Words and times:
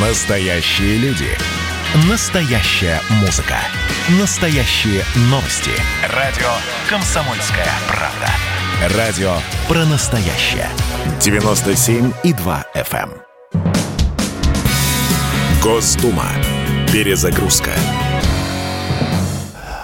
Настоящие 0.00 0.96
люди. 0.98 1.26
Настоящая 2.08 3.00
музыка. 3.20 3.56
Настоящие 4.20 5.02
новости. 5.22 5.72
Радио 6.14 6.46
«Комсомольская 6.88 7.66
правда». 7.88 8.96
Радио 8.96 9.32
про 9.66 9.84
настоящее. 9.86 10.68
97,2 11.18 12.64
FM. 12.76 13.10
эм. 13.10 13.62
Госдума. 15.60 16.26
Перезагрузка. 16.92 17.72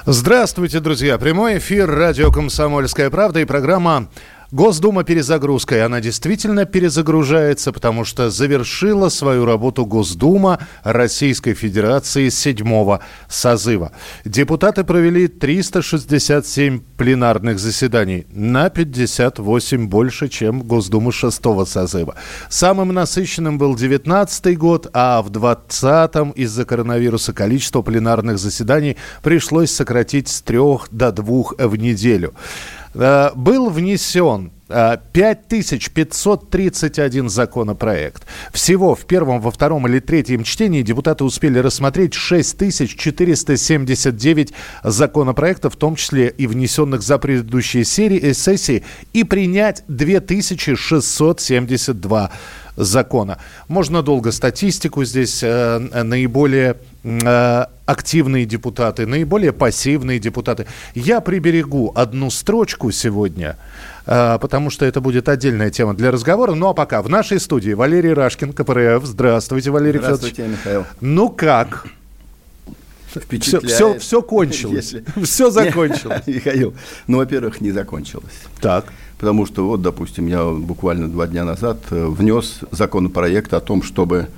Здравствуйте, 0.07 0.81
друзья. 0.81 1.17
Прямой 1.17 1.59
эфир 1.59 1.91
радио 1.91 2.31
«Комсомольская 2.31 3.09
правда» 3.11 3.41
и 3.41 3.47
программа 3.47 4.09
Госдума 4.55 5.03
перезагрузка, 5.03 5.75
и 5.75 5.81
она 5.81 6.01
действительно 6.01 6.65
перезагружается, 6.65 7.73
потому 7.73 8.05
что 8.05 8.31
завершила 8.31 9.09
свою 9.09 9.45
работу 9.47 9.85
Госдума 9.85 10.61
Российской 10.85 11.55
Федерации 11.55 12.29
седьмого 12.29 13.01
созыва. 13.29 13.91
Депутаты 14.25 14.85
провели 14.85 15.27
367 15.27 16.83
пленарных 16.97 17.59
заседаний, 17.59 18.29
на 18.31 18.71
58 18.71 19.89
больше, 19.89 20.29
чем 20.29 20.63
Госдума 20.63 21.11
шестого 21.11 21.65
созыва. 21.65 22.15
Самым 22.49 22.95
насыщенным 22.95 23.59
был 23.59 23.75
19 23.75 24.57
год, 24.57 24.89
а 24.93 25.21
в 25.23 25.33
20-м 25.33 26.31
из-за 26.31 26.65
коронавируса 26.65 27.33
количество 27.33 27.83
пленарных 27.83 28.39
заседаний 28.39 28.97
пришлось 29.21 29.73
сократить 29.73 30.29
с 30.29 30.43
трех 30.43 30.87
до 30.93 31.11
двух 31.11 31.55
в 31.59 31.75
неделю. 31.75 32.35
Э, 32.95 33.31
был 33.35 33.71
внесен 33.71 34.53
5531 35.13 37.29
законопроект. 37.29 38.23
Всего 38.53 38.95
в 38.95 39.05
первом, 39.05 39.41
во 39.41 39.51
втором 39.51 39.87
или 39.87 40.01
третьем 40.01 40.43
чтении 40.43 40.81
депутаты 40.83 41.25
успели 41.25 41.59
рассмотреть 41.59 42.15
6479 42.15 44.55
законопроектов, 44.83 45.75
в 45.75 45.77
том 45.77 45.97
числе 45.97 46.29
и 46.29 46.47
внесенных 46.47 47.03
за 47.03 47.19
предыдущие 47.19 47.85
серии, 47.85 48.19
э, 48.21 48.33
сессии, 48.33 48.85
и 49.13 49.25
принять 49.25 49.85
2672 49.89 52.31
закона. 52.77 53.39
Можно 53.69 54.03
долго 54.03 54.33
статистику 54.33 55.05
здесь 55.05 55.43
э, 55.43 55.79
наиболее 55.79 56.77
э, 57.03 57.65
активные 57.87 58.47
депутаты, 58.47 59.07
наиболее 59.07 59.53
пассивные 59.53 60.19
депутаты. 60.19 60.67
Я 60.95 61.21
приберегу 61.21 61.93
одну 61.95 62.31
строчку 62.31 62.91
сегодня, 62.91 63.57
э, 64.07 64.39
потому 64.41 64.71
что 64.71 64.85
это 64.85 65.01
будет 65.01 65.29
отдельная 65.29 65.71
тема 65.71 65.95
для 65.95 66.11
разговора. 66.11 66.55
Ну 66.55 66.69
а 66.69 66.75
пока 66.75 67.03
в 67.03 67.09
нашей 67.09 67.41
студии 67.41 67.73
Валерий 67.73 68.13
Рашкин, 68.13 68.53
КПРФ. 68.53 69.05
Здравствуйте, 69.05 69.71
Валерий 69.71 70.01
Здравствуйте, 70.01 70.37
Федорович. 70.37 70.59
Михаил. 70.59 70.85
Ну 71.01 71.29
как? 71.31 71.87
Все, 73.41 73.61
все, 73.61 73.99
все 73.99 74.23
кончилось. 74.23 74.93
Если- 74.93 75.25
Все 75.25 75.51
закончилось. 75.51 76.23
Михаил, 76.27 76.75
ну, 77.07 77.19
во-первых, 77.19 77.61
не 77.61 77.71
закончилось. 77.71 78.35
Так. 78.61 78.87
Потому 79.25 79.47
что, 79.47 79.67
вот, 79.67 79.81
допустим, 79.81 80.27
я 80.27 80.45
буквально 80.45 81.09
два 81.09 81.27
дня 81.27 81.45
назад 81.45 81.79
э, 81.91 82.07
внес 82.09 82.61
законопроект 82.71 83.55
о 83.55 83.61
том, 83.61 83.83
чтобы 83.83 84.29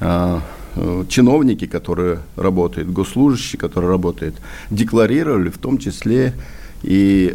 э, 0.00 0.40
э, 0.76 1.04
чиновники, 1.08 1.66
которые 1.66 2.18
работают, 2.36 2.90
госслужащие, 2.90 3.58
которые 3.58 3.88
работают, 3.88 4.34
декларировали 4.70 5.48
в 5.48 5.56
том 5.56 5.78
числе 5.78 6.34
и 6.82 7.34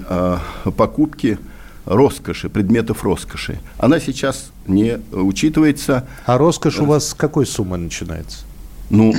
покупки 0.77 1.39
роскоши, 1.85 2.49
предметов 2.49 3.03
роскоши. 3.03 3.59
Она 3.79 3.99
сейчас 3.99 4.51
не 4.67 4.99
учитывается. 5.11 6.07
А 6.27 6.37
роскошь 6.37 6.77
у 6.77 6.85
вас 6.85 7.07
с 7.07 7.13
какой 7.15 7.47
суммы 7.47 7.77
начинается? 7.77 8.45
Ну, 8.91 9.11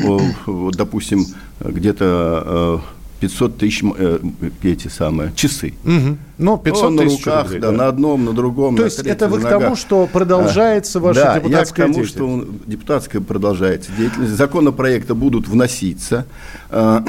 вот, 0.47 0.77
допустим, 0.77 1.27
где-то 1.59 2.81
500 3.23 3.57
тысяч 3.57 3.85
э, 3.97 4.19
эти 4.65 4.89
самые 4.89 5.33
часы. 5.37 5.75
Мгм. 5.85 6.19
Ну, 6.39 6.59
500 6.59 6.83
Ну, 6.83 6.91
на 6.91 7.03
тысяч 7.05 7.25
руках, 7.25 7.45
рублей, 7.45 7.61
да, 7.61 7.71
на 7.71 7.87
одном, 7.87 8.25
на 8.25 8.33
другом. 8.33 8.75
То 8.75 8.83
на 8.83 8.87
есть 8.87 8.97
третьем, 8.97 9.13
это 9.15 9.29
вы 9.29 9.39
к 9.41 9.49
тому, 9.49 9.77
что 9.77 10.09
продолжается 10.13 10.99
ваша 10.99 11.21
да, 11.23 11.35
депутатская 11.39 11.87
я 11.87 11.93
к 11.93 11.95
тому, 11.95 12.05
деятельность? 12.05 12.49
что 12.49 12.69
депутатская 12.71 13.23
продолжается 13.23 13.93
деятельность. 13.97 14.33
Законопроекты 14.33 15.15
будут 15.15 15.47
вноситься. 15.47 16.27
э, 16.71 17.01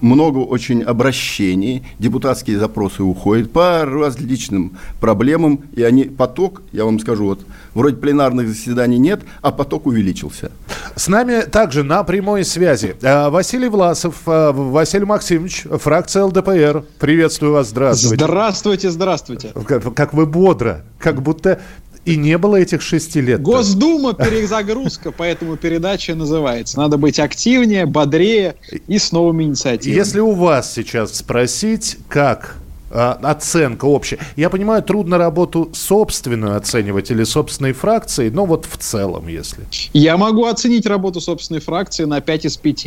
Много 0.00 0.38
очень 0.38 0.82
обращений, 0.82 1.84
депутатские 2.00 2.58
запросы 2.58 3.02
уходят 3.02 3.52
по 3.52 3.84
различным 3.84 4.76
проблемам, 5.00 5.60
и 5.72 5.82
они 5.82 6.04
поток, 6.04 6.62
я 6.72 6.84
вам 6.84 6.98
скажу, 6.98 7.26
вот 7.26 7.40
вроде 7.74 7.96
пленарных 7.96 8.48
заседаний 8.48 8.98
нет, 8.98 9.20
а 9.40 9.52
поток 9.52 9.86
увеличился. 9.86 10.50
С 10.96 11.06
нами 11.06 11.42
также 11.42 11.84
на 11.84 12.02
прямой 12.02 12.44
связи 12.44 12.96
э, 13.00 13.28
Василий 13.28 13.68
Власов, 13.68 14.16
э, 14.26 14.50
Василий 14.52 15.04
Максимович, 15.04 15.66
фракция 15.70 16.24
ЛДПР. 16.24 16.84
Приветствую 16.98 17.52
вас, 17.52 17.68
здравствуйте. 17.68 18.24
Здравствуйте, 18.24 18.90
здравствуйте. 18.90 19.52
Как, 19.64 19.94
как 19.94 20.12
вы 20.12 20.26
бодро, 20.26 20.84
как 20.98 21.22
будто 21.22 21.60
и 22.08 22.16
не 22.16 22.38
было 22.38 22.56
этих 22.56 22.80
шести 22.80 23.20
лет. 23.20 23.42
Госдума 23.42 24.14
перезагрузка, 24.14 25.12
поэтому 25.16 25.56
передача 25.56 26.14
называется. 26.14 26.78
Надо 26.78 26.96
быть 26.96 27.18
активнее, 27.18 27.84
бодрее 27.84 28.54
и 28.86 28.98
с 28.98 29.12
новыми 29.12 29.44
инициативами. 29.44 29.98
Если 29.98 30.20
у 30.20 30.32
вас 30.32 30.72
сейчас 30.72 31.16
спросить, 31.16 31.98
как 32.08 32.56
а, 32.90 33.18
оценка 33.22 33.84
общая. 33.84 34.18
Я 34.36 34.48
понимаю, 34.48 34.82
трудно 34.82 35.18
работу 35.18 35.70
собственную 35.74 36.56
оценивать 36.56 37.10
или 37.10 37.24
собственной 37.24 37.72
фракции, 37.72 38.30
но 38.30 38.46
вот 38.46 38.64
в 38.64 38.78
целом, 38.78 39.28
если. 39.28 39.66
Я 39.92 40.16
могу 40.16 40.46
оценить 40.46 40.86
работу 40.86 41.20
собственной 41.20 41.60
фракции 41.60 42.04
на 42.04 42.22
5 42.22 42.46
из 42.46 42.56
5. 42.56 42.86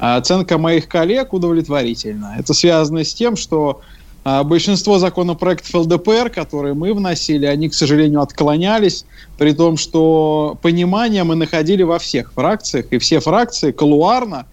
А 0.00 0.16
оценка 0.16 0.58
моих 0.58 0.88
коллег 0.88 1.32
удовлетворительна. 1.32 2.34
Это 2.38 2.54
связано 2.54 3.04
с 3.04 3.14
тем, 3.14 3.36
что 3.36 3.82
большинство 4.44 4.98
законопроектов 4.98 5.72
ЛДПР, 5.72 6.30
которые 6.30 6.74
мы 6.74 6.92
вносили, 6.92 7.46
они, 7.46 7.68
к 7.68 7.74
сожалению, 7.74 8.22
отклонялись, 8.22 9.04
при 9.38 9.52
том, 9.52 9.76
что 9.76 10.58
понимание 10.62 11.22
мы 11.22 11.36
находили 11.36 11.84
во 11.84 11.98
всех 11.98 12.32
фракциях, 12.32 12.86
и 12.90 12.98
все 12.98 13.20
фракции 13.20 13.70
колуарно 13.70 14.38
а, 14.38 14.46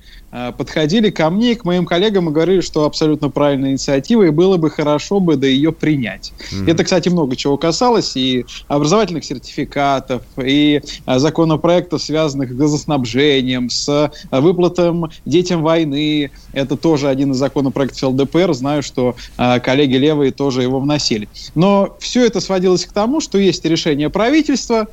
подходили 0.57 1.09
ко 1.09 1.29
мне 1.29 1.51
и 1.51 1.55
к 1.55 1.63
моим 1.63 1.85
коллегам 1.85 2.29
и 2.29 2.31
говорили, 2.31 2.61
что 2.61 2.85
абсолютно 2.85 3.29
правильная 3.29 3.71
инициатива, 3.71 4.23
и 4.23 4.29
было 4.29 4.57
бы 4.57 4.69
хорошо 4.69 5.19
бы 5.19 5.35
до 5.35 5.47
ее 5.47 5.71
принять. 5.71 6.33
Это, 6.67 6.83
кстати, 6.83 7.09
много 7.09 7.35
чего 7.35 7.57
касалось, 7.57 8.15
и 8.15 8.45
образовательных 8.67 9.25
сертификатов, 9.25 10.23
и 10.43 10.81
а, 11.05 11.19
законопроектов, 11.19 12.01
связанных 12.01 12.51
с 12.51 12.55
газоснабжением, 12.55 13.69
с 13.69 13.87
а, 13.89 14.41
выплатом 14.41 15.05
детям 15.25 15.61
войны. 15.61 16.31
Это 16.51 16.77
тоже 16.77 17.09
один 17.09 17.31
из 17.31 17.37
законопроектов 17.37 18.01
ЛДПР. 18.03 18.53
Знаю, 18.53 18.83
что 18.83 19.15
коллеги 19.37 19.95
левые 19.95 20.31
тоже 20.31 20.63
его 20.63 20.79
вносили. 20.79 21.29
Но 21.55 21.97
все 21.99 22.25
это 22.25 22.39
сводилось 22.39 22.85
к 22.85 22.93
тому, 22.93 23.21
что 23.21 23.37
есть 23.37 23.65
решение 23.65 24.09
правительства, 24.09 24.87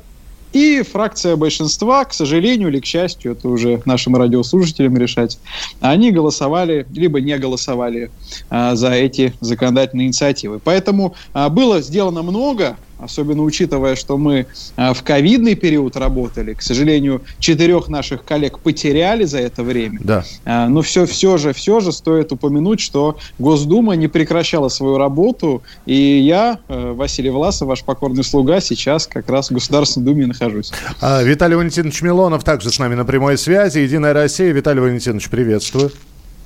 и 0.53 0.83
фракция 0.83 1.35
большинства, 1.35 2.05
к 2.05 2.13
сожалению 2.13 2.69
или 2.69 2.79
к 2.79 2.85
счастью, 2.85 3.33
это 3.33 3.47
уже 3.47 3.81
нашим 3.85 4.15
радиослушателям 4.15 4.97
решать, 4.97 5.39
они 5.79 6.11
голосовали, 6.11 6.85
либо 6.91 7.21
не 7.21 7.37
голосовали 7.37 8.11
а, 8.49 8.75
за 8.75 8.91
эти 8.91 9.33
законодательные 9.39 10.07
инициативы. 10.07 10.59
Поэтому 10.59 11.15
а, 11.33 11.49
было 11.49 11.81
сделано 11.81 12.21
много, 12.21 12.77
особенно 13.01 13.43
учитывая, 13.43 13.95
что 13.95 14.17
мы 14.17 14.47
а, 14.75 14.93
в 14.93 15.03
ковидный 15.03 15.55
период 15.55 15.97
работали. 15.97 16.53
К 16.53 16.61
сожалению, 16.61 17.21
четырех 17.39 17.87
наших 17.87 18.23
коллег 18.23 18.59
потеряли 18.59 19.25
за 19.25 19.39
это 19.39 19.63
время. 19.63 19.99
Да. 20.03 20.23
А, 20.45 20.67
Но 20.67 20.81
все, 20.81 21.05
все 21.05 21.37
же, 21.37 21.53
все 21.53 21.79
же 21.79 21.91
стоит 21.91 22.31
упомянуть, 22.31 22.79
что 22.79 23.17
Госдума 23.39 23.95
не 23.95 24.07
прекращала 24.07 24.69
свою 24.69 24.97
работу, 24.97 25.63
и 25.85 26.19
я, 26.19 26.59
э, 26.67 26.93
Василий 26.93 27.29
Власов, 27.29 27.67
ваш 27.67 27.83
покорный 27.83 28.23
слуга, 28.23 28.61
сейчас 28.61 29.07
как 29.07 29.29
раз 29.29 29.49
в 29.49 29.53
Государственной 29.53 30.05
Думе 30.05 30.27
нахожусь. 30.27 30.71
А, 30.99 31.23
Виталий 31.23 31.55
Валентинович 31.55 32.01
Милонов 32.01 32.43
также 32.43 32.71
с 32.71 32.79
нами 32.79 32.95
на 32.95 33.05
прямой 33.05 33.37
связи. 33.37 33.79
Единая 33.79 34.13
Россия. 34.13 34.51
Виталий 34.51 34.81
Валентинович, 34.81 35.29
приветствую. 35.29 35.91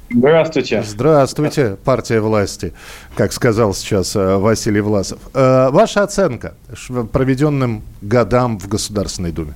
Здравствуйте. 0.10 0.84
Здравствуйте, 0.84 1.78
партия 1.84 2.20
власти, 2.20 2.74
как 3.16 3.34
сказал 3.34 3.74
сейчас 3.74 4.16
э, 4.16 4.38
Василий 4.38 4.82
Власов. 4.82 5.20
Э, 5.34 5.70
Ваша 5.72 6.04
оценка 6.04 6.54
проведенным 7.12 7.82
годам 8.02 8.60
в 8.60 8.68
Государственной 8.68 9.32
Думе? 9.32 9.54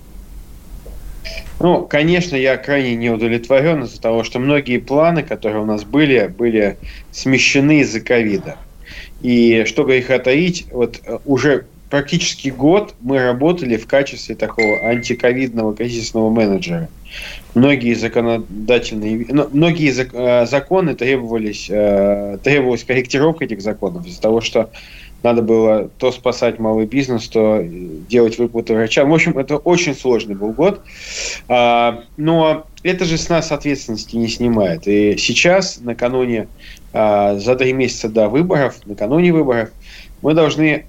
Ну, 1.59 1.85
конечно, 1.85 2.35
я 2.35 2.57
крайне 2.57 2.95
не 2.95 3.09
удовлетворен 3.09 3.83
из-за 3.83 4.01
того, 4.01 4.23
что 4.23 4.39
многие 4.39 4.79
планы, 4.79 5.21
которые 5.23 5.61
у 5.61 5.65
нас 5.65 5.83
были, 5.83 6.27
были 6.27 6.77
смещены 7.11 7.81
из-за 7.81 7.99
ковида. 7.99 8.57
И 9.21 9.65
что 9.67 9.83
греха 9.83 10.17
таить, 10.17 10.65
вот 10.71 10.99
э, 11.05 11.19
уже 11.25 11.65
практически 11.89 12.49
год 12.49 12.95
мы 13.01 13.21
работали 13.21 13.77
в 13.77 13.87
качестве 13.87 14.35
такого 14.35 14.79
антиковидного 14.83 15.75
кризисного 15.75 16.29
менеджера. 16.29 16.89
Многие 17.55 17.93
законодательные, 17.95 19.25
ну, 19.29 19.49
многие 19.51 19.91
э, 19.91 20.45
законы 20.45 20.95
требовались, 20.95 21.67
э, 21.69 22.37
требовалась 22.43 22.83
корректировка 22.83 23.45
этих 23.45 23.61
законов 23.61 24.05
из-за 24.05 24.21
того, 24.21 24.41
что 24.41 24.69
надо 25.23 25.41
было 25.41 25.89
то 25.97 26.11
спасать 26.11 26.59
малый 26.59 26.85
бизнес, 26.85 27.27
то 27.27 27.61
делать 27.61 28.37
выплаты 28.37 28.73
врачам. 28.73 29.09
В 29.09 29.13
общем, 29.13 29.37
это 29.37 29.57
очень 29.57 29.95
сложный 29.95 30.35
был 30.35 30.51
год. 30.51 30.81
А, 31.47 32.03
но 32.15 32.65
это 32.83 33.05
же 33.05 33.17
с 33.17 33.27
нас 33.27 33.51
ответственности 33.51 34.15
не 34.15 34.29
снимает. 34.29 34.87
И 34.87 35.17
сейчас, 35.17 35.81
накануне, 35.81 36.47
а, 36.93 37.35
за 37.37 37.55
три 37.55 37.73
месяца 37.73 38.07
до 38.07 38.29
выборов, 38.29 38.75
накануне 38.85 39.33
выборов, 39.33 39.71
мы 40.21 40.33
должны 40.33 40.85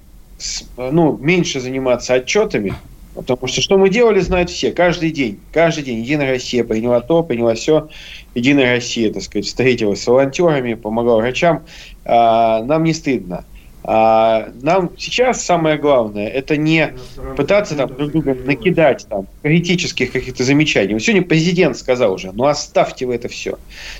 ну, 0.77 1.17
меньше 1.17 1.59
заниматься 1.59 2.13
отчетами, 2.15 2.73
Потому 3.13 3.45
что 3.47 3.61
что 3.61 3.77
мы 3.77 3.89
делали, 3.89 4.19
знают 4.19 4.49
все. 4.49 4.71
Каждый 4.71 5.11
день. 5.11 5.39
Каждый 5.51 5.83
день. 5.83 5.99
Единая 5.99 6.31
Россия 6.31 6.63
приняла 6.63 7.01
то, 7.01 7.23
приняла 7.23 7.55
все. 7.55 7.89
Единая 8.35 8.75
Россия, 8.75 9.11
так 9.11 9.21
сказать, 9.23 9.45
встретилась 9.45 10.01
с 10.01 10.07
волонтерами, 10.07 10.75
помогала 10.75 11.17
врачам. 11.17 11.65
А, 12.05 12.63
нам 12.63 12.83
не 12.83 12.93
стыдно. 12.93 13.45
А 13.83 14.49
нам 14.61 14.91
сейчас 14.97 15.43
самое 15.43 15.77
главное 15.77 16.27
это 16.27 16.55
не 16.55 16.93
пытаться 17.35 17.75
там 17.75 17.87
друг 17.95 18.11
друга 18.11 18.35
накидать 18.35 19.07
там 19.09 19.27
критических 19.41 20.11
каких-то 20.11 20.43
замечаний. 20.43 20.99
Сегодня 20.99 21.27
президент 21.27 21.77
сказал 21.77 22.13
уже, 22.13 22.31
ну 22.31 22.45
оставьте 22.45 23.07
вы 23.07 23.15
это 23.15 23.27
все. 23.27 23.57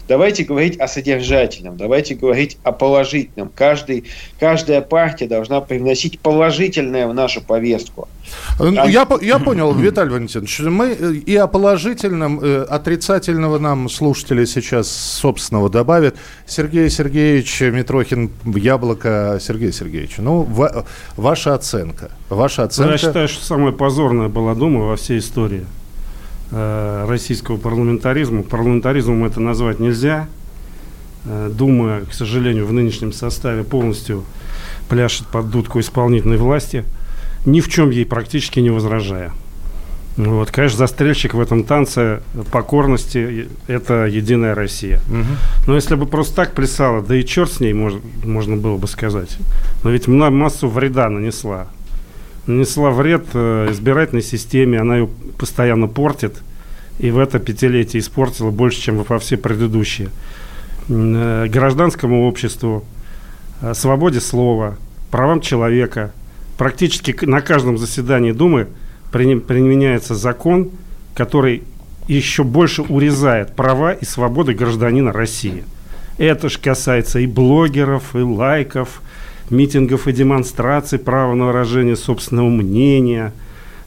Давайте 0.07 0.44
говорить 0.44 0.80
о 0.80 0.88
содержательном, 0.88 1.78
давайте 1.78 2.13
говорить 2.13 2.57
о 2.63 2.72
положительном. 2.72 3.50
Каждый, 3.56 4.06
каждая 4.39 4.81
партия 4.81 5.25
должна 5.25 5.62
привносить 5.62 6.19
положительное 6.19 7.07
в 7.07 7.13
нашу 7.16 7.42
повестку. 7.42 8.07
Ну, 8.60 8.88
я, 8.88 9.07
я 9.22 9.39
понял, 9.39 9.74
Виталий 9.74 10.12
Валентинович, 10.12 10.60
мы 10.62 10.95
э, 10.98 11.13
и 11.13 11.36
о 11.36 11.48
положительном, 11.48 12.39
э, 12.42 12.63
отрицательного 12.63 13.57
нам 13.57 13.89
слушатели 13.89 14.45
сейчас 14.45 14.89
собственного 14.89 15.69
добавят. 15.69 16.16
Сергей 16.45 16.89
Сергеевич 16.89 17.62
Митрохин, 17.62 18.30
Яблоко, 18.45 19.39
Сергей 19.42 19.72
Сергеевич, 19.72 20.18
ну, 20.18 20.44
ва, 20.44 20.86
ваша 21.16 21.56
оценка. 21.56 22.12
Ваша 22.30 22.63
оценка... 22.63 22.88
Ну, 22.88 22.92
я 22.92 22.98
считаю, 22.98 23.28
что 23.28 23.44
самая 23.44 23.72
позорная 23.72 24.28
была 24.28 24.54
Дума 24.54 24.81
во 24.86 24.95
всей 24.95 25.19
истории 25.19 25.66
э, 26.51 27.06
российского 27.07 27.57
парламентаризма. 27.57 28.44
Парламентаризмом 28.44 29.25
это 29.25 29.39
назвать 29.39 29.80
нельзя. 29.80 30.27
Э, 31.25 31.50
Дума, 31.51 32.01
к 32.10 32.13
сожалению, 32.13 32.68
в 32.68 32.74
нынешнем 32.74 33.12
составе 33.12 33.63
полностью 33.63 34.24
пляшет 34.88 35.27
под 35.27 35.50
дудку 35.50 35.80
исполнительной 35.80 36.38
власти– 36.38 36.86
ни 37.45 37.61
в 37.61 37.69
чем 37.69 37.89
ей 37.89 38.05
практически 38.05 38.59
не 38.59 38.69
возражая. 38.69 39.31
Вот, 40.17 40.51
конечно, 40.51 40.77
застрельщик 40.77 41.33
в 41.33 41.39
этом 41.39 41.63
танце 41.63 42.21
покорности– 42.51 43.47
это 43.67 44.05
«Единая 44.05 44.53
Россия». 44.53 44.99
Угу. 45.09 45.67
Но 45.67 45.75
если 45.75 45.95
бы 45.95 46.05
просто 46.05 46.35
так 46.35 46.53
плясала, 46.53 47.01
да 47.01 47.15
и 47.15 47.25
черт 47.25 47.51
с 47.51 47.59
ней, 47.61 47.73
можно, 47.73 48.01
можно 48.25 48.57
было 48.57 48.77
бы 48.77 48.88
сказать. 48.88 49.38
Но 49.83 49.89
ведь 49.89 50.07
массу 50.07 50.67
вреда 50.67 51.09
нанесла. 51.09 51.67
Нанесла 52.45 52.91
вред 52.91 53.27
э, 53.33 53.69
избирательной 53.71 54.21
системе, 54.21 54.79
она 54.79 54.97
ее 54.97 55.09
постоянно 55.38 55.88
портит. 55.88 56.35
И 56.99 57.09
в 57.09 57.17
это 57.17 57.39
пятилетие 57.39 58.01
испортила 58.01 58.51
больше, 58.51 58.81
чем 58.81 59.03
во 59.03 59.17
все 59.17 59.38
предыдущие. 59.38 60.09
Э, 60.89 61.47
гражданскому 61.47 62.27
обществу, 62.27 62.83
э, 63.61 63.73
свободе 63.73 64.19
слова, 64.19 64.75
правам 65.09 65.39
человека– 65.39 66.11
практически 66.62 67.25
на 67.25 67.42
каждом 67.42 67.80
заседании 67.80 68.34
Думы 68.34 68.68
применяется 69.12 70.13
закон, 70.13 70.69
который 71.16 71.63
еще 72.08 72.44
больше 72.44 72.84
урезает 72.84 73.56
права 73.56 73.94
и 73.94 74.06
свободы 74.06 74.54
гражданина 74.54 75.12
России. 75.12 75.63
Это 76.19 76.50
же 76.50 76.60
касается 76.60 77.18
и 77.18 77.25
блогеров, 77.25 78.16
и 78.16 78.19
лайков, 78.19 79.02
митингов 79.50 80.08
и 80.08 80.12
демонстраций, 80.12 81.00
права 81.00 81.34
на 81.34 81.48
выражение 81.48 81.96
собственного 81.96 82.50
мнения. 82.50 83.34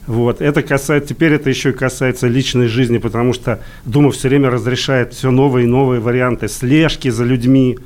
Вот. 0.05 0.41
Это 0.41 0.61
касается, 0.61 1.13
теперь 1.13 1.31
это 1.31 1.49
еще 1.49 1.69
и 1.69 1.71
касается 1.71 2.27
личной 2.27 2.67
жизни, 2.67 2.97
потому 2.97 3.31
что 3.31 3.61
Дума 3.85 4.11
все 4.11 4.27
время 4.27 4.49
разрешает 4.49 5.13
все 5.13 5.31
новые 5.31 5.63
и 5.63 5.69
новые 5.69 6.01
варианты 6.01 6.49
слежки 6.49 7.07
за 7.07 7.23
людьми, 7.23 7.79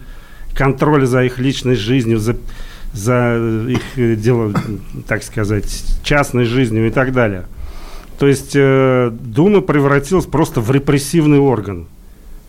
контроля 0.56 1.06
за 1.06 1.26
их 1.26 1.38
личной 1.38 1.76
жизнью, 1.76 2.18
за 2.18 2.38
за 2.94 3.38
их 3.70 3.82
э, 3.98 4.16
дело, 4.16 4.54
так 5.08 5.24
сказать, 5.24 5.66
частной 6.04 6.46
жизнью 6.46 6.88
и 6.88 6.92
так 6.92 7.14
далее. 7.14 7.46
То 8.18 8.28
есть 8.28 8.52
э, 8.56 9.12
Дума 9.12 9.62
превратилась 9.62 10.26
просто 10.26 10.62
в 10.62 10.72
репрессивный 10.72 11.40
орган 11.40 11.88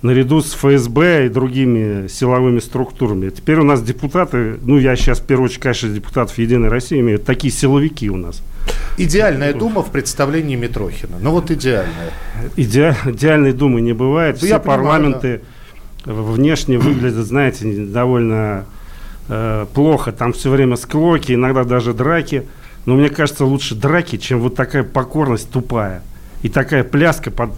наряду 0.03 0.41
с 0.41 0.55
ФСБ 0.55 1.27
и 1.27 1.29
другими 1.29 2.09
силовыми 2.09 2.59
структурами. 2.61 3.31
Теперь 3.31 3.59
у 3.59 3.65
нас 3.65 3.83
депутаты, 3.83 4.57
ну 4.63 4.79
я 4.79 4.97
сейчас 4.97 5.21
в 5.21 5.27
первую 5.27 5.47
очередь, 5.47 5.63
конечно, 5.63 5.89
депутатов 5.91 6.39
Единой 6.39 6.69
России 6.69 7.01
имею, 7.01 7.19
такие 7.19 7.53
силовики 7.53 8.09
у 8.09 8.17
нас. 8.17 8.43
Идеальная 8.97 9.53
дума 9.53 9.83
в 9.83 9.91
представлении 9.91 10.57
Митрохина. 10.57 11.17
Ну 11.21 11.33
вот 11.33 11.51
идеальная. 11.51 12.13
Иде, 12.57 12.97
идеальной 13.05 13.53
думы 13.53 13.81
не 13.81 13.93
бывает. 13.93 14.39
Все 14.39 14.49
я 14.49 14.59
парламенты 14.59 15.43
понимаю, 16.05 16.27
да. 16.27 16.33
внешне 16.33 16.79
выглядят, 16.79 17.27
знаете, 17.27 17.85
довольно 17.85 18.65
э, 19.31 19.67
плохо, 19.73 20.13
там 20.13 20.33
все 20.33 20.51
время 20.51 20.77
склоки, 20.77 21.33
иногда 21.33 21.65
даже 21.65 21.95
драки. 21.95 22.47
Но 22.87 22.97
мне 22.97 23.09
кажется, 23.09 23.45
лучше 23.45 23.75
драки, 23.75 24.17
чем 24.17 24.41
вот 24.41 24.55
такая 24.55 24.83
покорность 24.83 25.51
тупая. 25.51 26.03
И 26.43 26.49
такая 26.49 26.85
пляска 26.85 27.31
под, 27.31 27.51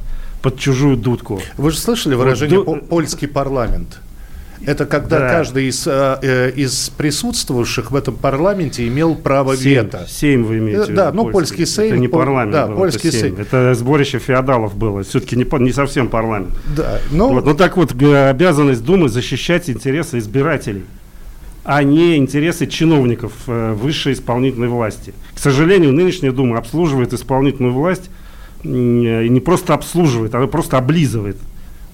под 0.42 0.58
чужую 0.58 0.96
дудку. 0.96 1.40
Вы 1.56 1.70
же 1.70 1.78
слышали 1.78 2.14
выражение 2.14 2.60
вот, 2.60 2.88
«польский 2.88 3.28
парламент»? 3.28 4.00
Это 4.64 4.86
когда 4.86 5.18
да. 5.18 5.28
каждый 5.28 5.66
из, 5.66 5.86
э, 5.86 6.18
э, 6.22 6.50
из 6.54 6.90
присутствующих 6.90 7.90
в 7.90 7.96
этом 7.96 8.14
парламенте 8.14 8.86
имел 8.86 9.16
право 9.16 9.56
Сейм, 9.56 9.86
вето. 9.86 10.06
Сейм 10.08 10.44
вы 10.44 10.58
имеете 10.58 10.92
э, 10.92 10.94
Да, 10.94 11.12
ну 11.12 11.30
польский 11.30 11.66
сейм. 11.66 11.94
Это 11.94 11.98
не 11.98 12.06
парламент 12.06 12.52
да, 12.52 12.66
был, 12.68 12.76
польский 12.76 13.08
это 13.08 13.18
сейм. 13.18 13.36
Это 13.38 13.74
сборище 13.74 14.20
феодалов 14.20 14.76
было. 14.76 15.02
Все-таки 15.02 15.34
не, 15.34 15.46
не 15.64 15.72
совсем 15.72 16.08
парламент. 16.08 16.50
Да, 16.76 17.00
ну... 17.10 17.32
Вот, 17.32 17.44
ну 17.44 17.54
так 17.54 17.76
вот, 17.76 17.92
обязанность 17.92 18.84
Думы 18.84 19.08
защищать 19.08 19.68
интересы 19.68 20.18
избирателей 20.18 20.84
а 21.64 21.82
не 21.82 22.16
интересы 22.16 22.66
чиновников 22.66 23.32
э, 23.46 23.72
высшей 23.72 24.14
исполнительной 24.14 24.68
власти. 24.68 25.14
К 25.34 25.38
сожалению, 25.38 25.92
нынешняя 25.92 26.32
Дума 26.32 26.58
обслуживает 26.58 27.12
исполнительную 27.12 27.72
власть, 27.72 28.10
и 28.64 28.68
не 28.68 29.40
просто 29.40 29.74
обслуживает, 29.74 30.34
она 30.34 30.46
просто 30.46 30.78
облизывает, 30.78 31.36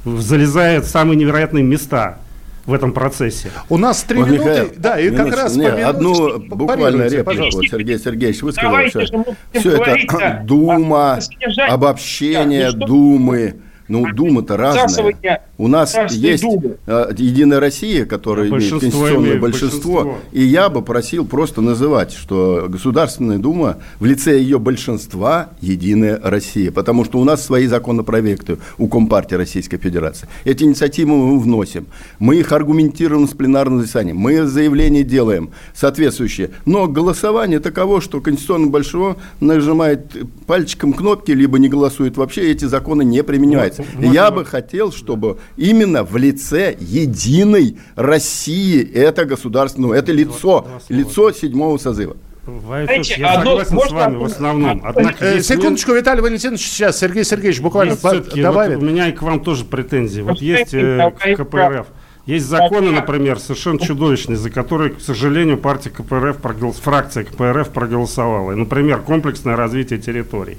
залезает 0.04 0.84
в 0.84 0.88
самые 0.88 1.16
невероятные 1.16 1.64
места 1.64 2.18
в 2.66 2.74
этом 2.74 2.92
процессе. 2.92 3.50
У 3.70 3.78
нас 3.78 4.02
три 4.02 4.18
минуты, 4.18 4.38
Михаил, 4.38 4.72
да, 4.76 5.00
и 5.00 5.10
как 5.10 5.34
раз 5.34 5.56
нет, 5.56 5.78
одну 5.82 6.38
буквально 6.38 7.04
реплику, 7.04 7.56
вот 7.56 7.64
Сергей 7.64 7.98
Сергеевич 7.98 8.42
высказал, 8.42 8.86
что 8.88 9.24
все 9.52 9.82
это 9.82 10.42
Дума, 10.44 11.18
обобщение 11.66 12.72
Думы, 12.72 13.56
ну, 13.88 14.06
Дума-то 14.12 14.56
разная. 14.56 15.42
У 15.56 15.68
нас 15.68 15.96
есть 16.10 16.44
э, 16.86 17.10
Единая 17.16 17.60
Россия, 17.60 18.04
которая 18.06 18.48
имеет 18.48 18.70
конституционное 18.70 19.38
большинство, 19.38 20.04
большинство, 20.04 20.18
и 20.32 20.42
я 20.42 20.68
бы 20.68 20.82
просил 20.82 21.26
просто 21.26 21.60
называть, 21.60 22.12
что 22.12 22.66
Государственная 22.68 23.38
Дума 23.38 23.78
в 23.98 24.04
лице 24.04 24.38
ее 24.38 24.58
большинства 24.58 25.50
Единая 25.60 26.20
Россия, 26.22 26.70
потому 26.70 27.04
что 27.04 27.18
у 27.18 27.24
нас 27.24 27.44
свои 27.44 27.66
законопроекты 27.66 28.58
у 28.78 28.88
Компартии 28.88 29.34
Российской 29.34 29.78
Федерации. 29.78 30.28
Эти 30.44 30.64
инициативы 30.64 31.16
мы 31.16 31.38
вносим, 31.38 31.86
мы 32.18 32.36
их 32.36 32.52
аргументируем 32.52 33.26
с 33.28 33.32
пленарным 33.32 33.80
заседанием, 33.80 34.16
мы 34.16 34.46
заявления 34.46 35.02
делаем 35.02 35.50
соответствующие, 35.74 36.50
но 36.64 36.86
голосование 36.86 37.60
таково, 37.60 38.00
что 38.00 38.20
конституционное 38.20 38.70
большинство 38.70 39.16
нажимает 39.40 40.06
пальчиком 40.46 40.92
кнопки, 40.92 41.32
либо 41.32 41.58
не 41.58 41.68
голосует. 41.68 42.16
Вообще, 42.16 42.50
эти 42.50 42.64
законы 42.64 43.02
не 43.02 43.22
применяются. 43.22 43.77
Вот, 43.78 44.12
я 44.12 44.30
бы 44.30 44.44
хотел, 44.44 44.92
чтобы 44.92 45.38
именно 45.56 46.04
в 46.04 46.16
лице 46.16 46.76
единой 46.78 47.78
России 47.96 48.82
это 48.92 49.24
государство, 49.24 49.80
ну, 49.80 49.92
это 49.92 50.12
лицо, 50.12 50.66
лицо 50.88 51.32
седьмого 51.32 51.78
созыва. 51.78 52.16
Знаете, 52.46 53.14
я 53.18 53.32
одно, 53.32 53.58
согласен 53.58 53.74
можно... 53.74 53.90
с 53.90 53.92
вами 53.92 54.16
в 54.16 54.24
основном. 54.24 54.82
Однако, 54.84 55.24
э, 55.24 55.42
секундочку, 55.42 55.92
Виталий 55.92 56.22
Валентинович, 56.22 56.62
сейчас 56.62 56.98
Сергей 56.98 57.24
Сергеевич 57.24 57.60
буквально 57.60 57.96
добавит. 57.96 58.76
Вот 58.76 58.82
у 58.82 58.86
меня 58.86 59.08
и 59.08 59.12
к 59.12 59.20
вам 59.22 59.40
тоже 59.40 59.64
претензии. 59.64 60.22
Вот 60.22 60.40
есть 60.40 60.72
э, 60.72 61.12
КПРФ, 61.36 61.86
есть 62.24 62.46
законы, 62.46 62.90
например, 62.90 63.38
совершенно 63.38 63.78
чудовищные, 63.78 64.36
за 64.36 64.50
которые, 64.50 64.90
к 64.90 65.00
сожалению, 65.00 65.58
партия 65.58 65.90
КПРФ, 65.90 66.38
проголос... 66.38 66.76
фракция 66.76 67.24
КПРФ 67.24 67.68
проголосовала. 67.70 68.52
И, 68.52 68.54
например, 68.54 69.00
комплексное 69.00 69.56
развитие 69.56 69.98
территорий 69.98 70.56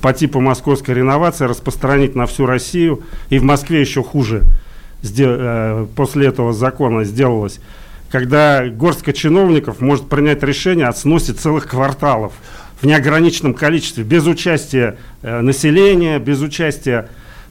по 0.00 0.12
типу 0.12 0.40
московской 0.40 0.94
реновации 0.94 1.44
распространить 1.44 2.14
на 2.14 2.26
всю 2.26 2.46
Россию. 2.46 3.02
И 3.28 3.38
в 3.38 3.42
Москве 3.42 3.80
еще 3.80 4.02
хуже 4.02 4.42
э, 5.02 5.86
после 5.94 6.28
этого 6.28 6.52
закона 6.52 7.04
сделалось. 7.04 7.60
Когда 8.10 8.66
горстка 8.66 9.12
чиновников 9.12 9.80
может 9.80 10.08
принять 10.08 10.42
решение 10.42 10.86
о 10.86 10.92
сносе 10.92 11.32
целых 11.32 11.68
кварталов 11.68 12.32
в 12.80 12.86
неограниченном 12.86 13.54
количестве, 13.54 14.02
без 14.02 14.26
участия 14.26 14.96
э, 15.22 15.40
населения, 15.40 16.18
без 16.18 16.40
участия 16.40 17.08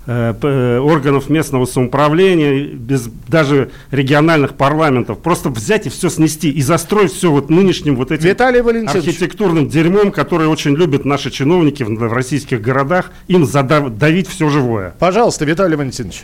органов 0.09 1.29
местного 1.29 1.65
самоуправления, 1.65 2.67
без 2.73 3.07
даже 3.27 3.69
региональных 3.91 4.55
парламентов. 4.55 5.19
Просто 5.19 5.49
взять 5.49 5.85
и 5.85 5.89
все 5.89 6.09
снести 6.09 6.49
и 6.49 6.61
застроить 6.61 7.13
все 7.13 7.31
вот 7.31 7.49
нынешним 7.49 7.95
вот 7.95 8.11
этим 8.11 8.27
Виталий 8.29 8.61
архитектурным 8.87 9.69
дерьмом, 9.69 10.11
который 10.11 10.47
очень 10.47 10.75
любят 10.75 11.05
наши 11.05 11.29
чиновники 11.29 11.83
в, 11.83 11.89
в 11.89 12.13
российских 12.13 12.61
городах, 12.61 13.11
им 13.27 13.45
задавить 13.45 14.27
все 14.27 14.49
живое. 14.49 14.95
Пожалуйста, 14.99 15.45
Виталий 15.45 15.75
Валентинович. 15.75 16.23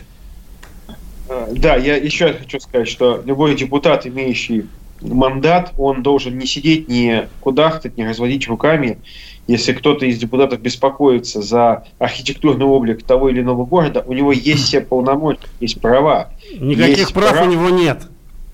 Э, 1.28 1.46
да, 1.52 1.76
я 1.76 1.96
еще 1.96 2.32
хочу 2.34 2.60
сказать, 2.60 2.88
что 2.88 3.22
любой 3.24 3.54
депутат, 3.54 4.06
имеющий 4.06 4.66
мандат, 5.00 5.72
он 5.76 6.02
должен 6.02 6.38
не 6.38 6.46
сидеть, 6.46 6.88
не 6.88 7.28
кудахтать, 7.40 7.96
не 7.96 8.06
разводить 8.06 8.48
руками 8.48 8.98
если 9.46 9.72
кто-то 9.72 10.06
из 10.06 10.18
депутатов 10.18 10.60
беспокоится 10.60 11.40
за 11.40 11.84
архитектурный 11.98 12.66
облик 12.66 13.02
того 13.02 13.28
или 13.28 13.40
иного 13.40 13.64
города, 13.64 14.02
у 14.06 14.12
него 14.12 14.32
есть 14.32 14.64
все 14.64 14.80
полномочия, 14.80 15.40
есть 15.60 15.80
права. 15.80 16.30
Никаких 16.58 16.98
есть 16.98 17.14
прав 17.14 17.32
прав 17.32 17.46
у 17.46 17.50
него 17.50 17.70
нет. 17.70 18.02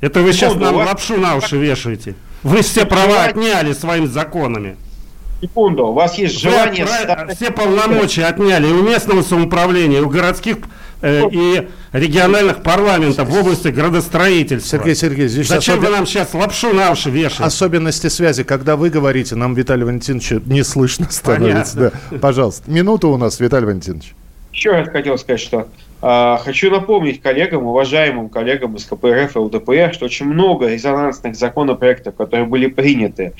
Это 0.00 0.20
вы 0.20 0.32
сейчас 0.32 0.54
нам 0.54 0.74
вас... 0.74 0.88
лапшу 0.88 1.16
на 1.16 1.36
уши 1.36 1.56
вешаете. 1.56 2.14
Вы 2.42 2.62
все 2.62 2.84
права 2.84 3.24
отняли 3.24 3.72
своими 3.72 4.06
законами. 4.06 4.76
Секунду, 5.40 5.86
у 5.86 5.92
вас 5.92 6.18
есть 6.18 6.38
желание... 6.38 6.84
Вы 6.84 7.34
все 7.34 7.50
полномочия 7.50 8.26
отняли 8.26 8.68
и 8.68 8.72
у 8.72 8.82
местного 8.82 9.22
самоуправления, 9.22 9.98
и 9.98 10.02
у 10.02 10.08
городских 10.08 10.58
э, 11.02 11.28
и 11.30 11.68
региональных 11.92 12.62
парламентов 12.62 13.28
в 13.28 13.38
области 13.38 13.68
градостроительства. 13.68 14.78
Сергей 14.78 14.94
Сергеевич, 14.94 15.32
здесь 15.32 15.48
Зачем 15.48 15.74
особен... 15.74 15.90
вы 15.90 15.96
нам 15.96 16.06
сейчас 16.06 16.32
лапшу 16.32 16.72
на 16.72 16.90
уши 16.92 17.10
вешаете? 17.10 17.44
Особенности 17.44 18.06
связи, 18.06 18.44
когда 18.44 18.76
вы 18.76 18.88
говорите, 18.90 19.34
нам 19.34 19.54
Виталий 19.54 19.84
Валентинович 19.84 20.42
не 20.46 20.62
слышно 20.62 21.08
становится. 21.10 21.92
Да. 22.10 22.18
Пожалуйста, 22.18 22.70
минуту 22.70 23.10
у 23.10 23.16
нас, 23.16 23.40
Виталий 23.40 23.66
Валентинович. 23.66 24.14
Еще 24.52 24.70
раз 24.70 24.88
хотел 24.88 25.16
сказать, 25.18 25.40
что 25.40 25.68
э, 26.02 26.36
хочу 26.44 26.70
напомнить 26.70 27.22
коллегам, 27.22 27.64
уважаемым 27.64 28.28
коллегам 28.28 28.76
из 28.76 28.84
КПРФ 28.84 29.34
и 29.34 29.38
ЛДПР, 29.38 29.94
что 29.94 30.04
очень 30.04 30.26
много 30.26 30.68
резонансных 30.68 31.34
законопроектов, 31.36 32.14
которые 32.14 32.46
были 32.46 32.66
приняты 32.66 33.32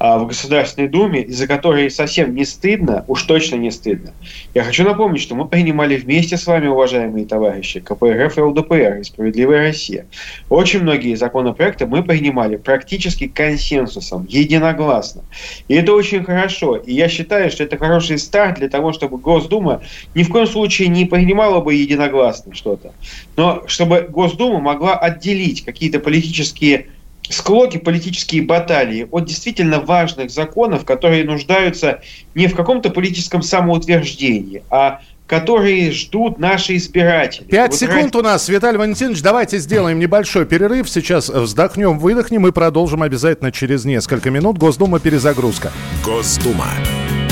в 0.00 0.26
Государственной 0.26 0.88
Думе, 0.88 1.20
из-за 1.24 1.46
которой 1.46 1.90
совсем 1.90 2.34
не 2.34 2.46
стыдно, 2.46 3.04
уж 3.06 3.22
точно 3.24 3.56
не 3.56 3.70
стыдно. 3.70 4.14
Я 4.54 4.64
хочу 4.64 4.82
напомнить, 4.82 5.20
что 5.20 5.34
мы 5.34 5.46
принимали 5.46 5.96
вместе 5.96 6.38
с 6.38 6.46
вами, 6.46 6.68
уважаемые 6.68 7.26
товарищи, 7.26 7.80
КПРФ 7.80 8.38
и 8.38 8.40
ЛДПР 8.40 8.98
и 9.00 9.04
«Справедливая 9.04 9.68
Россия». 9.68 10.06
Очень 10.48 10.80
многие 10.80 11.14
законопроекты 11.16 11.86
мы 11.86 12.02
принимали 12.02 12.56
практически 12.56 13.28
консенсусом, 13.28 14.26
единогласно. 14.26 15.22
И 15.68 15.74
это 15.74 15.92
очень 15.92 16.24
хорошо. 16.24 16.76
И 16.76 16.94
я 16.94 17.10
считаю, 17.10 17.50
что 17.50 17.64
это 17.64 17.76
хороший 17.76 18.18
старт 18.18 18.58
для 18.58 18.70
того, 18.70 18.94
чтобы 18.94 19.18
Госдума 19.18 19.82
ни 20.14 20.22
в 20.22 20.30
коем 20.30 20.46
случае 20.46 20.88
не 20.88 21.04
принимала 21.04 21.60
бы 21.60 21.74
единогласно 21.74 22.54
что-то, 22.54 22.94
но 23.36 23.64
чтобы 23.66 24.06
Госдума 24.08 24.60
могла 24.60 24.96
отделить 24.96 25.62
какие-то 25.62 26.00
политические 26.00 26.86
склоки, 27.32 27.78
политические 27.78 28.42
баталии 28.42 29.08
от 29.10 29.24
действительно 29.24 29.80
важных 29.80 30.30
законов, 30.30 30.84
которые 30.84 31.24
нуждаются 31.24 32.00
не 32.34 32.46
в 32.46 32.54
каком-то 32.54 32.90
политическом 32.90 33.42
самоутверждении, 33.42 34.62
а 34.70 35.00
которые 35.26 35.92
ждут 35.92 36.40
наши 36.40 36.74
избиратели. 36.74 37.44
Пять 37.44 37.70
вот 37.70 37.78
секунд 37.78 38.14
раз... 38.16 38.20
у 38.20 38.22
нас, 38.22 38.48
Виталий 38.48 38.78
Валентинович. 38.78 39.22
Давайте 39.22 39.58
сделаем 39.58 40.00
небольшой 40.00 40.44
перерыв. 40.44 40.90
Сейчас 40.90 41.28
вздохнем, 41.28 42.00
выдохнем 42.00 42.48
и 42.48 42.50
продолжим 42.50 43.02
обязательно 43.02 43.52
через 43.52 43.84
несколько 43.84 44.30
минут. 44.30 44.58
Госдума 44.58 44.98
перезагрузка. 44.98 45.70
Госдума 46.04 46.66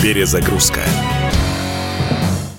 перезагрузка. 0.00 0.82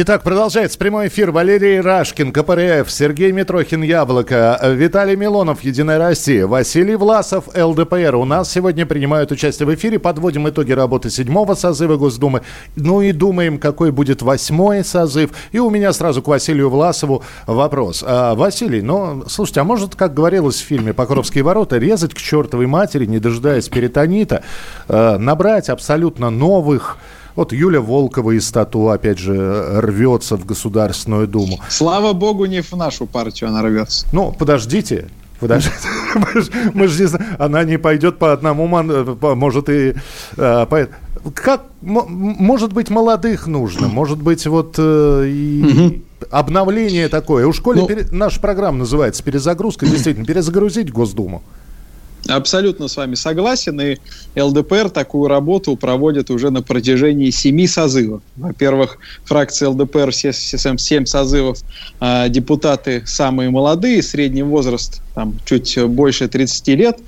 Итак, 0.00 0.22
продолжается 0.22 0.78
прямой 0.78 1.08
эфир. 1.08 1.32
Валерий 1.32 1.80
Рашкин, 1.80 2.30
КПРФ, 2.30 2.88
Сергей 2.88 3.32
Митрохин, 3.32 3.82
Яблоко, 3.82 4.56
Виталий 4.62 5.16
Милонов, 5.16 5.64
Единая 5.64 5.98
Россия, 5.98 6.46
Василий 6.46 6.94
Власов, 6.94 7.48
ЛДПР. 7.52 8.14
У 8.14 8.24
нас 8.24 8.48
сегодня 8.48 8.86
принимают 8.86 9.32
участие 9.32 9.66
в 9.66 9.74
эфире. 9.74 9.98
Подводим 9.98 10.48
итоги 10.48 10.70
работы 10.70 11.10
седьмого 11.10 11.54
созыва 11.54 11.96
Госдумы. 11.96 12.42
Ну 12.76 13.00
и 13.00 13.10
думаем, 13.10 13.58
какой 13.58 13.90
будет 13.90 14.22
восьмой 14.22 14.84
созыв. 14.84 15.30
И 15.50 15.58
у 15.58 15.68
меня 15.68 15.92
сразу 15.92 16.22
к 16.22 16.28
Василию 16.28 16.70
Власову 16.70 17.24
вопрос. 17.48 18.04
А, 18.06 18.36
Василий, 18.36 18.82
ну, 18.82 19.24
слушайте, 19.26 19.62
а 19.62 19.64
может, 19.64 19.96
как 19.96 20.14
говорилось 20.14 20.60
в 20.60 20.64
фильме 20.64 20.92
«Покровские 20.94 21.42
ворота», 21.42 21.76
резать 21.76 22.14
к 22.14 22.18
чертовой 22.18 22.68
матери, 22.68 23.04
не 23.04 23.18
дожидаясь 23.18 23.68
перитонита, 23.68 24.44
э, 24.86 25.16
набрать 25.18 25.68
абсолютно 25.68 26.30
новых 26.30 26.98
вот 27.38 27.52
Юля 27.52 27.80
Волкова 27.80 28.32
из 28.32 28.48
«Стату», 28.48 28.90
опять 28.90 29.18
же, 29.18 29.80
рвется 29.80 30.36
в 30.36 30.44
Государственную 30.44 31.28
Думу. 31.28 31.60
Слава 31.68 32.12
богу, 32.12 32.46
не 32.46 32.62
в 32.62 32.72
нашу 32.72 33.06
партию 33.06 33.50
она 33.50 33.62
рвется. 33.62 34.06
Ну, 34.12 34.34
подождите, 34.36 35.08
Подождите, 35.38 35.76
мы 36.74 36.88
же 36.88 37.02
не 37.02 37.06
знаем, 37.06 37.36
она 37.38 37.62
не 37.62 37.78
пойдет 37.78 38.18
по 38.18 38.32
одному, 38.32 38.66
может 38.66 39.68
и... 39.68 39.94
А, 40.36 40.66
как, 41.32 41.62
может 41.80 42.72
быть, 42.72 42.90
молодых 42.90 43.46
нужно, 43.46 43.86
может 43.86 44.20
быть, 44.20 44.44
вот 44.48 44.74
э, 44.78 45.26
и 45.28 46.02
обновление 46.32 47.08
такое. 47.08 47.46
У 47.46 47.52
школе 47.52 47.82
ну, 47.82 48.16
наша 48.16 48.40
программа 48.40 48.78
называется 48.78 49.22
«Перезагрузка», 49.22 49.86
действительно, 49.86 50.26
перезагрузить 50.26 50.92
Госдуму. 50.92 51.44
Абсолютно 52.28 52.88
с 52.88 52.96
вами 52.96 53.14
согласен. 53.14 53.80
И 53.80 53.96
ЛДПР 54.38 54.90
такую 54.90 55.28
работу 55.28 55.76
проводит 55.76 56.30
уже 56.30 56.50
на 56.50 56.62
протяжении 56.62 57.30
семи 57.30 57.66
созывов. 57.66 58.22
Во-первых, 58.36 58.98
фракция 59.24 59.70
ЛДПР 59.70 60.10
все, 60.10 60.32
все 60.32 60.76
семь 60.78 61.06
созывов 61.06 61.58
э, 62.00 62.28
депутаты 62.28 63.02
самые 63.06 63.50
молодые, 63.50 64.02
средний 64.02 64.42
возраст 64.42 65.00
там 65.14 65.34
чуть 65.44 65.82
больше 65.86 66.28
30 66.28 66.68
лет. 66.68 66.98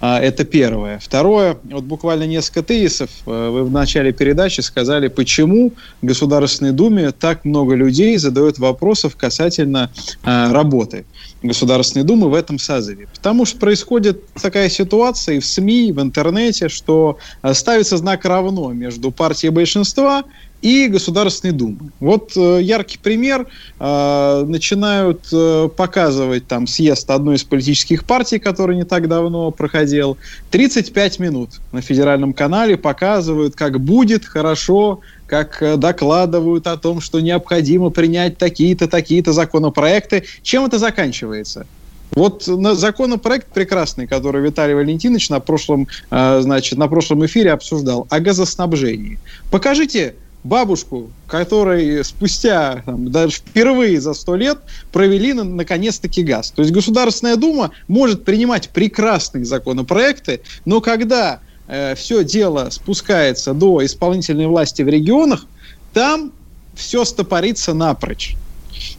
А, 0.00 0.18
это 0.18 0.44
первое. 0.44 0.98
Второе, 0.98 1.58
вот 1.64 1.84
буквально 1.84 2.24
несколько 2.26 2.62
тезисов. 2.62 3.10
Э, 3.26 3.50
вы 3.50 3.64
в 3.64 3.70
начале 3.70 4.12
передачи 4.12 4.62
сказали, 4.62 5.08
почему 5.08 5.74
в 6.00 6.06
Государственной 6.06 6.72
Думе 6.72 7.10
так 7.10 7.44
много 7.44 7.74
людей 7.74 8.16
задают 8.16 8.58
вопросов 8.58 9.16
касательно 9.16 9.90
а, 10.22 10.52
работы. 10.52 11.04
Государственной 11.42 12.04
Думы 12.04 12.30
в 12.30 12.34
этом 12.34 12.58
созыве. 12.58 13.08
Потому 13.14 13.44
что 13.44 13.58
происходит 13.58 14.26
такая 14.34 14.68
ситуация 14.68 15.36
и 15.36 15.40
в 15.40 15.46
СМИ, 15.46 15.88
и 15.88 15.92
в 15.92 16.00
интернете, 16.00 16.68
что 16.68 17.18
э, 17.42 17.52
ставится 17.52 17.98
знак 17.98 18.24
равно 18.24 18.72
между 18.72 19.10
партией 19.10 19.50
большинства 19.50 20.24
и 20.62 20.88
Государственной 20.88 21.52
Думы. 21.52 21.90
Вот 22.00 22.32
э, 22.36 22.60
яркий 22.62 22.98
пример. 22.98 23.46
Э, 23.78 24.44
начинают 24.46 25.26
э, 25.32 25.68
показывать 25.74 26.46
там 26.46 26.66
съезд 26.66 27.10
одной 27.10 27.36
из 27.36 27.44
политических 27.44 28.04
партий, 28.04 28.38
который 28.38 28.76
не 28.76 28.84
так 28.84 29.08
давно 29.08 29.50
проходил. 29.50 30.18
35 30.50 31.18
минут 31.18 31.50
на 31.72 31.80
федеральном 31.80 32.32
канале 32.32 32.76
показывают, 32.76 33.54
как 33.54 33.80
будет 33.80 34.24
хорошо, 34.24 35.00
как 35.26 35.62
э, 35.62 35.76
докладывают 35.76 36.66
о 36.66 36.76
том, 36.76 37.00
что 37.00 37.20
необходимо 37.20 37.90
принять 37.90 38.36
такие-то, 38.36 38.88
такие-то 38.88 39.32
законопроекты. 39.32 40.24
Чем 40.42 40.66
это 40.66 40.78
заканчивается? 40.78 41.66
Вот 42.14 42.42
законопроект 42.42 43.52
прекрасный, 43.52 44.06
который 44.06 44.42
Виталий 44.42 44.74
Валентинович 44.74 45.30
на 45.30 45.40
прошлом, 45.40 45.86
э, 46.10 46.40
значит, 46.42 46.78
на 46.78 46.88
прошлом 46.88 47.24
эфире 47.26 47.52
обсуждал, 47.52 48.06
о 48.10 48.20
газоснабжении. 48.20 49.18
Покажите 49.50 50.14
бабушку, 50.42 51.10
которой 51.26 52.04
спустя, 52.04 52.82
там, 52.86 53.10
даже 53.10 53.36
впервые 53.36 54.00
за 54.00 54.14
сто 54.14 54.34
лет 54.34 54.58
провели 54.92 55.32
на, 55.32 55.44
наконец-таки 55.44 56.22
газ. 56.22 56.50
То 56.50 56.62
есть 56.62 56.72
Государственная 56.72 57.36
Дума 57.36 57.72
может 57.88 58.24
принимать 58.24 58.70
прекрасные 58.70 59.44
законопроекты, 59.44 60.40
но 60.64 60.80
когда 60.80 61.40
э, 61.66 61.94
все 61.94 62.24
дело 62.24 62.68
спускается 62.70 63.54
до 63.54 63.84
исполнительной 63.84 64.46
власти 64.46 64.82
в 64.82 64.88
регионах, 64.88 65.46
там 65.92 66.32
все 66.74 67.04
стопорится 67.04 67.74
напрочь. 67.74 68.36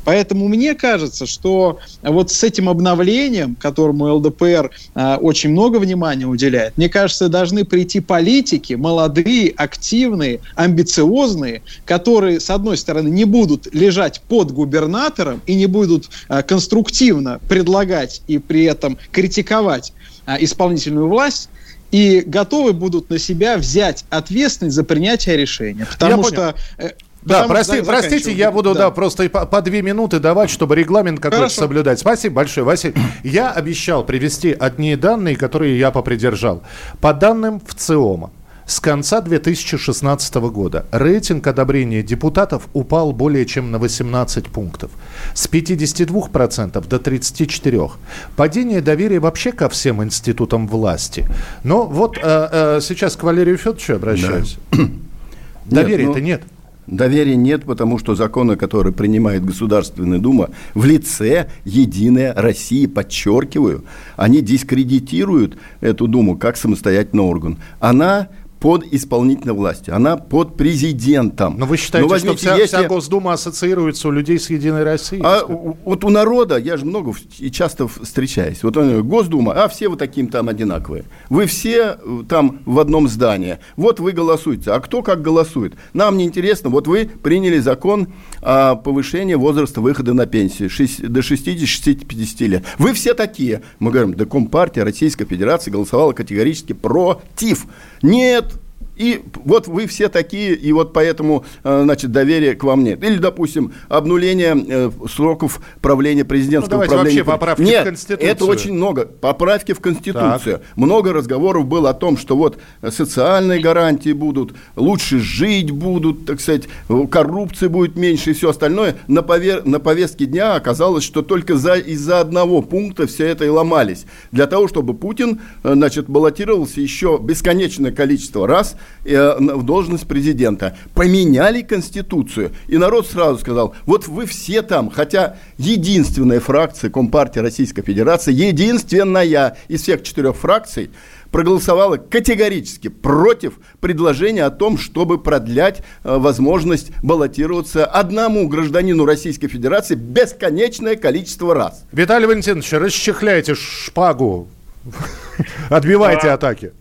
Поэтому 0.03 0.47
мне 0.47 0.73
кажется, 0.75 1.25
что 1.25 1.79
вот 2.01 2.31
с 2.31 2.43
этим 2.43 2.69
обновлением, 2.69 3.55
которому 3.55 4.13
ЛДПР 4.15 4.71
э, 4.95 5.15
очень 5.17 5.51
много 5.51 5.77
внимания 5.77 6.25
уделяет, 6.25 6.77
мне 6.77 6.89
кажется, 6.89 7.29
должны 7.29 7.65
прийти 7.65 7.99
политики, 7.99 8.73
молодые, 8.73 9.53
активные, 9.55 10.41
амбициозные, 10.55 11.61
которые, 11.85 12.39
с 12.39 12.49
одной 12.49 12.77
стороны, 12.77 13.09
не 13.09 13.25
будут 13.25 13.73
лежать 13.73 14.21
под 14.27 14.51
губернатором 14.51 15.41
и 15.45 15.55
не 15.55 15.67
будут 15.67 16.09
э, 16.29 16.41
конструктивно 16.43 17.39
предлагать 17.47 18.21
и 18.27 18.37
при 18.37 18.63
этом 18.63 18.97
критиковать 19.11 19.93
э, 20.25 20.37
исполнительную 20.39 21.07
власть, 21.07 21.49
и 21.91 22.23
готовы 22.25 22.73
будут 22.73 23.09
на 23.09 23.19
себя 23.19 23.57
взять 23.57 24.05
ответственность 24.09 24.75
за 24.75 24.83
принятие 24.83 25.37
решения. 25.37 25.85
Потому 25.85 26.23
что 26.23 26.55
э, 26.77 26.91
да, 27.21 27.47
прости, 27.47 27.81
простите, 27.81 28.31
я 28.31 28.51
буду 28.51 28.73
да. 28.73 28.79
Да, 28.79 28.91
просто 28.91 29.29
по, 29.29 29.45
по 29.45 29.61
две 29.61 29.81
минуты 29.81 30.19
давать, 30.19 30.49
чтобы 30.49 30.75
регламент 30.75 31.19
какой-то 31.19 31.49
соблюдать. 31.49 31.99
Спасибо 31.99 32.35
большое, 32.35 32.65
Василий. 32.65 32.95
Я 33.23 33.51
обещал 33.51 34.03
привести 34.03 34.51
одни 34.51 34.95
данные, 34.95 35.35
которые 35.35 35.77
я 35.77 35.91
попридержал. 35.91 36.63
По 36.99 37.13
данным 37.13 37.61
в 37.65 37.75
ЦИОМа, 37.75 38.31
с 38.65 38.79
конца 38.79 39.21
2016 39.21 40.35
года 40.35 40.85
рейтинг 40.91 41.45
одобрения 41.45 42.01
депутатов 42.03 42.69
упал 42.73 43.11
более 43.11 43.45
чем 43.45 43.69
на 43.69 43.79
18 43.79 44.47
пунктов. 44.47 44.91
С 45.33 45.49
52% 45.49 46.87
до 46.87 46.95
34%. 46.95 47.91
Падение 48.35 48.81
доверия 48.81 49.19
вообще 49.19 49.51
ко 49.51 49.67
всем 49.69 50.03
институтам 50.03 50.67
власти. 50.67 51.27
Но 51.63 51.85
вот 51.85 52.17
э, 52.17 52.21
э, 52.23 52.79
сейчас 52.81 53.15
к 53.15 53.23
Валерию 53.23 53.57
Федоровичу 53.57 53.95
обращаюсь. 53.95 54.57
Да. 54.71 55.81
Доверия-то 55.81 56.19
нет. 56.21 56.41
Ну... 56.41 56.47
нет. 56.47 56.60
Доверия 56.91 57.37
нет, 57.37 57.63
потому 57.63 57.97
что 57.97 58.15
законы, 58.15 58.57
которые 58.57 58.93
принимает 58.93 59.45
Государственная 59.45 60.19
Дума 60.19 60.49
в 60.73 60.83
лице 60.83 61.47
Единая 61.63 62.33
России, 62.33 62.85
подчеркиваю, 62.85 63.85
они 64.17 64.41
дискредитируют 64.41 65.57
эту 65.79 66.09
Думу 66.09 66.37
как 66.37 66.57
самостоятельный 66.57 67.23
орган. 67.23 67.57
Она 67.79 68.27
под 68.61 68.85
исполнительной 68.93 69.55
властью, 69.55 69.95
она 69.95 70.17
под 70.17 70.55
президентом. 70.55 71.55
Но 71.57 71.65
вы 71.65 71.77
считаете, 71.77 72.07
Но 72.07 72.17
что 72.19 72.35
вся, 72.35 72.55
если... 72.55 72.77
вся 72.77 72.87
Госдума 72.87 73.33
ассоциируется 73.33 74.07
у 74.07 74.11
людей 74.11 74.39
с 74.39 74.51
Единой 74.51 74.83
Россией? 74.83 75.23
А, 75.25 75.43
вот 75.47 76.03
у 76.03 76.09
народа, 76.09 76.57
я 76.57 76.77
же 76.77 76.85
много 76.85 77.11
и 77.39 77.49
часто 77.49 77.87
встречаюсь, 77.87 78.61
вот 78.61 78.77
он, 78.77 79.01
Госдума, 79.01 79.53
а 79.53 79.67
все 79.67 79.89
вы 79.89 79.97
таким 79.97 80.27
там 80.27 80.47
одинаковые. 80.47 81.05
Вы 81.29 81.47
все 81.47 81.97
э, 81.99 82.23
там 82.29 82.59
в 82.65 82.79
одном 82.79 83.07
здании. 83.07 83.57
Вот 83.77 83.99
вы 83.99 84.11
голосуете. 84.11 84.71
А 84.71 84.79
кто 84.79 85.01
как 85.01 85.23
голосует? 85.23 85.73
Нам 85.93 86.17
не 86.17 86.25
интересно. 86.25 86.69
Вот 86.69 86.85
вы 86.85 87.05
приняли 87.05 87.57
закон 87.57 88.09
о 88.41 88.75
повышении 88.75 89.35
возраста 89.35 89.81
выхода 89.81 90.13
на 90.13 90.25
пенсию 90.25 90.69
6, 90.69 91.07
до 91.07 91.19
60-65 91.19 92.47
лет. 92.47 92.63
Вы 92.77 92.93
все 92.93 93.13
такие. 93.13 93.61
Мы 93.79 93.91
говорим, 93.91 94.13
да 94.13 94.25
Компартия 94.25 94.83
Российской 94.83 95.25
Федерации 95.25 95.71
голосовала 95.71 96.13
категорически 96.13 96.73
против. 96.73 97.65
Нет, 98.01 98.53
и 98.95 99.23
вот 99.45 99.67
вы 99.67 99.87
все 99.87 100.09
такие, 100.09 100.53
и 100.53 100.71
вот 100.73 100.93
поэтому, 100.93 101.45
э, 101.63 101.81
значит, 101.83 102.11
доверия 102.11 102.55
к 102.55 102.63
вам 102.63 102.83
нет. 102.83 103.03
Или, 103.03 103.17
допустим, 103.17 103.73
обнуление 103.87 104.53
э, 104.67 104.91
сроков 105.09 105.61
правления 105.81 106.25
президентского 106.25 106.83
ну, 106.83 106.87
правления. 106.87 107.23
вообще 107.23 107.23
поправки 107.23 107.61
нет, 107.61 107.81
в 107.81 107.85
Конституцию. 107.85 108.29
это 108.29 108.45
очень 108.45 108.73
много. 108.73 109.05
Поправки 109.05 109.73
в 109.73 109.79
Конституцию. 109.79 110.59
Так. 110.59 110.61
Много 110.75 111.13
разговоров 111.13 111.65
было 111.65 111.91
о 111.91 111.93
том, 111.93 112.17
что 112.17 112.35
вот 112.35 112.59
социальные 112.87 113.61
гарантии 113.61 114.11
будут, 114.11 114.53
лучше 114.75 115.19
жить 115.19 115.71
будут, 115.71 116.25
так 116.25 116.41
сказать, 116.41 116.63
коррупции 117.09 117.67
будет 117.67 117.95
меньше 117.95 118.31
и 118.31 118.33
все 118.33 118.49
остальное. 118.49 118.97
На, 119.07 119.21
повер... 119.21 119.65
на 119.65 119.79
повестке 119.79 120.25
дня 120.25 120.55
оказалось, 120.55 121.03
что 121.03 121.21
только 121.21 121.55
за... 121.55 121.75
из-за 121.75 122.19
одного 122.19 122.61
пункта 122.61 123.07
все 123.07 123.27
это 123.27 123.45
и 123.45 123.49
ломались. 123.49 124.05
Для 124.31 124.47
того, 124.47 124.67
чтобы 124.67 124.93
Путин, 124.93 125.39
э, 125.63 125.73
значит, 125.73 126.09
баллотировался 126.09 126.81
еще 126.81 127.17
бесконечное 127.21 127.91
количество 127.91 128.47
раз– 128.47 128.75
Э, 129.03 129.35
в 129.39 129.63
должность 129.63 130.07
президента. 130.07 130.77
Поменяли 130.93 131.63
Конституцию. 131.63 132.51
И 132.67 132.77
народ 132.77 133.07
сразу 133.07 133.39
сказал, 133.39 133.73
вот 133.87 134.07
вы 134.07 134.27
все 134.27 134.61
там, 134.61 134.91
хотя 134.91 135.37
единственная 135.57 136.39
фракция 136.39 136.91
Компартии 136.91 137.39
Российской 137.39 137.81
Федерации, 137.81 138.31
единственная 138.31 139.57
из 139.67 139.81
всех 139.81 140.03
четырех 140.03 140.35
фракций, 140.35 140.91
проголосовала 141.31 141.97
категорически 141.97 142.89
против 142.89 143.53
предложения 143.79 144.43
о 144.43 144.51
том, 144.51 144.77
чтобы 144.77 145.17
продлять 145.17 145.81
э, 146.03 146.17
возможность 146.17 146.91
баллотироваться 147.01 147.85
одному 147.85 148.47
гражданину 148.47 149.05
Российской 149.05 149.47
Федерации 149.47 149.95
бесконечное 149.95 150.95
количество 150.95 151.55
раз. 151.55 151.85
Виталий 151.91 152.27
Валентинович, 152.27 152.71
расчехляйте 152.73 153.55
шпагу, 153.55 154.47
отбивайте 155.69 156.29
атаки. 156.29 156.73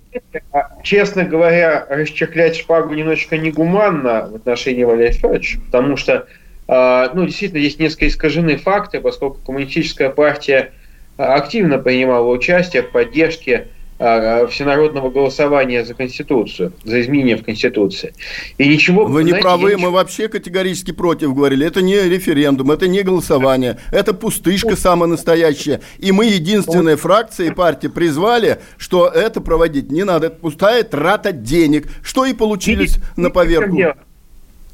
Честно 0.82 1.24
говоря, 1.24 1.86
расчехлять 1.88 2.56
шпагу 2.56 2.94
немножечко 2.94 3.38
негуманно 3.38 4.28
в 4.30 4.36
отношении 4.36 4.84
Валерия 4.84 5.12
Федоровича, 5.12 5.60
потому 5.66 5.96
что, 5.96 6.26
а, 6.66 7.10
ну, 7.14 7.26
действительно, 7.26 7.60
есть 7.60 7.78
несколько 7.78 8.08
искажены 8.08 8.56
факты, 8.56 9.00
поскольку 9.00 9.38
коммунистическая 9.44 10.10
партия 10.10 10.72
активно 11.16 11.78
принимала 11.78 12.28
участие 12.28 12.82
в 12.82 12.90
поддержке 12.90 13.68
всенародного 14.00 15.10
голосования 15.10 15.84
за 15.84 15.92
Конституцию, 15.92 16.72
за 16.84 17.02
изменения 17.02 17.36
в 17.36 17.44
Конституции. 17.44 18.14
И 18.56 18.66
ничего... 18.66 19.04
Вы 19.04 19.24
не 19.24 19.30
знаете, 19.30 19.46
правы, 19.46 19.76
мы 19.76 19.90
вообще 19.90 20.28
категорически 20.28 20.92
против 20.92 21.34
говорили. 21.34 21.66
Это 21.66 21.82
не 21.82 22.00
референдум, 22.00 22.70
это 22.70 22.88
не 22.88 23.02
голосование, 23.02 23.78
это 23.92 24.14
пустышка 24.14 24.74
самая 24.74 25.08
настоящая. 25.08 25.82
И 25.98 26.12
мы 26.12 26.24
единственная 26.26 26.96
фракция 26.96 27.48
и 27.48 27.54
партия 27.54 27.90
призвали, 27.90 28.60
что 28.78 29.06
это 29.06 29.42
проводить 29.42 29.90
не 29.92 30.04
надо. 30.04 30.28
Это 30.28 30.36
пустая 30.36 30.82
трата 30.82 31.32
денег, 31.32 31.86
что 32.02 32.24
и 32.24 32.32
получились 32.32 32.96
на 33.16 33.28
поверку. 33.28 33.76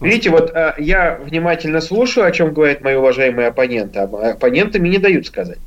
Видите, 0.00 0.30
вот 0.30 0.50
а, 0.54 0.74
я 0.78 1.18
внимательно 1.22 1.80
слушаю, 1.80 2.26
о 2.26 2.30
чем 2.30 2.52
говорят 2.52 2.82
мои 2.82 2.94
уважаемые 2.96 3.48
оппоненты, 3.48 4.00
оппоненты 4.00 4.78
мне 4.78 4.90
не 4.90 4.98
дают 4.98 5.26
сказать. 5.26 5.59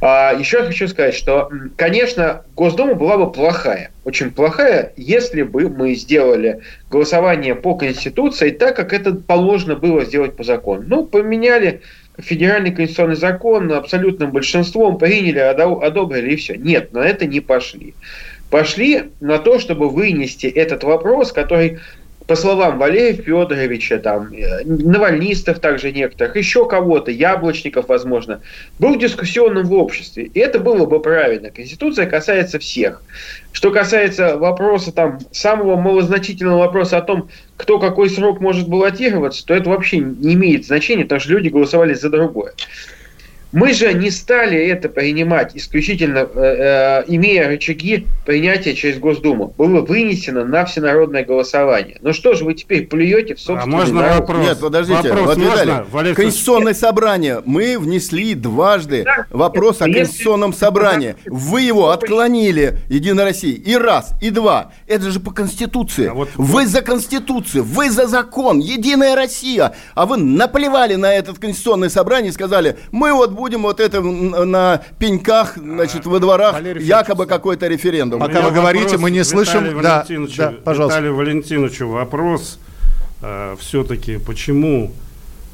А, 0.00 0.32
еще 0.32 0.64
хочу 0.64 0.88
сказать, 0.88 1.14
что, 1.14 1.48
конечно, 1.76 2.42
Госдума 2.56 2.94
была 2.94 3.18
бы 3.18 3.30
плохая, 3.30 3.90
очень 4.04 4.32
плохая, 4.32 4.92
если 4.96 5.42
бы 5.42 5.68
мы 5.68 5.94
сделали 5.94 6.60
голосование 6.90 7.54
по 7.54 7.76
Конституции 7.76 8.50
так, 8.50 8.74
как 8.74 8.92
это 8.92 9.14
положено 9.14 9.76
было 9.76 10.04
сделать 10.04 10.34
по 10.34 10.42
закону. 10.42 10.82
Ну, 10.86 11.04
поменяли 11.04 11.82
федеральный 12.18 12.72
конституционный 12.72 13.14
закон 13.16 13.72
абсолютным 13.72 14.32
большинством, 14.32 14.98
приняли, 14.98 15.38
одобрили 15.38 16.32
и 16.32 16.36
все. 16.36 16.56
Нет, 16.56 16.92
на 16.92 17.00
это 17.00 17.26
не 17.26 17.40
пошли. 17.40 17.94
Пошли 18.50 19.10
на 19.20 19.38
то, 19.38 19.58
чтобы 19.58 19.90
вынести 19.90 20.46
этот 20.46 20.82
вопрос, 20.82 21.32
который 21.32 21.80
по 22.28 22.36
словам 22.36 22.78
Валерия 22.78 23.14
Федоровича, 23.14 23.98
там, 23.98 24.30
э, 24.34 24.62
навальнистов 24.64 25.60
также 25.60 25.92
некоторых, 25.92 26.36
еще 26.36 26.68
кого-то, 26.68 27.10
яблочников, 27.10 27.88
возможно, 27.88 28.42
был 28.78 28.96
дискуссионным 28.96 29.64
в 29.64 29.72
обществе. 29.72 30.24
И 30.34 30.38
это 30.38 30.58
было 30.58 30.84
бы 30.84 31.00
правильно. 31.00 31.50
Конституция 31.50 32.04
касается 32.04 32.58
всех. 32.58 33.02
Что 33.52 33.70
касается 33.70 34.36
вопроса, 34.36 34.92
там, 34.92 35.20
самого 35.32 35.76
малозначительного 35.76 36.58
вопроса 36.58 36.98
о 36.98 37.02
том, 37.02 37.30
кто 37.56 37.78
какой 37.78 38.10
срок 38.10 38.40
может 38.42 38.68
баллотироваться, 38.68 39.46
то 39.46 39.54
это 39.54 39.70
вообще 39.70 39.96
не 39.96 40.34
имеет 40.34 40.66
значения, 40.66 41.04
потому 41.04 41.22
что 41.22 41.32
люди 41.32 41.48
голосовали 41.48 41.94
за 41.94 42.10
другое. 42.10 42.52
Мы 43.52 43.72
же 43.72 43.94
не 43.94 44.10
стали 44.10 44.58
это 44.58 44.88
принимать 44.88 45.56
исключительно, 45.56 46.18
э, 46.18 46.28
э, 46.34 47.04
имея 47.06 47.48
рычаги 47.48 48.06
принятия 48.26 48.74
через 48.74 48.98
Госдуму. 48.98 49.54
Было 49.56 49.80
вынесено 49.80 50.44
на 50.44 50.66
всенародное 50.66 51.24
голосование. 51.24 51.96
Ну 52.02 52.12
что 52.12 52.34
же 52.34 52.44
вы 52.44 52.54
теперь 52.54 52.86
плюете 52.86 53.34
в 53.34 53.40
собственный 53.40 53.74
а 53.74 53.78
можно 53.78 54.00
народ? 54.00 54.20
вопрос? 54.20 54.46
Нет, 54.46 54.60
подождите. 54.60 55.08
Вопрос 55.08 55.26
вот, 55.26 55.38
можно? 55.38 55.86
Валерий 55.90 56.14
Конституционное 56.14 56.74
собрание. 56.74 57.42
Мы 57.46 57.78
внесли 57.78 58.34
дважды 58.34 59.04
да, 59.04 59.26
вопрос 59.30 59.80
нет, 59.80 59.88
о 59.88 59.92
Конституционном 59.92 60.50
если... 60.50 60.60
собрании. 60.60 61.16
Вы 61.24 61.62
его 61.62 61.90
отклонили, 61.90 62.78
Единая 62.88 63.24
Россия. 63.24 63.54
И 63.54 63.74
раз, 63.76 64.12
и 64.20 64.28
два. 64.28 64.72
Это 64.86 65.10
же 65.10 65.20
по 65.20 65.30
Конституции. 65.30 66.08
А 66.08 66.14
вот... 66.14 66.28
Вы 66.36 66.66
за 66.66 66.82
Конституцию, 66.82 67.64
вы 67.64 67.90
за 67.90 68.06
закон, 68.06 68.58
Единая 68.58 69.16
Россия. 69.16 69.74
А 69.94 70.04
вы 70.04 70.18
наплевали 70.18 70.96
на 70.96 71.14
этот 71.14 71.38
Конституционное 71.38 71.88
собрание 71.88 72.30
и 72.30 72.34
сказали, 72.34 72.76
мы 72.92 73.14
вот 73.14 73.37
будем 73.38 73.62
вот 73.62 73.78
это 73.78 74.02
на 74.02 74.82
пеньках, 74.98 75.56
значит, 75.56 76.06
во 76.06 76.18
дворах 76.18 76.54
Валерий 76.54 76.84
якобы 76.84 77.26
какой-то 77.26 77.68
референдум. 77.68 78.20
Пока 78.20 78.42
вы 78.42 78.50
говорите, 78.50 78.98
мы 78.98 79.10
не 79.10 79.24
слышим. 79.24 79.80
Да, 79.80 80.04
да, 80.36 80.54
пожалуйста. 80.64 80.98
Виталию 80.98 81.14
Валентиновичу 81.16 81.88
вопрос. 81.88 82.58
э, 83.22 83.56
все-таки 83.60 84.18
почему 84.18 84.92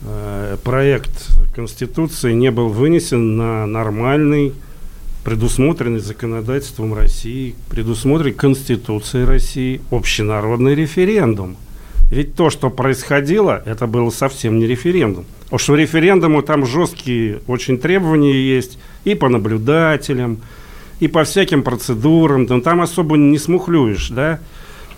э, 0.02 0.56
проект 0.64 1.28
Конституции 1.54 2.32
не 2.32 2.50
был 2.50 2.68
вынесен 2.68 3.36
на 3.36 3.66
нормальный, 3.66 4.54
предусмотренный 5.22 6.00
законодательством 6.00 6.94
России, 6.94 7.54
предусмотренный 7.68 8.32
Конституцией 8.32 9.26
России, 9.26 9.80
общенародный 9.90 10.74
референдум. 10.74 11.56
Ведь 12.10 12.34
то, 12.34 12.48
что 12.48 12.70
происходило, 12.70 13.62
это 13.66 13.86
было 13.86 14.10
совсем 14.10 14.58
не 14.58 14.66
референдум. 14.66 15.26
Потому 15.44 15.58
что 15.58 15.74
референдуму 15.74 16.42
там 16.42 16.66
жесткие 16.66 17.40
очень 17.46 17.78
требования 17.78 18.32
есть 18.32 18.78
и 19.04 19.14
по 19.14 19.28
наблюдателям, 19.28 20.38
и 21.00 21.08
по 21.08 21.24
всяким 21.24 21.62
процедурам. 21.62 22.46
Там, 22.46 22.62
там 22.62 22.80
особо 22.80 23.16
не 23.16 23.38
смухлюешь, 23.38 24.08
да? 24.10 24.40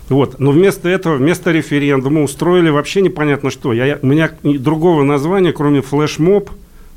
Вот. 0.09 0.39
Но 0.39 0.51
вместо 0.51 0.87
этого, 0.87 1.15
вместо 1.15 1.51
референдума 1.51 2.23
устроили 2.23 2.69
вообще 2.69 3.01
непонятно 3.01 3.51
что. 3.51 3.73
Я, 3.73 3.99
у 4.01 4.07
меня 4.07 4.31
другого 4.43 5.03
названия, 5.03 5.51
кроме 5.51 5.81
флешмоб, 5.81 6.49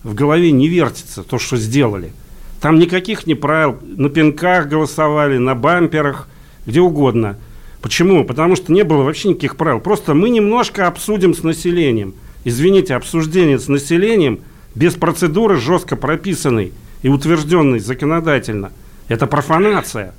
в 0.05 0.15
голове 0.15 0.53
не 0.53 0.69
вертится 0.69 1.23
то, 1.23 1.39
что 1.39 1.57
сделали. 1.57 2.13
Там 2.61 2.79
никаких 2.79 3.27
не 3.27 3.35
правил. 3.35 3.79
На 3.83 4.09
пинках 4.11 4.69
голосовали, 4.69 5.39
на 5.39 5.55
бамперах, 5.55 6.29
где 6.67 6.81
угодно. 6.81 7.37
Почему? 7.81 8.25
Потому 8.25 8.57
что 8.57 8.73
не 8.73 8.85
было 8.85 9.03
вообще 9.03 9.31
никаких 9.31 9.57
правил. 9.57 9.81
Просто 9.81 10.15
мы 10.15 10.29
немножко 10.29 10.87
обсудим 10.87 11.35
с 11.35 11.43
населением. 11.43 12.15
Извините, 12.45 12.95
обсуждение 12.95 13.59
с 13.59 13.69
населением 13.69 14.41
без 14.75 14.95
процедуры 14.95 15.57
жестко 15.57 15.97
прописанной 15.97 16.73
и 17.03 17.09
утвержденной 17.09 17.81
законодательно. 17.81 18.73
Это 19.09 19.27
профанация. 19.27 20.15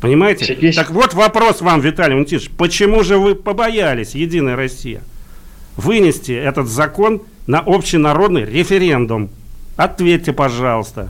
Понимаете? 0.00 0.44
Сергей 0.44 0.72
Так 0.72 0.90
вот 0.90 1.14
вопрос 1.14 1.62
вам, 1.62 1.80
Виталий 1.80 2.14
Валентинович. 2.14 2.50
Почему 2.50 3.02
же 3.02 3.18
вы 3.18 3.34
побоялись, 3.34 4.14
Единая 4.14 4.54
Россия, 4.54 5.00
вынести 5.76 6.32
этот 6.32 6.68
закон 6.68 7.22
на 7.46 7.60
общенародный 7.60 8.44
референдум? 8.44 9.30
Ответьте, 9.76 10.32
пожалуйста. 10.32 11.08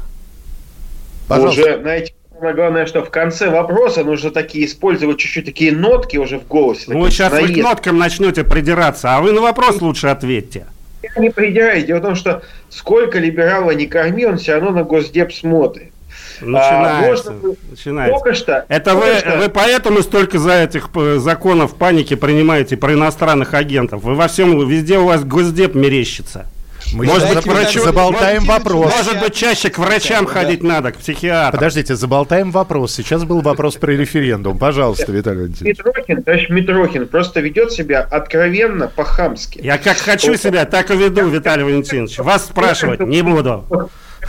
Пожалуйста. 1.28 1.60
Уже, 1.60 1.80
знаете, 1.80 2.14
самое 2.34 2.54
главное, 2.54 2.86
что 2.86 3.04
в 3.04 3.10
конце 3.10 3.48
вопроса 3.48 4.04
нужно 4.04 4.30
такие 4.30 4.66
использовать 4.66 5.18
чуть-чуть 5.18 5.44
такие 5.44 5.72
нотки 5.72 6.16
уже 6.16 6.38
в 6.38 6.46
голосе. 6.46 6.84
Ну, 6.88 7.00
вы 7.00 7.10
сейчас 7.10 7.32
вы 7.32 7.38
к 7.38 7.42
наезд. 7.42 7.62
ноткам 7.62 7.98
начнете 7.98 8.44
придираться, 8.44 9.16
а 9.16 9.20
вы 9.20 9.32
на 9.32 9.40
вопрос 9.40 9.80
лучше 9.80 10.08
ответьте. 10.08 10.66
Я 11.02 11.22
не 11.22 11.30
придираюсь. 11.30 11.84
Дело 11.84 11.98
в 11.98 12.02
том, 12.02 12.14
что 12.14 12.42
сколько 12.70 13.18
либерала 13.18 13.70
не 13.72 13.86
корми, 13.86 14.24
он 14.26 14.38
все 14.38 14.54
равно 14.54 14.70
на 14.70 14.82
Госдеп 14.84 15.32
смотрит. 15.32 15.92
Начинается. 16.40 17.30
можно 17.30 17.32
было- 17.32 17.56
начинается. 17.70 18.18
Только 18.18 18.34
что... 18.34 18.64
Это 18.68 18.94
вы, 18.94 19.00
только 19.02 19.18
что- 19.20 19.38
вы 19.38 19.48
поэтому 19.50 20.02
столько 20.02 20.38
за 20.38 20.64
этих 20.64 20.88
э, 20.94 21.18
законов 21.18 21.76
паники 21.76 22.14
принимаете 22.14 22.76
про 22.76 22.94
иностранных 22.94 23.54
агентов. 23.54 24.02
Вы 24.02 24.14
во 24.14 24.28
всем, 24.28 24.66
везде 24.66 24.98
у 24.98 25.06
вас 25.06 25.22
госдеп 25.24 25.74
мерещится. 25.74 26.46
Мы 26.94 27.06
Может 27.06 27.34
быть, 27.34 27.44
врачу- 27.44 27.82
заболтаем 27.82 28.44
вопрос. 28.44 28.92
Может 28.96 29.20
быть, 29.20 29.34
чаще 29.34 29.68
к 29.68 29.78
врачам 29.78 30.26
ходить 30.26 30.62
надо, 30.62 30.92
к 30.92 30.98
психиатру. 30.98 31.58
Подождите, 31.58 31.96
заболтаем 31.96 32.52
вопрос. 32.52 32.94
Сейчас 32.94 33.24
был 33.24 33.40
вопрос 33.40 33.74
про 33.74 33.90
референдум. 33.92 34.58
Пожалуйста, 34.58 35.10
Виталий 35.10 35.40
Валентинович. 35.40 35.78
Митрохин, 35.78 36.22
товарищ 36.22 36.48
Митрохин, 36.50 37.08
просто 37.08 37.40
ведет 37.40 37.72
себя 37.72 38.00
откровенно 38.00 38.86
по-хамски. 38.86 39.60
Я 39.60 39.78
как 39.78 39.96
хочу 39.96 40.36
себя, 40.36 40.66
так 40.66 40.90
и 40.92 40.96
веду, 40.96 41.26
Виталий 41.28 41.64
Валентинович. 41.64 42.18
Вас 42.18 42.44
спрашивать 42.46 43.00
не 43.00 43.22
буду. 43.22 43.64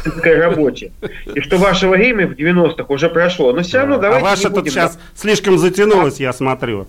такой 0.04 0.38
работе. 0.38 0.92
И 1.36 1.42
что 1.42 1.58
ваше 1.58 1.88
время 1.88 2.28
в 2.28 2.32
90-х 2.32 2.86
уже 2.88 3.10
прошло. 3.10 3.54
Но 3.54 3.62
все 3.62 3.80
равно 3.80 3.96
А 3.96 4.00
давайте 4.00 4.26
ваше 4.26 4.50
не 4.50 4.56
тут 4.56 4.70
сейчас 4.70 4.98
слишком 5.16 5.60
затянулось, 5.60 6.20
я 6.20 6.34
смотрю. 6.34 6.88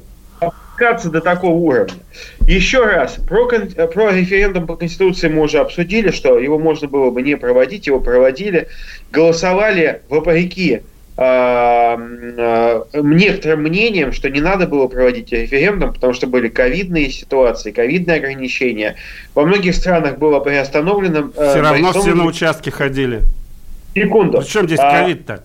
Опускаться 0.77 1.11
до 1.11 1.21
такого 1.21 1.55
уровня. 1.55 1.95
Еще 2.47 2.85
раз, 2.85 3.17
про, 3.27 3.47
про 3.47 4.12
референдум 4.12 4.67
по 4.67 4.77
Конституции 4.77 5.29
мы 5.29 5.43
уже 5.43 5.59
обсудили, 5.59 6.11
что 6.11 6.39
его 6.39 6.59
можно 6.59 6.89
было 6.89 7.11
бы 7.11 7.23
не 7.23 7.37
проводить, 7.37 7.87
его 7.87 8.01
проводили. 8.01 8.69
Голосовали 9.11 10.03
вопреки 10.09 10.83
а, 11.17 11.99
а, 11.99 12.87
некоторым 12.95 13.62
мнениям, 13.62 14.12
что 14.12 14.29
не 14.29 14.41
надо 14.41 14.67
было 14.67 14.87
проводить 14.87 15.33
референдум, 15.33 15.95
потому 15.95 16.12
что 16.12 16.27
были 16.27 16.49
ковидные 16.49 17.11
ситуации, 17.11 17.71
ковидные 17.71 18.19
ограничения. 18.19 18.97
Во 19.35 19.45
многих 19.45 19.75
странах 19.75 20.19
было 20.19 20.41
приостановлено... 20.41 21.31
э, 21.37 21.51
Все 21.51 21.61
равно 21.61 21.93
все 21.93 22.15
на 22.15 22.27
участке 22.27 22.71
ходили. 22.71 23.23
Секунду. 23.95 24.41
Причем 24.41 24.67
здесь 24.67 24.79
А, 24.79 25.01
ковид-то? 25.01 25.43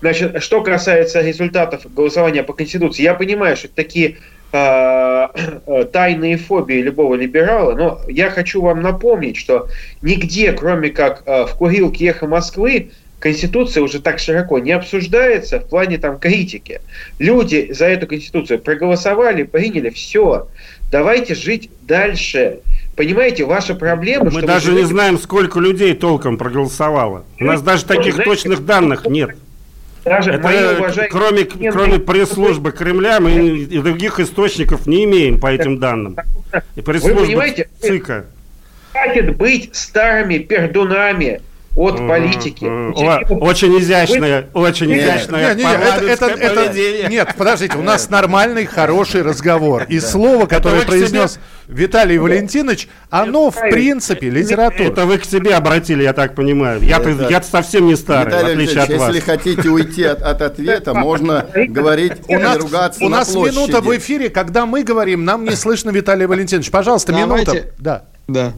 Значит, 0.00 0.42
что 0.42 0.62
касается 0.62 1.20
результатов 1.20 1.92
голосования 1.92 2.42
по 2.42 2.52
Конституции, 2.52 3.02
я 3.02 3.14
понимаю, 3.14 3.56
что 3.56 3.66
это 3.66 3.76
такие 3.76 4.16
э, 4.52 5.26
э, 5.66 5.84
тайные 5.92 6.36
фобии 6.38 6.80
любого 6.80 7.14
либерала, 7.14 7.74
но 7.74 8.00
я 8.08 8.30
хочу 8.30 8.62
вам 8.62 8.80
напомнить, 8.82 9.36
что 9.36 9.68
нигде, 10.02 10.52
кроме 10.52 10.90
как 10.90 11.22
э, 11.26 11.44
в 11.46 11.54
курилке 11.56 12.06
«Эхо 12.06 12.26
Москвы», 12.26 12.90
Конституция 13.24 13.82
уже 13.82 14.02
так 14.02 14.18
широко 14.18 14.58
не 14.58 14.72
обсуждается 14.72 15.58
в 15.58 15.66
плане 15.66 15.96
там 15.96 16.18
критики. 16.18 16.82
Люди 17.18 17.72
за 17.72 17.86
эту 17.86 18.06
Конституцию 18.06 18.58
проголосовали, 18.58 19.44
приняли, 19.44 19.88
все. 19.88 20.48
Давайте 20.92 21.34
жить 21.34 21.70
дальше. 21.82 22.60
Понимаете, 22.96 23.44
ваша 23.44 23.74
проблема, 23.74 24.30
Мы 24.30 24.42
даже 24.42 24.68
не 24.70 24.76
живете- 24.78 24.88
знаем, 24.92 25.18
сколько 25.18 25.58
людей 25.58 25.94
толком 25.94 26.38
проголосовало. 26.38 27.24
У 27.40 27.44
нас 27.44 27.60
даже 27.60 27.84
таких 27.84 28.14
Знаете, 28.14 28.30
точных 28.30 28.64
данных 28.64 29.06
нет. 29.06 29.36
даже 30.04 30.30
Это 30.32 30.38
уважаемые 30.78 31.08
кроме, 31.08 31.44
кроме 31.44 31.98
пресс-службы 31.98 32.70
Кремля 32.72 33.18
мы 33.20 33.32
и 33.32 33.78
других 33.78 34.20
источников 34.20 34.86
не 34.86 35.04
имеем 35.04 35.40
по 35.40 35.48
этим 35.52 35.78
данным. 35.78 36.16
И 36.76 36.82
пресс-служба 36.82 37.44
ЦИКа. 37.80 38.26
хватит 38.92 39.36
быть 39.36 39.70
старыми 39.74 40.38
пердунами 40.38 41.40
от 41.76 41.96
политики. 41.98 42.64
Очень 42.64 43.78
изящное, 43.80 44.48
очень 44.54 44.92
изящное. 44.96 45.54
Нет, 47.08 47.34
подождите, 47.36 47.76
у 47.76 47.82
нас 47.82 48.10
нормальный, 48.10 48.66
хороший 48.66 49.22
разговор. 49.22 49.84
И 49.88 50.00
слово, 50.00 50.46
которое 50.46 50.82
произнес 50.82 51.38
Виталий 51.68 52.18
Валентинович, 52.18 52.88
оно, 53.10 53.50
в 53.50 53.58
принципе, 53.70 54.30
литература. 54.30 54.88
Это 54.88 55.06
вы 55.06 55.18
к 55.18 55.24
себе 55.24 55.54
обратили, 55.54 56.02
я 56.02 56.12
так 56.12 56.34
понимаю. 56.34 56.80
Я-то 56.82 57.10
Это- 57.10 57.28
я 57.30 57.42
совсем 57.42 57.86
не 57.86 57.96
старый, 57.96 58.24
в 58.24 58.36
Виталий 58.36 58.52
отличие 58.52 58.82
от 58.82 58.90
вас. 58.90 59.14
если 59.14 59.20
хотите 59.20 59.68
уйти 59.68 60.04
от, 60.04 60.22
от 60.22 60.42
ответа, 60.42 60.94
можно 60.94 61.46
говорить 61.54 62.12
У 62.28 62.34
и 62.34 62.36
нас, 62.36 62.58
ругаться 62.58 63.04
у 63.04 63.08
на 63.08 63.18
нас 63.18 63.34
минута 63.34 63.80
в 63.80 63.96
эфире, 63.96 64.28
когда 64.28 64.66
мы 64.66 64.82
говорим, 64.82 65.24
нам 65.24 65.44
не 65.44 65.56
слышно 65.56 65.90
Виталий 65.90 66.26
Валентинович. 66.26 66.70
Пожалуйста, 66.70 67.12
минута. 67.12 67.64
Да. 67.78 68.04
Да. 68.28 68.52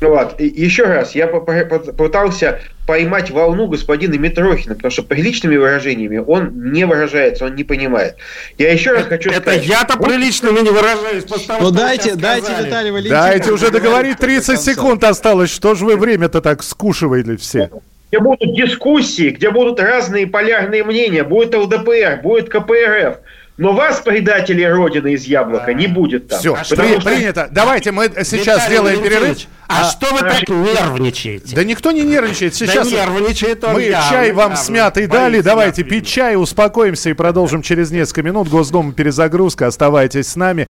Ладно, 0.00 0.36
и 0.38 0.62
еще 0.62 0.84
раз, 0.84 1.14
я 1.14 1.26
пытался 1.26 2.60
поймать 2.86 3.30
волну 3.30 3.68
господина 3.68 4.14
Митрохина, 4.14 4.74
потому 4.74 4.90
что 4.90 5.02
приличными 5.02 5.56
выражениями 5.56 6.18
он 6.18 6.72
не 6.72 6.84
выражается, 6.84 7.44
он 7.44 7.54
не 7.54 7.64
понимает. 7.64 8.16
Я 8.56 8.72
еще 8.72 8.92
раз 8.92 9.04
хочу 9.04 9.30
Это 9.30 9.42
сказать... 9.42 9.66
я-то 9.66 9.96
вот 9.98 10.08
приличными 10.08 10.60
не 10.60 10.70
выражаюсь. 10.70 11.24
того, 11.24 11.60
Ну 11.60 11.70
дайте, 11.70 12.14
дайте 12.16 12.46
сказали. 12.46 12.66
Виталий 12.66 12.90
Валентинович. 12.90 13.22
Дайте 13.22 13.52
уже 13.52 13.70
договорить, 13.70 14.16
до 14.16 14.26
30 14.26 14.46
конца. 14.46 14.62
секунд 14.72 15.04
осталось. 15.04 15.50
Что 15.50 15.74
же 15.74 15.84
вы 15.84 15.96
время-то 15.96 16.40
так 16.40 16.62
скушиваете 16.62 17.36
все? 17.36 17.70
где 18.10 18.18
будут 18.18 18.56
дискуссии, 18.56 19.30
где 19.30 19.50
будут 19.50 19.78
разные 19.78 20.26
полярные 20.26 20.82
мнения, 20.82 21.22
будет 21.22 21.54
ЛДПР, 21.54 22.20
будет 22.22 22.48
КПРФ, 22.48 23.18
но 23.60 23.74
вас, 23.74 24.00
предатели 24.00 24.62
Родины 24.64 25.12
из 25.12 25.24
Яблока, 25.24 25.74
не 25.74 25.86
будет 25.86 26.28
там. 26.28 26.38
Все, 26.40 26.56
Потому 26.68 26.98
что- 26.98 27.10
принято. 27.10 27.46
Давайте 27.50 27.92
мы 27.92 28.06
сейчас 28.24 28.32
Виталий 28.32 28.66
сделаем 28.66 29.02
перерыв. 29.02 29.20
Валентинович, 29.20 29.48
А, 29.68 29.84
что 29.84 30.12
вы 30.14 30.18
так 30.20 30.48
нервничаете? 30.48 31.54
Да 31.54 31.62
никто 31.62 31.92
не 31.92 32.00
нервничает. 32.02 32.54
Сейчас 32.54 32.88
Да 32.88 32.96
нервничает 32.96 33.62
он 33.62 33.74
мы 33.74 33.82
явно, 33.82 34.08
чай 34.10 34.32
вам 34.32 34.52
явно. 34.52 34.56
с 34.64 34.68
мятой 34.70 35.06
Боится 35.06 35.22
дали. 35.24 35.40
Давайте 35.42 35.84
пить 35.84 36.06
чай, 36.08 36.36
успокоимся 36.36 37.10
и 37.10 37.12
продолжим 37.12 37.60
через 37.60 37.90
несколько 37.90 38.22
минут. 38.22 38.48
Госдума 38.48 38.94
перезагрузка. 38.94 39.66
Оставайтесь 39.66 40.28
с 40.28 40.36
нами. 40.36 40.66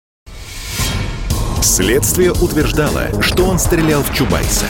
Следствие 1.60 2.30
утверждало, 2.32 3.20
что 3.20 3.46
он 3.46 3.58
стрелял 3.58 4.02
в 4.04 4.14
Чубайса. 4.14 4.66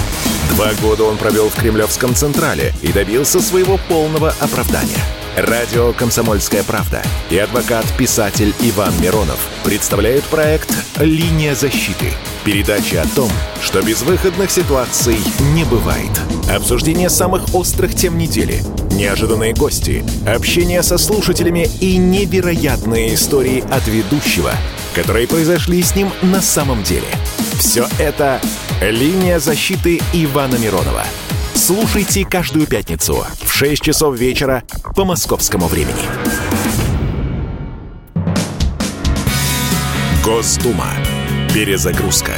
Два 0.57 0.73
года 0.81 1.05
он 1.05 1.19
провел 1.19 1.51
в 1.51 1.55
Кремлевском 1.55 2.15
Централе 2.15 2.73
и 2.81 2.91
добился 2.91 3.43
своего 3.43 3.79
полного 3.91 4.35
оправдания. 4.41 4.97
Радио 5.37 5.93
«Комсомольская 5.93 6.63
правда» 6.63 7.03
и 7.29 7.37
адвокат-писатель 7.37 8.55
Иван 8.61 8.99
Миронов 9.03 9.39
представляют 9.65 10.25
проект 10.25 10.73
«Линия 10.99 11.55
защиты». 11.55 12.07
Передача 12.43 13.03
о 13.03 13.07
том, 13.09 13.31
что 13.63 13.83
безвыходных 13.83 14.51
ситуаций 14.51 15.19
не 15.53 15.65
бывает. 15.65 16.19
Обсуждение 16.51 17.11
самых 17.11 17.55
острых 17.55 17.95
тем 17.95 18.17
недели, 18.17 18.63
неожиданные 18.93 19.53
гости, 19.53 20.07
общение 20.27 20.83
со 20.83 20.97
слушателями 20.97 21.69
и 21.83 21.99
невероятные 21.99 23.13
истории 23.13 23.63
от 23.71 23.87
ведущего, 23.89 24.53
которые 24.95 25.29
произошли 25.29 25.83
с 25.83 25.95
ним 25.95 26.11
на 26.23 26.41
самом 26.41 26.83
деле. 26.83 27.09
Все 27.59 27.87
это 27.99 28.41
«Линия 28.81 29.39
защиты» 29.39 30.01
Ивана 30.13 30.57
Миронова. 30.57 31.05
слушайте 31.55 32.27
каждую 32.27 32.67
пятницу 32.67 33.25
в 33.43 33.53
6 33.53 33.83
часов 33.83 34.19
вечера 34.19 34.65
по 34.95 35.07
московскому 35.07 35.67
времени. 35.67 36.03
Госдума. 40.23 40.91
Перезагрузка. 41.55 42.33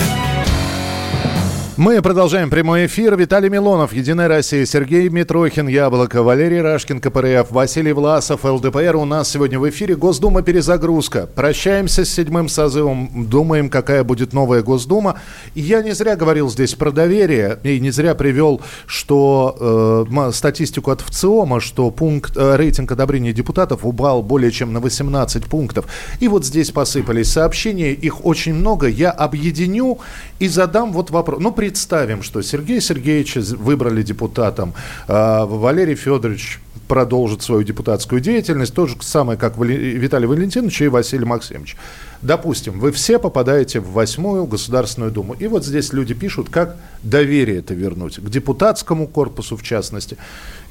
Мы 1.79 2.03
продолжаем 2.03 2.51
прямой 2.51 2.87
эфир. 2.87 3.17
Виталий 3.17 3.49
Милонов, 3.49 3.93
Единая 3.93 4.27
Россия, 4.27 4.67
Сергей 4.67 5.09
Митрохин, 5.09 5.69
Яблоко, 5.69 6.25
Валерий 6.25 6.61
Рашкин, 6.61 7.01
КПРФ, 7.01 7.53
Василий 7.53 7.93
Власов, 7.93 8.45
ЛДПР. 8.45 8.97
У 8.97 9.05
нас 9.05 9.31
сегодня 9.31 9.61
в 9.61 9.69
эфире 9.71 9.95
Госдума 9.95 10.43
перезагрузка. 10.43 11.29
Прощаемся 11.33 12.05
с 12.05 12.11
седьмым 12.11 12.49
созывом, 12.49 13.29
думаем, 13.29 13.71
какая 13.71 14.03
будет 14.03 14.33
новая 14.33 14.62
Госдума. 14.62 15.21
Я 15.55 15.81
не 15.81 15.93
зря 15.93 16.17
говорил 16.17 16.51
здесь 16.51 16.75
про 16.75 16.91
доверие, 16.91 17.61
и 17.62 17.79
не 17.79 17.93
зря 17.93 18.17
привел, 18.17 18.61
что 18.88 20.05
э, 20.11 20.33
статистику 20.33 20.91
от 20.91 21.03
ВЦИОМа, 21.03 21.61
что 21.61 21.93
пункт, 21.93 22.37
э, 22.37 22.57
рейтинг 22.57 22.91
одобрения 22.91 23.33
депутатов 23.33 23.87
упал 23.87 24.25
более 24.25 24.51
чем 24.51 24.73
на 24.73 24.81
18 24.81 25.45
пунктов. 25.45 25.87
И 26.19 26.27
вот 26.27 26.45
здесь 26.45 26.73
посыпались 26.73 27.31
сообщения, 27.31 27.93
их 27.93 28.27
очень 28.27 28.55
много. 28.55 28.88
Я 28.88 29.12
объединю 29.12 29.99
и 30.41 30.49
задам 30.49 30.93
вот 30.93 31.12
вопрос. 31.12 31.38
Ну, 31.41 31.53
при 31.53 31.67
представим, 31.68 32.22
что 32.22 32.40
Сергей 32.40 32.81
Сергеевич 32.81 33.37
выбрали 33.37 34.02
депутатом, 34.02 34.72
а 35.07 35.44
Валерий 35.44 35.96
Федорович 35.96 36.61
продолжит 36.88 37.42
свою 37.42 37.62
депутатскую 37.62 38.22
деятельность, 38.22 38.72
то 38.72 38.87
же 38.87 38.96
самое, 39.02 39.38
как 39.38 39.59
Виталий 39.59 40.26
Валентинович 40.26 40.81
и 40.81 40.88
Василий 40.88 41.26
Максимович. 41.26 41.76
Допустим, 42.22 42.81
вы 42.81 42.90
все 42.90 43.18
попадаете 43.18 43.81
в 43.81 43.92
восьмую 43.92 44.46
Государственную 44.46 45.12
Думу. 45.12 45.35
И 45.35 45.46
вот 45.46 45.66
здесь 45.66 45.92
люди 45.92 46.14
пишут, 46.14 46.48
как 46.48 46.78
доверие 47.02 47.59
это 47.59 47.74
вернуть, 47.74 48.16
к 48.16 48.31
депутатскому 48.31 49.07
корпусу 49.07 49.54
в 49.59 49.62
частности. 49.62 50.16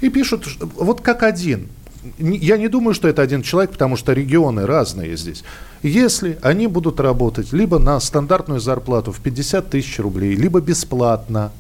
И 0.02 0.10
пишут, 0.10 0.48
вот 0.60 1.02
как 1.02 1.22
один 1.22 1.68
я 2.18 2.58
не 2.58 2.68
думаю, 2.68 2.94
что 2.94 3.08
это 3.08 3.22
один 3.22 3.42
человек, 3.42 3.72
потому 3.72 3.96
что 3.98 4.14
регионы 4.14 4.66
разные 4.66 5.16
здесь. 5.18 5.44
Если 5.84 6.38
они 6.42 6.68
будут 6.68 7.00
работать 7.00 7.54
либо 7.54 7.80
на 7.80 8.00
стандартную 8.00 8.60
зарплату 8.60 9.12
в 9.12 9.20
50 9.20 9.70
тысяч 9.70 10.00
рублей, 10.00 10.36
либо 10.36 10.60
бесплатно, 10.62 11.52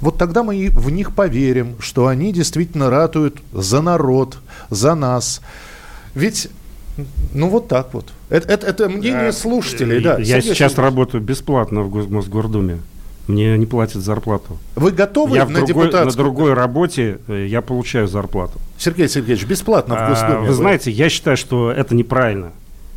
вот 0.00 0.18
тогда 0.18 0.42
мы 0.42 0.70
в 0.70 0.90
них 0.90 1.14
поверим, 1.14 1.76
что 1.80 2.06
они 2.06 2.32
действительно 2.32 2.90
ратуют 2.90 3.38
за 3.52 3.80
народ, 3.80 4.38
за 4.70 4.94
нас. 4.94 5.40
Ведь, 6.14 6.48
ну 7.32 7.48
вот 7.48 7.68
так 7.68 7.94
вот. 7.94 8.12
Это, 8.28 8.48
это, 8.48 8.66
это 8.66 8.88
мнение 8.88 9.32
слушателей, 9.32 10.02
да. 10.02 10.18
Я 10.18 10.24
Сергей 10.24 10.54
сейчас 10.54 10.72
Сергеевич. 10.72 10.76
работаю 10.78 11.22
бесплатно 11.22 11.82
в 11.82 12.10
Мосгордуме. 12.10 12.78
Мне 13.28 13.58
не 13.58 13.66
платят 13.66 14.02
зарплату. 14.02 14.58
Вы 14.74 14.90
готовы 14.90 15.36
я 15.36 15.46
на 15.46 15.64
другой, 15.66 15.92
На 15.92 16.10
другой 16.10 16.54
работе 16.54 17.18
э, 17.28 17.46
я 17.46 17.60
получаю 17.60 18.08
зарплату. 18.08 18.58
Сергей 18.78 19.08
Сергеевич, 19.08 19.44
бесплатно 19.44 19.96
в 19.96 20.08
Госдуме. 20.08 20.34
А, 20.34 20.40
вы, 20.40 20.52
знаете, 20.52 20.90
я 20.90 21.08
считаю, 21.08 21.36
что 21.36 21.70
это 21.70 21.94
неправильно. 21.94 22.52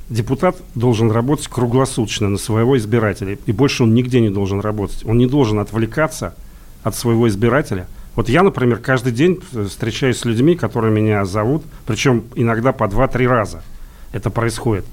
Депутат 0.10 0.58
должен 0.76 1.10
работать 1.10 1.48
круглосуточно 1.48 2.30
на 2.30 2.38
своего 2.38 2.78
избирателя. 2.78 3.38
И 3.46 3.52
больше 3.52 3.84
он 3.84 3.96
нигде 3.96 4.20
не 4.20 4.30
должен 4.30 4.60
работать. 4.60 5.04
Он 5.06 5.17
не 5.17 5.26
должен 5.26 5.60
отвлекаться 5.60 6.36
от 6.84 6.96
своего 6.96 7.28
избирателя. 7.28 7.88
Вот 8.15 8.30
я, 8.30 8.44
например, 8.44 8.78
каждый 8.78 9.13
день 9.13 9.39
э, 9.54 9.65
встречаюсь 9.70 10.17
с 10.17 10.26
людьми, 10.26 10.56
которые 10.56 10.94
меня 10.94 11.24
зовут, 11.26 11.63
причем 11.86 12.26
иногда 12.36 12.74
по 12.74 12.88
два-три 12.88 13.26
раза 13.26 13.63
это 14.12 14.30
происходит. 14.30 14.86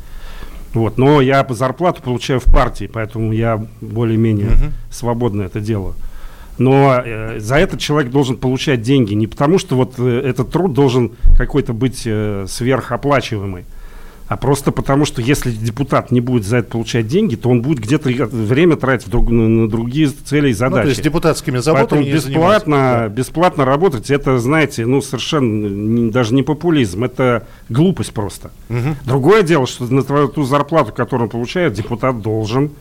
Вот, 0.72 0.98
но 0.98 1.20
я 1.20 1.44
зарплату 1.48 2.02
получаю 2.02 2.40
в 2.40 2.44
партии, 2.44 2.88
поэтому 2.92 3.32
я 3.32 3.66
более-менее 3.80 4.48
uh-huh. 4.48 4.70
свободно 4.90 5.42
это 5.42 5.60
делаю. 5.60 5.94
Но 6.58 7.00
э, 7.04 7.38
за 7.38 7.56
этот 7.56 7.80
человек 7.80 8.10
должен 8.10 8.36
получать 8.36 8.82
деньги 8.82 9.14
не 9.14 9.26
потому, 9.26 9.58
что 9.58 9.76
вот 9.76 9.94
э, 9.98 10.22
этот 10.24 10.50
труд 10.50 10.72
должен 10.72 11.12
какой-то 11.36 11.72
быть 11.72 12.02
э, 12.04 12.46
сверхоплачиваемый, 12.48 13.64
а 14.28 14.36
просто 14.36 14.72
потому, 14.72 15.06
что 15.06 15.22
если 15.22 15.50
депутат 15.50 16.10
не 16.10 16.20
будет 16.20 16.44
за 16.44 16.58
это 16.58 16.70
получать 16.72 17.06
деньги, 17.06 17.34
то 17.34 17.48
он 17.48 17.62
будет 17.62 17.78
где-то 17.78 18.10
время 18.26 18.76
тратить 18.76 19.08
друг, 19.08 19.30
на 19.30 19.68
другие 19.70 20.08
цели 20.08 20.50
и 20.50 20.52
задачи. 20.52 20.76
Ну, 20.76 20.82
то 20.82 20.88
есть 20.90 21.02
депутатскими 21.02 21.58
заботами 21.58 22.02
Поэтому 22.02 22.14
бесплатно, 22.14 22.76
да. 22.76 23.08
бесплатно 23.08 23.64
работать, 23.64 24.10
это, 24.10 24.38
знаете, 24.38 24.84
ну, 24.84 25.00
совершенно 25.00 25.66
не, 25.66 26.10
даже 26.10 26.34
не 26.34 26.42
популизм, 26.42 27.04
это 27.04 27.46
глупость 27.70 28.12
просто. 28.12 28.50
Угу. 28.68 28.96
Другое 29.06 29.42
дело, 29.42 29.66
что 29.66 29.84
на 29.84 30.02
твою, 30.02 30.28
ту 30.28 30.42
зарплату, 30.42 30.92
которую 30.92 31.24
он 31.24 31.30
получает, 31.30 31.72
депутат 31.72 32.20
должен 32.20 32.72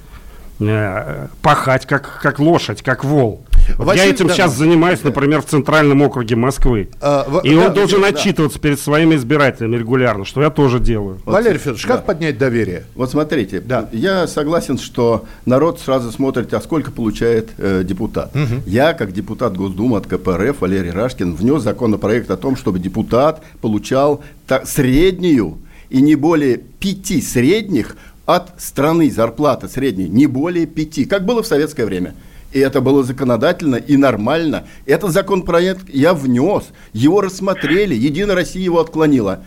э, 0.59 1.27
пахать 1.41 1.85
как, 1.85 2.19
как 2.21 2.39
лошадь, 2.39 2.81
как 2.81 3.05
вол. 3.05 3.45
Вот 3.77 3.95
я 3.95 4.05
этим 4.05 4.27
да, 4.27 4.33
сейчас 4.33 4.51
да, 4.51 4.57
занимаюсь, 4.57 4.99
да. 4.99 5.09
например, 5.09 5.41
в 5.41 5.45
Центральном 5.45 6.01
округе 6.01 6.35
Москвы. 6.35 6.89
А, 7.01 7.25
в, 7.27 7.41
и 7.43 7.55
да, 7.55 7.67
он 7.67 7.73
должен 7.73 8.01
да, 8.01 8.07
отчитываться 8.07 8.59
перед 8.59 8.79
своими 8.79 9.15
избирателями 9.15 9.77
регулярно, 9.77 10.25
что 10.25 10.41
я 10.41 10.49
тоже 10.49 10.79
делаю. 10.79 11.19
Вот, 11.25 11.33
Валерий 11.33 11.59
Федорович, 11.59 11.85
да. 11.85 11.95
как 11.95 12.05
поднять 12.05 12.37
доверие? 12.37 12.85
Вот 12.95 13.11
смотрите, 13.11 13.59
да. 13.59 13.89
я 13.91 14.27
согласен, 14.27 14.77
что 14.77 15.25
народ 15.45 15.79
сразу 15.79 16.11
смотрит, 16.11 16.53
а 16.53 16.61
сколько 16.61 16.91
получает 16.91 17.49
э, 17.57 17.83
депутат. 17.83 18.35
Угу. 18.35 18.63
Я, 18.65 18.93
как 18.93 19.11
депутат 19.11 19.55
Госдумы 19.55 19.97
от 19.97 20.07
КПРФ, 20.07 20.61
Валерий 20.61 20.91
Рашкин, 20.91 21.35
внес 21.35 21.61
законопроект 21.61 22.29
о 22.31 22.37
том, 22.37 22.55
чтобы 22.55 22.79
депутат 22.79 23.43
получал 23.61 24.23
та, 24.45 24.65
среднюю 24.65 25.57
и 25.89 26.01
не 26.01 26.15
более 26.15 26.57
пяти 26.57 27.21
средних 27.21 27.95
от 28.25 28.61
страны 28.61 29.09
зарплата 29.09 29.67
средняя, 29.69 30.09
не 30.09 30.27
более 30.27 30.65
пяти, 30.65 31.05
как 31.05 31.25
было 31.25 31.41
в 31.41 31.47
советское 31.47 31.85
время. 31.85 32.13
И 32.51 32.59
это 32.59 32.81
было 32.81 33.03
законодательно 33.03 33.75
и 33.75 33.97
нормально. 33.97 34.65
Этот 34.85 35.11
законопроект 35.11 35.89
я 35.89 36.13
внес, 36.13 36.65
его 36.93 37.21
рассмотрели, 37.21 37.93
Единая 37.93 38.35
Россия 38.35 38.63
его 38.63 38.79
отклонила. 38.79 39.41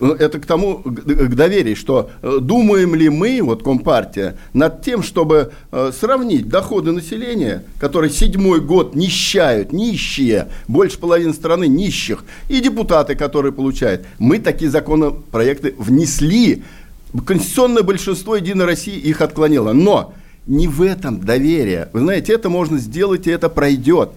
Ну, 0.00 0.12
это 0.12 0.40
к 0.40 0.44
тому, 0.44 0.78
к 0.78 1.34
доверию, 1.34 1.76
что 1.76 2.10
э, 2.20 2.38
думаем 2.40 2.94
ли 2.96 3.08
мы, 3.08 3.40
вот 3.40 3.62
Компартия, 3.62 4.36
над 4.52 4.82
тем, 4.82 5.02
чтобы 5.04 5.52
э, 5.70 5.92
сравнить 5.98 6.48
доходы 6.48 6.90
населения, 6.90 7.64
которые 7.78 8.10
седьмой 8.10 8.60
год 8.60 8.96
нищают, 8.96 9.72
нищие, 9.72 10.48
больше 10.66 10.98
половины 10.98 11.32
страны 11.32 11.68
нищих, 11.68 12.24
и 12.48 12.60
депутаты, 12.60 13.14
которые 13.14 13.52
получают. 13.52 14.04
Мы 14.18 14.40
такие 14.40 14.70
законопроекты 14.70 15.74
внесли. 15.78 16.64
Конституционное 17.24 17.84
большинство 17.84 18.34
Единой 18.34 18.66
России 18.66 18.98
их 18.98 19.20
отклонило. 19.20 19.72
Но 19.72 20.12
не 20.46 20.68
в 20.68 20.82
этом 20.82 21.20
доверие. 21.20 21.88
Вы 21.92 22.00
знаете, 22.00 22.32
это 22.32 22.48
можно 22.48 22.78
сделать, 22.78 23.26
и 23.26 23.30
это 23.30 23.48
пройдет. 23.48 24.10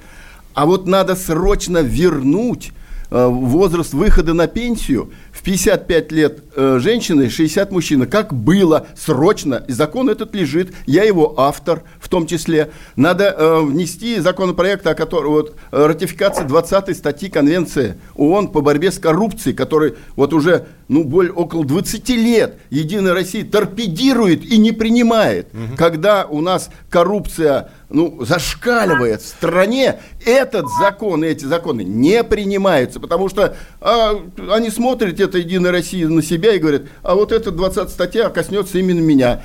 А 0.53 0.65
вот 0.65 0.87
надо 0.87 1.15
срочно 1.15 1.79
вернуть 1.79 2.71
э, 3.11 3.27
возраст 3.27 3.93
выхода 3.93 4.33
на 4.33 4.47
пенсию 4.47 5.11
в 5.31 5.43
55 5.43 6.11
лет 6.11 6.43
э, 6.55 6.79
женщины, 6.81 7.29
60 7.29 7.71
мужчина. 7.71 8.07
Как 8.07 8.33
было 8.33 8.87
срочно, 8.97 9.63
закон 9.67 10.09
этот 10.09 10.33
лежит, 10.33 10.73
я 10.87 11.03
его 11.03 11.39
автор 11.39 11.83
в 11.99 12.09
том 12.09 12.25
числе. 12.25 12.71
Надо 12.95 13.25
э, 13.25 13.61
внести 13.61 14.19
законопроект, 14.19 14.85
о 14.87 14.95
котором 14.95 15.31
вот, 15.31 15.55
ратификация 15.71 16.45
20 16.45 16.97
статьи 16.97 17.29
Конвенции 17.29 17.97
ООН 18.15 18.47
по 18.47 18.61
борьбе 18.61 18.91
с 18.91 18.97
коррупцией, 18.97 19.55
который 19.55 19.93
вот 20.15 20.33
уже 20.33 20.65
ну, 20.87 21.03
более, 21.03 21.33
около 21.33 21.65
20 21.65 22.09
лет 22.09 22.55
Единая 22.69 23.13
Россия 23.13 23.45
торпедирует 23.45 24.45
и 24.45 24.57
не 24.57 24.71
принимает. 24.71 25.47
Угу. 25.53 25.77
Когда 25.77 26.25
у 26.25 26.41
нас 26.41 26.69
коррупция 26.89 27.71
ну, 27.89 28.23
зашкаливает 28.23 29.21
в 29.21 29.27
стране, 29.27 29.99
этот 30.25 30.65
закон 30.79 31.23
и 31.23 31.27
эти 31.27 31.45
законы 31.45 31.81
не 31.81 32.23
принимаются, 32.23 32.99
потому 32.99 33.29
что 33.29 33.55
а, 33.81 34.21
они 34.51 34.69
смотрят, 34.69 35.19
это 35.19 35.37
Единая 35.37 35.71
Россия, 35.71 36.07
на 36.07 36.21
себя 36.21 36.53
и 36.53 36.59
говорят, 36.59 36.83
а 37.03 37.15
вот 37.15 37.31
эта 37.31 37.51
20 37.51 37.89
статья 37.89 38.29
коснется 38.29 38.77
именно 38.79 39.01
меня 39.01 39.41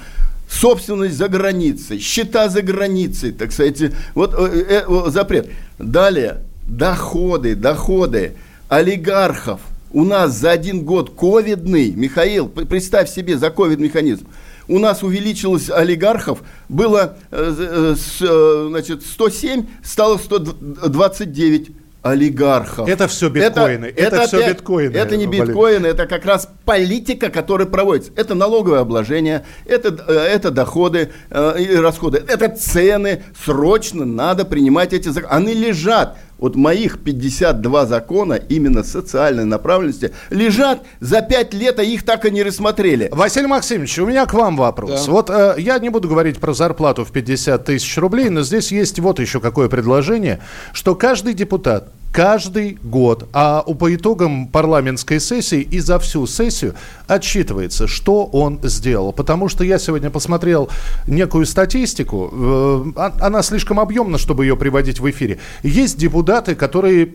собственность 0.49 1.17
за 1.17 1.29
границей, 1.29 1.99
счета 1.99 2.49
за 2.49 2.63
границей, 2.63 3.33
так 3.33 3.53
сказать, 3.53 3.81
вот 4.15 4.35
э, 4.37 4.85
э, 4.87 5.11
запрет. 5.11 5.51
Далее, 5.79 6.43
доходы, 6.67 7.55
доходы 7.55 8.35
олигархов, 8.69 9.61
у 9.93 10.05
нас 10.05 10.33
за 10.33 10.51
один 10.51 10.85
год 10.85 11.11
ковидный, 11.15 11.93
Михаил, 11.93 12.49
представь 12.49 13.11
себе, 13.11 13.37
за 13.37 13.51
ковид 13.51 13.79
механизм, 13.79 14.27
у 14.69 14.79
нас 14.79 15.03
увеличилось 15.03 15.71
олигархов, 15.71 16.43
было 16.69 17.17
э, 17.31 17.55
э, 17.59 17.95
э 18.21 18.67
значит, 18.71 19.05
107, 19.05 19.67
стало 19.83 20.19
129 20.19 21.71
олигархов. 22.03 22.89
Это 22.89 23.07
все 23.07 23.29
биткоины. 23.29 23.87
Это, 23.87 24.01
это, 24.01 24.17
это 24.17 24.27
все 24.27 24.39
опять, 24.39 24.57
биткоины. 24.57 24.97
Это 24.97 25.17
не 25.17 25.27
биткоины, 25.27 25.87
это 25.87 26.07
как 26.07 26.25
раз 26.25 26.49
политика, 26.65 27.31
которая 27.31 27.69
проводится. 27.69 28.13
Это 28.17 28.35
налоговое 28.35 28.81
обложение, 28.81 29.45
это, 29.67 29.89
это 30.13 30.51
доходы 30.51 31.13
и 31.31 31.77
расходы, 31.77 32.23
это 32.27 32.49
цены. 32.49 33.23
Срочно 33.45 34.05
надо 34.05 34.45
принимать 34.45 34.93
эти 34.93 35.09
законы. 35.09 35.33
Они 35.33 35.55
лежат. 35.55 36.19
Вот 36.43 36.57
моих 36.57 36.99
52 36.99 37.87
закона 37.87 38.33
именно 38.33 38.83
социальной 38.83 39.45
направленности 39.45 40.13
лежат 40.29 40.83
за 40.99 41.23
5 41.23 41.55
лет, 41.55 41.79
а 41.79 41.85
их 41.85 42.05
так 42.05 42.25
и 42.25 42.33
не 42.33 42.43
рассмотрели. 42.43 43.09
Василий 43.13 43.47
Максимович, 43.47 44.01
у 44.01 44.07
меня 44.07 44.27
к 44.27 44.35
вам 44.35 44.57
вопрос. 44.57 45.07
Да. 45.07 45.13
Вот 45.13 45.31
э, 45.31 45.55
я 45.59 45.79
не 45.79 45.89
буду 45.89 46.09
говорить 46.09 46.41
про 46.41 46.53
зарплату 46.53 47.05
в 47.05 47.13
50 47.13 47.65
тысяч 47.65 47.97
рублей, 47.97 48.29
но 48.29 48.43
здесь 48.43 48.73
есть 48.73 48.99
вот 48.99 49.21
еще 49.21 49.39
какое 49.39 49.69
предложение, 49.69 50.41
что 50.73 50.97
каждый 50.97 51.35
депутат 51.35 51.93
каждый 52.13 52.79
год, 52.85 53.29
а 53.33 53.63
по 53.63 53.95
итогам 53.95 54.47
парламентской 54.47 55.19
сессии 55.19 55.63
и 55.63 55.81
за 55.81 55.99
всю 55.99 56.27
сессию 56.27 56.75
отчитывается, 57.09 57.89
что 57.89 58.27
он 58.27 58.61
сделал. 58.63 59.13
Потому 59.13 59.49
что 59.49 59.65
я 59.65 59.79
сегодня 59.79 60.11
посмотрел 60.11 60.69
некую 61.07 61.47
статистику, 61.47 62.31
э, 62.33 62.93
а, 62.97 63.13
она 63.21 63.43
слишком 63.43 63.81
объемна, 63.81 64.19
чтобы 64.19 64.45
ее 64.45 64.57
приводить 64.57 65.01
в 65.01 65.11
эфире. 65.11 65.39
Есть 65.63 65.97
депутаты, 65.97 66.55
которые 66.55 67.15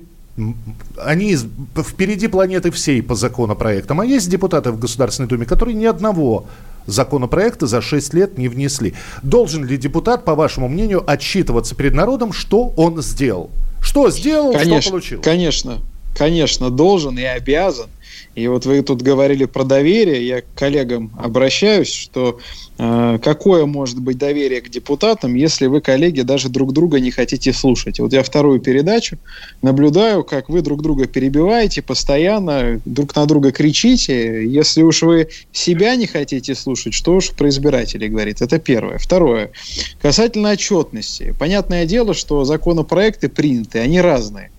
они 1.04 1.36
впереди 1.76 2.28
планеты 2.28 2.72
всей 2.72 3.02
по 3.02 3.16
законопроектам. 3.16 4.02
А 4.02 4.06
есть 4.06 4.30
депутаты 4.30 4.72
в 4.72 4.80
Государственной 4.80 5.28
Думе, 5.28 5.46
которые 5.46 5.76
ни 5.76 5.86
одного 5.86 6.46
законопроекта 6.86 7.68
за 7.68 7.82
6 7.82 8.14
лет 8.14 8.38
не 8.38 8.48
внесли. 8.48 8.94
Должен 9.24 9.66
ли 9.66 9.78
депутат, 9.78 10.26
по 10.26 10.36
вашему 10.36 10.68
мнению, 10.68 11.04
отчитываться 11.10 11.76
перед 11.76 11.94
народом, 11.94 12.34
что 12.34 12.68
он 12.78 13.02
сделал? 13.02 13.50
Что 13.88 14.10
сделал, 14.10 14.52
конечно, 14.52 14.82
что 14.82 14.90
получил? 14.92 15.22
Конечно, 15.22 15.80
конечно, 16.18 16.70
должен 16.70 17.18
и 17.18 17.24
обязан. 17.24 17.90
И 18.36 18.48
вот 18.48 18.66
вы 18.66 18.82
тут 18.84 19.02
говорили 19.02 19.46
про 19.46 19.64
доверие, 19.64 20.28
я 20.28 20.42
к 20.42 20.46
коллегам 20.56 21.12
обращаюсь, 21.18 21.92
что 21.92 22.40
э, 22.78 23.20
какое 23.24 23.66
может 23.66 24.00
быть 24.00 24.18
доверие 24.18 24.62
к 24.62 24.70
депутатам, 24.70 25.34
если 25.34 25.68
вы, 25.68 25.82
коллеги, 25.82 26.22
даже 26.22 26.50
друг 26.50 26.74
друга 26.74 27.00
не 27.00 27.12
хотите 27.12 27.54
слушать. 27.54 28.00
Вот 28.00 28.14
я 28.14 28.24
вторую 28.24 28.60
передачу 28.60 29.18
наблюдаю, 29.62 30.24
как 30.24 30.50
вы 30.50 30.62
друг 30.62 30.82
друга 30.82 31.08
перебиваете, 31.08 31.82
постоянно 31.82 32.80
друг 32.86 33.16
на 33.16 33.26
друга 33.26 33.52
кричите. 33.52 34.48
Если 34.48 34.84
уж 34.84 35.02
вы 35.02 35.30
себя 35.52 35.96
не 35.96 36.08
хотите 36.08 36.54
слушать, 36.56 36.94
что 36.94 37.16
уж 37.16 37.32
про 37.32 37.50
избирателей 37.50 38.10
говорит. 38.10 38.42
Это 38.42 38.60
первое. 38.60 38.98
Второе. 38.98 39.52
Касательно 40.02 40.52
отчетности. 40.52 41.34
Понятное 41.40 41.86
дело, 41.86 42.14
что 42.14 42.44
законопроекты 42.44 43.30
приняты, 43.30 43.80
они 43.80 44.00
разные. 44.02 44.52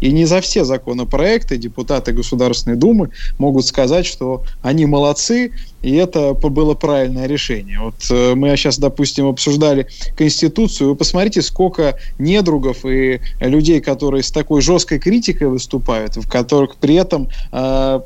И 0.00 0.12
не 0.12 0.24
за 0.24 0.40
все 0.40 0.64
законопроекты 0.64 1.56
депутаты 1.56 2.12
Государственной 2.12 2.76
Думы 2.76 3.10
могут 3.38 3.66
сказать, 3.66 4.06
что 4.06 4.44
они 4.60 4.86
молодцы, 4.86 5.52
и 5.82 5.94
это 5.94 6.34
было 6.34 6.74
правильное 6.74 7.26
решение. 7.26 7.78
Вот 7.80 7.94
э, 8.10 8.34
мы 8.34 8.56
сейчас, 8.56 8.78
допустим, 8.78 9.26
обсуждали 9.26 9.86
Конституцию. 10.16 10.90
Вы 10.90 10.96
посмотрите, 10.96 11.42
сколько 11.42 11.96
недругов 12.18 12.84
и 12.84 13.20
людей, 13.40 13.80
которые 13.80 14.22
с 14.22 14.30
такой 14.30 14.62
жесткой 14.62 14.98
критикой 14.98 15.48
выступают, 15.48 16.16
в 16.16 16.28
которых 16.28 16.76
при 16.76 16.94
этом 16.94 17.28
э, 17.52 18.00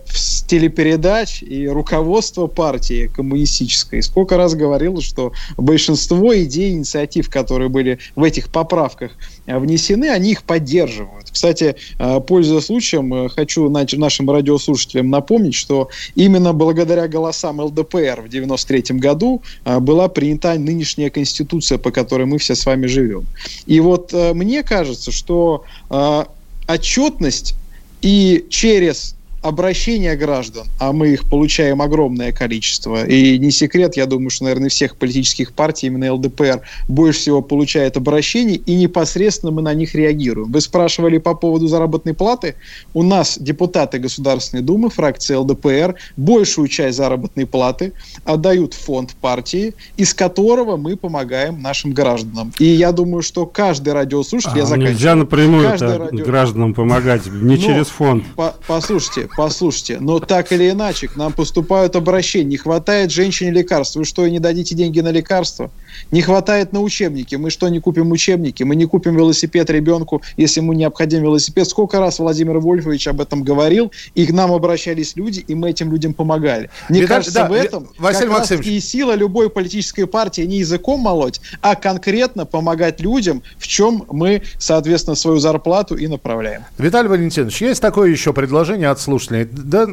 телепередач 0.47 1.43
и 1.43 1.69
руководство 1.69 2.47
партии 2.47 3.11
коммунистической 3.15 4.03
сколько 4.03 4.37
раз 4.37 4.55
говорило, 4.55 5.01
что 5.01 5.33
большинство 5.57 6.37
идей, 6.37 6.73
инициатив, 6.73 7.31
которые 7.31 7.69
были 7.69 7.99
в 8.17 8.23
этих 8.23 8.51
поправках 8.51 9.13
э, 9.47 9.59
внесены, 9.59 10.11
они 10.11 10.33
их 10.33 10.43
поддерживают. 10.43 11.31
Кстати, 11.31 11.77
э, 11.99 12.21
пользуясь 12.21 12.65
случаем, 12.67 13.29
хочу 13.29 13.69
нашим 13.71 14.31
радиослушателям 14.31 15.11
напомнить, 15.11 15.55
что 15.55 15.89
именно 16.15 16.53
благодаря 16.53 17.09
голосам 17.09 17.61
ЛДПР 17.71 18.23
в 18.23 18.29
93 18.29 18.99
году 18.99 19.43
а, 19.65 19.81
была 19.81 20.09
принята 20.09 20.55
нынешняя 20.55 21.11
конституция, 21.11 21.79
по 21.79 21.91
которой 21.91 22.27
мы 22.27 22.39
все 22.39 22.55
с 22.55 22.67
вами 22.67 22.87
живем. 22.87 23.27
И 23.67 23.81
вот 23.81 24.13
э, 24.13 24.33
мне 24.35 24.63
кажется, 24.63 25.13
что 25.13 25.65
а, 25.89 26.29
отчетность 26.67 27.55
и 28.03 28.47
через 28.49 29.15
обращения 29.43 30.17
граждан, 30.17 30.67
а 30.79 30.93
мы 30.93 31.09
их 31.09 31.29
получаем 31.29 31.81
огромное 31.81 32.33
количество, 32.33 33.07
и 33.07 33.39
не 33.39 33.51
секрет, 33.51 33.97
я 33.97 34.07
думаю, 34.07 34.31
что, 34.31 34.45
наверное, 34.45 34.69
всех 34.69 34.97
политических 34.97 35.53
партий, 35.53 35.87
именно 35.87 36.13
ЛДПР, 36.15 36.61
больше 36.89 37.21
всего 37.21 37.41
получает 37.43 37.97
обращений, 37.97 38.57
и 38.57 38.75
непосредственно 38.75 39.51
мы 39.53 39.63
на 39.63 39.73
них 39.73 39.95
реагируем. 39.95 40.53
Вы 40.53 40.61
спрашивали 40.61 41.19
по 41.19 41.35
поводу 41.35 41.69
заработной 41.69 42.13
платы. 42.13 42.55
У 42.93 43.03
нас 43.03 43.39
депутаты 43.39 43.99
Государственной 43.99 44.63
Думы, 44.63 44.91
фракции 44.91 45.35
ЛДПР, 45.35 45.95
большую 46.17 46.69
часть 46.69 46.99
заработной 46.99 47.47
платы 47.47 47.93
отдают 48.25 48.75
в 48.75 48.85
фонд 48.85 49.15
партии, 49.21 49.75
из 49.97 50.13
которого 50.13 50.77
мы 50.77 50.97
помогаем 50.97 51.63
нашим 51.63 51.93
гражданам. 51.93 52.53
И 52.59 52.65
я 52.65 52.93
думаю, 52.93 53.23
что 53.23 53.47
каждый 53.47 53.95
радиослушатель, 53.95 54.57
а, 54.57 54.59
я 54.59 54.67
заканчиваю. 54.67 54.95
Нельзя 54.95 55.15
напрямую 55.15 55.71
радио... 55.71 56.25
гражданам 56.25 56.75
помогать, 56.75 57.27
не 57.27 57.57
Но, 57.57 57.63
через 57.63 57.87
фонд. 57.87 58.25
По 58.37 58.55
послушайте, 58.67 59.30
послушайте, 59.37 59.99
но 60.01 60.19
так 60.21 60.53
или 60.53 60.71
иначе, 60.71 61.09
к 61.09 61.17
нам 61.17 61.33
поступают 61.33 61.97
обращения. 61.97 62.51
Не 62.51 62.57
хватает 62.57 63.11
женщине 63.11 63.51
лекарств. 63.51 63.97
Вы 63.97 64.05
что, 64.05 64.27
не 64.29 64.39
дадите 64.39 64.75
деньги 64.75 65.01
на 65.01 65.11
лекарства? 65.11 65.71
Не 66.11 66.23
хватает 66.23 66.73
на 66.73 66.81
учебники. 66.81 67.37
Мы 67.37 67.51
что, 67.51 67.69
не 67.69 67.81
купим 67.81 68.11
учебники? 68.11 68.63
Мы 68.63 68.77
не 68.77 68.87
купим 68.87 69.17
велосипед 69.17 69.71
ребенку, 69.71 70.23
если 70.37 70.61
ему 70.61 70.73
необходим 70.73 71.23
велосипед. 71.23 71.69
Сколько 71.69 72.01
раз 72.01 72.19
Владимир 72.19 72.59
Вольфович 72.59 73.09
об 73.09 73.21
этом 73.21 73.43
говорил, 73.43 73.93
и 74.15 74.27
к 74.27 74.33
нам 74.33 74.53
обращались 74.53 75.17
люди, 75.17 75.41
и 75.47 75.55
мы 75.55 75.71
этим 75.71 75.91
людям 75.91 76.15
помогали. 76.15 76.71
Мне 76.89 77.03
Виталий, 77.03 77.25
кажется, 77.25 77.41
да, 77.41 77.49
в 77.49 77.53
этом 77.53 77.89
Василий 77.99 78.29
как 78.29 78.39
Максимович. 78.39 78.67
раз 78.67 78.75
и 78.75 78.81
сила 78.81 79.15
любой 79.15 79.51
политической 79.51 80.07
партии 80.07 80.43
не 80.43 80.59
языком 80.59 81.01
молоть, 81.01 81.41
а 81.61 81.75
конкретно 81.75 82.47
помогать 82.47 83.01
людям, 83.01 83.43
в 83.59 83.67
чем 83.67 84.05
мы, 84.11 84.43
соответственно, 84.59 85.15
свою 85.15 85.39
зарплату 85.39 85.95
и 85.97 86.07
направляем. 86.07 86.63
Виталий 86.79 87.09
Валентинович, 87.09 87.63
есть 87.63 87.81
такое 87.81 88.11
еще 88.11 88.33
предложение 88.33 88.89
от 88.89 89.01
слушателей. 89.01 89.49
Да 89.51 89.87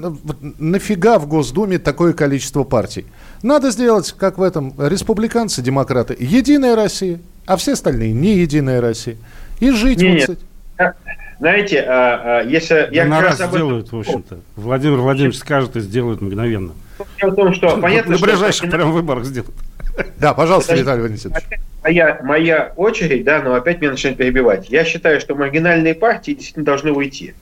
нафига 0.60 1.20
в 1.20 1.28
Госдуме 1.28 1.80
такое 1.80 2.14
количество 2.14 2.64
партий? 2.64 3.06
Надо 3.43 3.71
сделать, 3.71 4.13
как 4.17 4.38
в 4.38 4.43
этом, 4.43 4.73
республиканцы, 4.78 5.62
демократы, 5.62 6.15
единая 6.19 6.76
Россия, 6.76 7.19
а 7.45 7.58
все 7.58 7.73
остальные 7.73 8.13
не 8.13 8.38
единая 8.38 8.82
Россия. 8.82 9.17
И 9.60 9.71
жить 9.71 10.00
не, 10.00 10.26
вот 10.26 10.38
нет. 10.80 10.95
Знаете, 11.39 11.82
а, 11.82 12.39
а, 12.39 12.43
если 12.43 12.89
я 12.91 13.06
на 13.06 13.21
раз 13.21 13.36
сделают, 13.38 13.91
в 13.91 14.00
общем-то. 14.00 14.39
Владимир 14.56 14.97
Владимирович 14.97 15.38
скажет 15.38 15.76
и 15.76 15.82
сделает 15.82 16.19
мгновенно. 16.19 16.73
Дело 17.19 17.32
в 17.32 17.36
том, 17.36 17.54
что 17.54 17.78
понятно, 17.78 18.13
на 18.13 18.17
ближайших 18.17 18.71
прям 18.71 18.91
выборах 18.91 19.26
сделают. 19.26 19.56
Да, 20.19 20.34
пожалуйста, 20.34 20.76
Виталий 20.76 21.04
Валентинович. 21.04 21.43
Моя, 21.84 22.19
моя 22.23 22.73
очередь, 22.76 23.23
да, 23.23 23.41
но 23.41 23.54
опять 23.54 23.80
меня 23.82 23.91
начинают 23.91 24.17
перебивать. 24.17 24.69
Я 24.69 24.84
считаю, 24.84 25.21
что 25.21 25.36
маргинальные 25.36 25.93
партии 25.95 26.32
действительно 26.32 26.65
должны 26.65 26.91
уйти. 26.91 27.34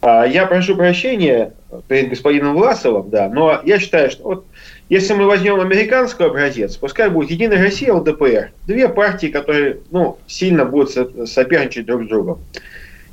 А, 0.00 0.24
я 0.24 0.46
прошу 0.46 0.76
прощения 0.76 1.52
перед 1.88 2.08
господином 2.08 2.54
Власовым, 2.54 3.10
да, 3.10 3.28
но 3.28 3.60
я 3.64 3.78
считаю, 3.78 4.10
что 4.10 4.24
вот 4.24 4.46
если 4.90 5.14
мы 5.14 5.26
возьмем 5.26 5.60
американский 5.60 6.24
образец, 6.24 6.76
пускай 6.76 7.08
будет 7.08 7.30
Единая 7.30 7.62
Россия, 7.62 7.94
ЛДПР, 7.94 8.50
две 8.66 8.88
партии, 8.88 9.28
которые 9.28 9.78
ну, 9.92 10.18
сильно 10.26 10.64
будут 10.64 10.90
соперничать 11.30 11.86
друг 11.86 12.04
с 12.04 12.08
другом. 12.08 12.40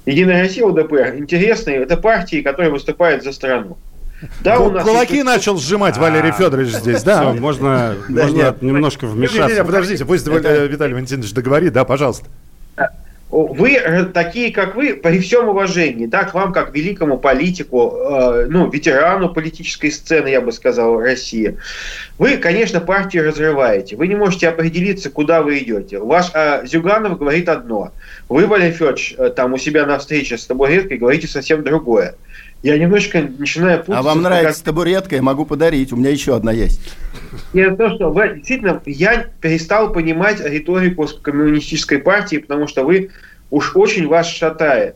Единая 0.08 0.42
Россия, 0.42 0.66
ЛДПР, 0.66 1.16
интересные, 1.18 1.78
это 1.78 1.96
партии, 1.96 2.42
которые 2.42 2.72
выступают 2.72 3.24
за 3.24 3.32
страну. 3.32 3.78
Да, 4.42 4.60
у 4.60 4.72
нас 4.72 4.84
Кулаки 4.84 5.18
есть... 5.18 5.26
начал 5.26 5.58
сжимать 5.60 5.98
Валерий 5.98 6.32
Федорович 6.32 6.70
здесь, 6.70 7.04
да? 7.04 7.32
Можно 7.34 7.96
немножко 8.10 9.06
вмешаться. 9.06 9.64
подождите, 9.64 10.04
пусть 10.04 10.26
Виталий 10.28 10.94
Валентинович 10.94 11.32
договорит, 11.34 11.74
да, 11.74 11.86
пожалуйста. 11.86 12.26
Вы 13.30 13.78
такие, 14.14 14.54
как 14.54 14.76
вы, 14.76 14.94
при 14.94 15.20
всем 15.20 15.50
уважении, 15.50 16.06
да, 16.06 16.24
к 16.24 16.34
вам 16.34 16.54
как 16.54 16.74
великому 16.74 17.18
политику, 17.18 17.94
э, 17.94 18.48
ну, 18.50 18.70
ветерану 18.70 19.34
политической 19.34 19.92
сцены, 19.92 20.30
я 20.30 20.40
бы 20.40 20.54
сказал, 20.54 20.98
России. 20.98 21.58
Вы, 22.18 22.38
конечно, 22.38 22.80
партию 22.80 23.26
разрываете. 23.26 23.98
Вы 23.98 24.08
не 24.08 24.16
можете 24.16 24.48
определиться, 24.48 25.10
куда 25.10 25.42
вы 25.42 25.60
идете. 25.60 26.00
Ваш 26.00 26.32
э, 26.34 26.66
Зюганов 26.66 27.20
говорит 27.20 27.50
одно. 27.50 27.92
Вы, 28.30 28.48
Валерий 28.48 28.72
Федорович, 28.72 29.16
э, 29.18 29.30
там 29.36 29.54
у 29.54 29.58
себя 29.58 29.86
на 29.86 29.98
встрече 30.00 30.38
с 30.38 30.46
табуреткой 30.46 30.98
говорите 30.98 31.28
совсем 31.28 31.64
другое. 31.64 32.16
Я 32.64 32.78
немножко 32.78 33.22
начинаю 33.38 33.80
путаться. 33.80 34.00
А 34.00 34.02
вам 34.02 34.22
нравится 34.22 34.64
как... 34.64 34.66
табуретка? 34.66 35.16
Я 35.16 35.22
могу 35.22 35.46
подарить. 35.46 35.94
У 35.94 35.96
меня 35.96 36.10
еще 36.10 36.36
одна 36.36 36.52
есть. 36.52 36.82
Дело 37.54 37.74
в 37.74 37.78
том, 37.78 37.96
что 37.96 38.12
вы, 38.12 38.36
действительно, 38.36 38.82
я 38.86 39.28
перестал 39.42 39.92
понимать 39.92 40.40
риторику 40.42 41.08
коммунистической 41.22 42.00
партии, 42.00 42.38
потому 42.38 42.68
что 42.68 42.84
вы 42.84 43.12
уж 43.52 43.76
очень 43.76 44.08
вас 44.08 44.28
шатает. 44.28 44.96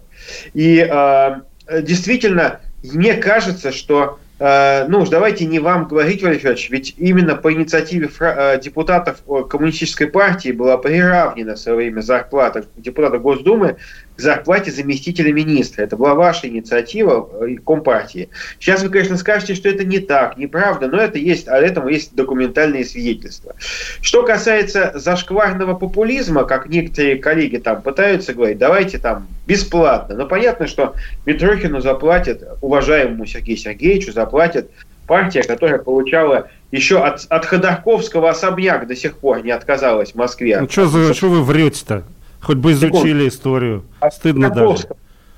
И 0.53 0.87
э, 0.89 1.41
действительно, 1.81 2.59
мне 2.83 3.13
кажется, 3.15 3.71
что 3.71 4.19
Э, 4.43 4.87
ну 4.87 5.01
уж 5.01 5.09
давайте 5.09 5.45
не 5.45 5.59
вам 5.59 5.87
говорить, 5.87 6.23
Валерий 6.23 6.39
Федорович, 6.39 6.71
ведь 6.71 6.95
именно 6.97 7.35
по 7.35 7.53
инициативе 7.53 8.09
э, 8.19 8.59
депутатов 8.59 9.21
Коммунистической 9.47 10.07
партии 10.07 10.51
была 10.51 10.77
приравнена 10.77 11.53
в 11.53 11.59
свое 11.59 11.77
время 11.77 12.01
зарплата 12.01 12.65
депутата 12.75 13.19
Госдумы 13.19 13.77
зарплате 14.21 14.71
заместителя 14.71 15.31
министра. 15.31 15.83
Это 15.83 15.97
была 15.97 16.15
ваша 16.15 16.47
инициатива 16.47 17.29
э, 17.41 17.55
Компартии. 17.65 18.29
Сейчас 18.59 18.83
вы, 18.83 18.89
конечно, 18.89 19.17
скажете, 19.17 19.55
что 19.55 19.69
это 19.69 19.83
не 19.83 19.99
так, 19.99 20.37
неправда, 20.37 20.87
но 20.87 20.97
это 20.97 21.17
есть, 21.17 21.47
а 21.47 21.57
этому 21.57 21.89
есть 21.89 22.15
документальные 22.15 22.85
свидетельства. 22.85 23.55
Что 24.01 24.23
касается 24.23 24.93
зашкварного 24.95 25.75
популизма, 25.75 26.43
как 26.45 26.69
некоторые 26.69 27.17
коллеги 27.17 27.57
там 27.57 27.81
пытаются 27.81 28.33
говорить, 28.33 28.57
давайте 28.57 28.97
там 28.97 29.27
бесплатно. 29.47 30.15
Но 30.15 30.25
понятно, 30.25 30.67
что 30.67 30.95
Митрохину 31.25 31.81
заплатят, 31.81 32.43
уважаемому 32.61 33.25
Сергею 33.25 33.57
Сергеевичу, 33.57 34.11
заплатят 34.11 34.69
партия, 35.07 35.43
которая 35.43 35.79
получала 35.79 36.49
еще 36.71 37.03
от, 37.03 37.25
от 37.27 37.45
Ходорковского 37.45 38.29
особняк 38.29 38.87
до 38.87 38.95
сих 38.95 39.17
пор 39.17 39.43
не 39.43 39.51
отказалась 39.51 40.11
в 40.11 40.15
Москве. 40.15 40.59
Ну 40.61 40.69
что, 40.69 40.87
за, 40.87 41.13
что 41.13 41.29
вы 41.29 41.43
врете-то? 41.43 42.03
Хоть 42.41 42.57
бы 42.57 42.71
изучили 42.71 43.27
историю. 43.27 43.83
Стыдно 44.11 44.49
даже. 44.49 44.87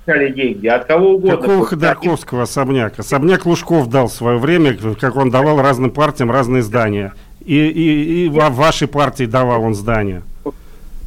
взяли 0.06 0.32
деньги, 0.32 0.68
от 0.68 0.86
кого 0.86 1.16
угодно. 1.16 1.38
Какого 1.38 1.66
Ходорковского 1.66 2.44
особняк? 2.44 3.00
Особняк 3.00 3.46
Лужков 3.46 3.90
дал 3.90 4.08
в 4.08 4.14
свое 4.14 4.38
время, 4.38 4.78
как 5.00 5.16
он 5.16 5.30
давал 5.30 5.62
разным 5.62 5.92
партиям 5.92 6.32
разные 6.32 6.62
здания. 6.62 7.14
И, 7.46 7.56
и, 7.56 8.26
и 8.26 8.30
в 8.30 8.34
вашей 8.34 8.88
партии 8.88 9.26
давал 9.26 9.64
он 9.64 9.76
здания. 9.76 10.24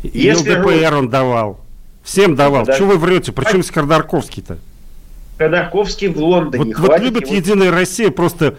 И 0.03 0.11
Если 0.19 0.55
ЛДПР 0.55 0.95
он 0.95 1.09
давал. 1.09 1.61
Всем 2.03 2.37
давал. 2.37 2.67
Да. 2.67 2.77
Чего 2.77 2.93
вы 2.93 2.99
врете? 2.99 3.33
Причем 3.33 3.63
с 3.63 3.71
Ходорковский-то? 3.71 4.59
Ходорковский 5.39 6.09
в 6.09 6.19
Лондоне. 6.19 6.75
Вот, 6.75 6.89
вот 6.89 7.01
любит 7.01 7.27
его... 7.27 7.37
Единая 7.37 7.71
Россия 7.71 8.11
просто 8.11 8.57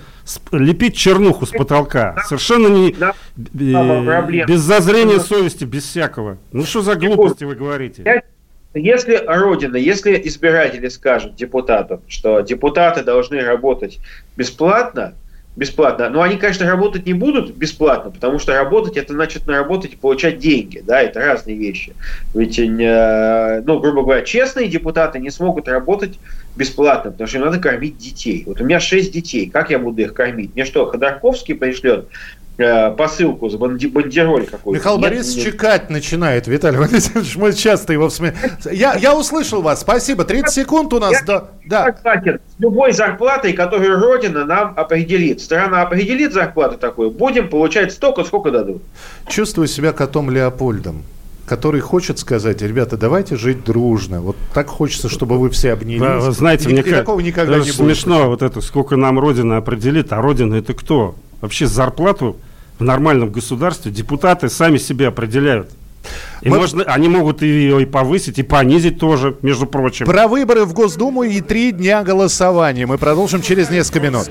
лепить 0.51 0.95
чернуху 0.95 1.45
с 1.45 1.49
потолка. 1.49 2.13
Да. 2.15 2.23
Совершенно 2.23 2.67
не 2.67 2.91
да. 2.91 3.13
э, 3.35 4.45
без 4.45 4.59
зазрения 4.59 5.19
совести, 5.19 5.63
без 5.63 5.83
всякого. 5.83 6.37
Ну 6.51 6.63
что 6.63 6.81
за 6.81 6.95
глупости 6.95 7.43
вы 7.43 7.55
говорите? 7.55 8.23
Если 8.73 9.15
Родина, 9.25 9.75
если 9.77 10.21
избиратели 10.27 10.87
скажут 10.89 11.35
депутатам, 11.35 12.01
что 12.07 12.41
депутаты 12.41 13.03
должны 13.03 13.41
работать 13.41 13.99
бесплатно, 14.35 15.15
бесплатно. 15.57 16.09
Но 16.09 16.21
они, 16.21 16.37
конечно, 16.37 16.67
работать 16.67 17.05
не 17.05 17.13
будут 17.13 17.55
бесплатно, 17.55 18.11
потому 18.11 18.37
что 18.37 18.53
работать 18.53 18.95
это 18.95 19.13
значит 19.13 19.47
наработать 19.47 19.93
и 19.93 19.97
получать 19.97 20.37
деньги, 20.37 20.81
да, 20.85 21.01
это 21.01 21.19
разные 21.19 21.57
вещи. 21.57 21.95
Ведь, 22.35 22.59
э, 22.59 23.63
ну, 23.65 23.79
грубо 23.79 24.03
говоря, 24.03 24.21
честные 24.21 24.67
депутаты 24.67 25.19
не 25.19 25.31
смогут 25.31 25.67
работать 25.67 26.19
бесплатно, 26.55 27.11
потому 27.11 27.27
что 27.27 27.39
им 27.39 27.45
надо 27.45 27.59
кормить 27.59 27.97
детей. 27.97 28.43
Вот 28.45 28.61
у 28.61 28.65
меня 28.65 28.79
шесть 28.79 29.11
детей, 29.11 29.49
как 29.49 29.71
я 29.71 29.79
буду 29.79 30.01
их 30.03 30.13
кормить? 30.13 30.53
Мне 30.53 30.63
что, 30.63 30.85
Ходорковский 30.85 31.55
пришлет 31.55 32.07
посылку 32.57 33.49
с 33.49 33.55
банди- 33.55 33.87
бандероль 33.87 34.47
какой-то. 34.47 34.79
Михаил 34.79 34.97
Борисович 34.97 35.43
чекать 35.43 35.89
начинает, 35.89 36.47
Виталий 36.47 36.77
Валентинович, 36.79 37.35
мы 37.37 37.53
часто 37.53 37.93
его 37.93 38.09
в 38.09 38.19
Я, 38.71 38.95
я 38.95 39.15
услышал 39.15 39.61
вас, 39.61 39.81
спасибо. 39.81 40.23
30 40.23 40.53
секунд 40.53 40.93
у 40.93 40.99
нас. 40.99 41.11
Я, 41.11 41.21
да, 41.25 41.45
да. 41.65 41.95
С 42.03 42.59
любой 42.59 42.93
зарплатой, 42.93 43.53
которую 43.53 43.99
Родина 43.99 44.45
нам 44.45 44.73
определит. 44.75 45.41
Страна 45.41 45.83
определит 45.83 46.33
зарплату 46.33 46.77
такую, 46.77 47.11
будем 47.11 47.49
получать 47.49 47.91
столько, 47.91 48.23
сколько 48.23 48.49
дадут. 48.49 48.81
Чувствую 49.27 49.67
себя 49.67 49.93
котом 49.93 50.29
Леопольдом 50.31 51.03
который 51.45 51.79
хочет 51.79 52.19
сказать, 52.19 52.61
ребята, 52.61 52.97
давайте 52.97 53.37
жить 53.37 53.63
дружно. 53.63 54.19
Вот 54.19 54.35
так 54.53 54.67
хочется, 54.67 55.07
чтобы 55.07 55.39
вы 55.39 55.49
все 55.49 55.71
обнялись. 55.71 56.01
Да, 56.01 56.17
вы 56.17 56.33
знаете, 56.33 56.69
и, 56.69 56.73
мне 56.73 56.81
и 56.81 56.91
такого 56.91 57.21
никогда 57.21 57.59
не 57.59 57.63
смешно, 57.63 57.85
будет. 57.85 57.95
Смешно 57.97 58.27
вот 58.27 58.41
это, 58.41 58.59
сколько 58.59 58.97
нам 58.97 59.17
Родина 59.17 59.55
определит, 59.55 60.11
а 60.11 60.21
Родина 60.21 60.55
это 60.55 60.73
кто? 60.73 61.15
Вообще 61.39 61.65
зарплату 61.65 62.35
в 62.79 62.83
нормальном 62.83 63.31
государстве 63.31 63.91
депутаты 63.91 64.49
сами 64.49 64.77
себе 64.77 65.07
определяют. 65.07 65.69
И 66.41 66.49
Мы... 66.49 66.57
можно, 66.57 66.83
они 66.83 67.09
могут 67.09 67.41
ее 67.41 67.81
и 67.81 67.85
повысить, 67.85 68.39
и 68.39 68.43
понизить 68.43 68.99
тоже, 68.99 69.35
между 69.41 69.65
прочим. 69.65 70.05
Про 70.05 70.27
выборы 70.27 70.65
в 70.65 70.73
Госдуму 70.73 71.23
и 71.23 71.41
три 71.41 71.71
дня 71.71 72.03
голосования. 72.03 72.85
Мы 72.85 72.97
продолжим 72.97 73.41
через 73.41 73.69
несколько 73.69 73.99
минут. 73.99 74.29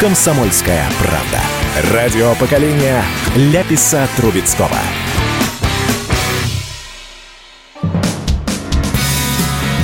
«Комсомольская 0.00 0.88
правда». 1.00 1.92
Радио 1.92 2.32
поколения 2.36 3.02
Ляписа 3.34 4.08
Трубецкого. 4.16 4.78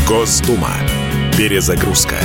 Госдума. 0.07 0.71
Перезагрузка. 1.37 2.17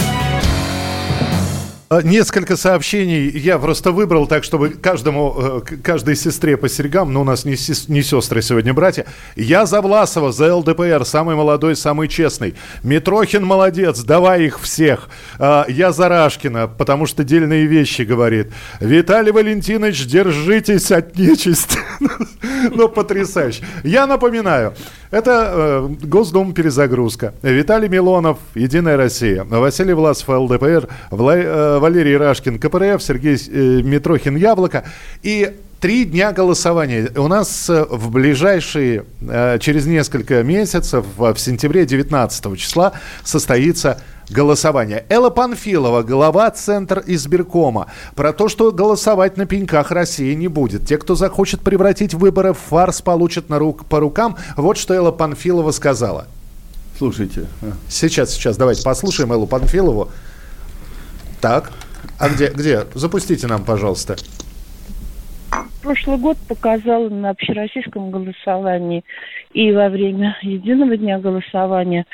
А, 1.92 2.04
несколько 2.04 2.56
сообщений 2.56 3.30
я 3.30 3.58
просто 3.58 3.92
выбрал 3.92 4.28
так, 4.28 4.44
чтобы 4.44 4.70
каждому, 4.70 5.64
э, 5.68 5.76
каждой 5.82 6.16
сестре 6.16 6.56
по 6.56 6.70
серьгам, 6.70 7.12
но 7.12 7.22
у 7.22 7.24
нас 7.24 7.46
не, 7.46 7.56
не 7.92 8.04
сестры 8.04 8.44
сегодня, 8.44 8.76
братья. 8.76 9.08
Я 9.36 9.66
за 9.66 9.82
Власова, 9.82 10.32
за 10.32 10.56
ЛДПР, 10.56 11.04
самый 11.04 11.36
молодой, 11.36 11.76
самый 11.76 12.08
честный. 12.08 12.54
Митрохин 12.84 13.44
молодец, 13.44 14.02
давай 14.02 14.44
их 14.44 14.60
всех. 14.60 15.10
А, 15.40 15.66
я 15.68 15.92
за 15.92 16.10
Рашкина, 16.10 16.68
потому 16.68 17.08
что 17.08 17.24
дельные 17.24 17.66
вещи 17.66 18.04
говорит. 18.04 18.52
Виталий 18.80 19.32
Валентинович, 19.32 20.06
держитесь 20.06 20.92
от 20.92 21.18
нечисти. 21.18 21.80
Ну, 22.72 22.90
потрясающе. 22.90 23.64
Я 23.84 24.06
напоминаю, 24.06 24.74
это 25.12 25.89
э, 25.91 26.05
Госдума 26.05 26.53
перезагрузка. 26.53 27.34
Виталий 27.41 27.89
Милонов, 27.89 28.38
Единая 28.55 28.97
Россия. 28.97 29.43
Василий 29.43 29.93
Власов, 29.93 30.30
ЛДПР. 30.30 30.88
Вла, 31.10 31.36
э, 31.36 31.80
Валерий 31.80 32.16
Рашкин, 32.16 32.60
КПРФ. 32.60 33.01
Сергей 33.01 33.36
э, 33.36 33.82
Митрохин, 33.82 34.36
Яблоко. 34.36 34.86
И 35.24 35.51
три 35.80 36.05
дня 36.05 36.32
голосования. 36.32 37.11
У 37.15 37.27
нас 37.27 37.69
э, 37.69 37.86
в 37.89 38.11
ближайшие, 38.11 39.05
э, 39.21 39.57
через 39.59 39.86
несколько 39.86 40.43
месяцев, 40.43 41.05
в 41.17 41.38
сентябре 41.38 41.86
19 41.86 42.57
числа 42.57 42.93
состоится 43.23 44.01
голосования. 44.30 45.05
Элла 45.09 45.30
Панфилова, 45.30 46.03
глава 46.03 46.51
Центр 46.51 47.03
избиркома, 47.07 47.88
про 48.15 48.34
то, 48.34 48.49
что 48.49 48.71
голосовать 48.71 49.38
на 49.38 49.45
пеньках 49.45 49.91
России 49.91 50.34
не 50.34 50.47
будет. 50.47 50.86
Те, 50.86 50.97
кто 50.97 51.15
захочет 51.15 51.61
превратить 51.61 52.13
выборы 52.13 52.53
в 52.53 52.57
фарс, 52.57 53.01
получат 53.01 53.49
на 53.49 53.57
рук, 53.57 53.86
по 53.86 53.99
рукам. 53.99 54.38
Вот 54.55 54.77
что 54.77 54.93
Элла 54.93 55.11
Панфилова 55.11 55.71
сказала. 55.71 56.27
Слушайте. 56.97 57.45
А. 57.61 57.71
Сейчас, 57.88 58.32
сейчас, 58.32 58.57
давайте 58.57 58.84
послушаем 58.84 59.32
Эллу 59.32 59.47
Панфилову. 59.47 60.09
Так, 61.39 61.71
а 62.17 62.27
где, 62.27 62.49
где? 62.49 62.86
Запустите 62.93 63.47
нам, 63.47 63.63
пожалуйста. 63.63 64.17
Прошлый 65.82 66.18
год 66.18 66.38
показал 66.47 67.10
на 67.10 67.30
общероссийском 67.30 68.12
голосовании 68.12 69.04
и 69.54 69.72
во 69.72 69.89
время 69.89 70.38
единого 70.41 70.97
дня 70.97 71.20
голосования 71.20 72.06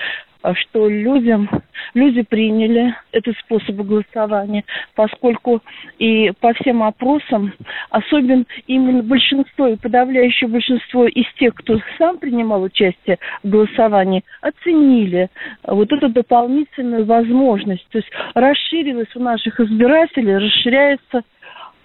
а 0.46 0.54
что 0.54 0.88
людям, 0.88 1.50
люди 1.96 2.22
приняли 2.22 2.96
этот 3.12 3.36
способ 3.40 3.78
голосования, 3.78 4.64
поскольку 4.94 5.62
и 5.98 6.32
по 6.40 6.54
всем 6.54 6.84
опросам, 6.84 7.52
особенно 7.90 8.46
именно 8.68 9.02
большинство 9.02 9.70
и 9.70 9.76
подавляющее 9.76 10.48
большинство 10.48 11.08
из 11.08 11.26
тех, 11.40 11.56
кто 11.56 11.80
сам 11.98 12.20
принимал 12.20 12.62
участие 12.62 13.18
в 13.42 13.50
голосовании, 13.50 14.24
оценили 14.42 15.30
вот 15.64 15.92
эту 15.92 16.10
дополнительную 16.10 17.06
возможность. 17.06 17.88
То 17.90 17.98
есть 17.98 18.12
расширилась 18.36 19.16
у 19.16 19.20
наших 19.20 19.60
избирателей, 19.60 20.38
расширяется 20.38 21.24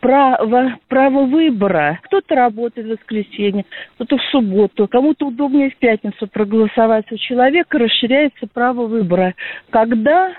право, 0.01 0.79
право 0.89 1.27
выбора. 1.27 1.99
Кто-то 2.05 2.35
работает 2.35 2.89
в 2.89 2.91
воскресенье, 2.91 3.65
кто-то 3.95 4.17
в 4.17 4.23
субботу, 4.31 4.89
кому-то 4.89 5.29
удобнее 5.29 5.71
в 5.71 5.77
пятницу 5.77 6.27
проголосовать. 6.27 7.11
У 7.13 7.17
человека 7.17 7.79
расширяется 7.79 8.47
право 8.53 8.87
выбора. 8.87 9.35
Когда 9.71 10.33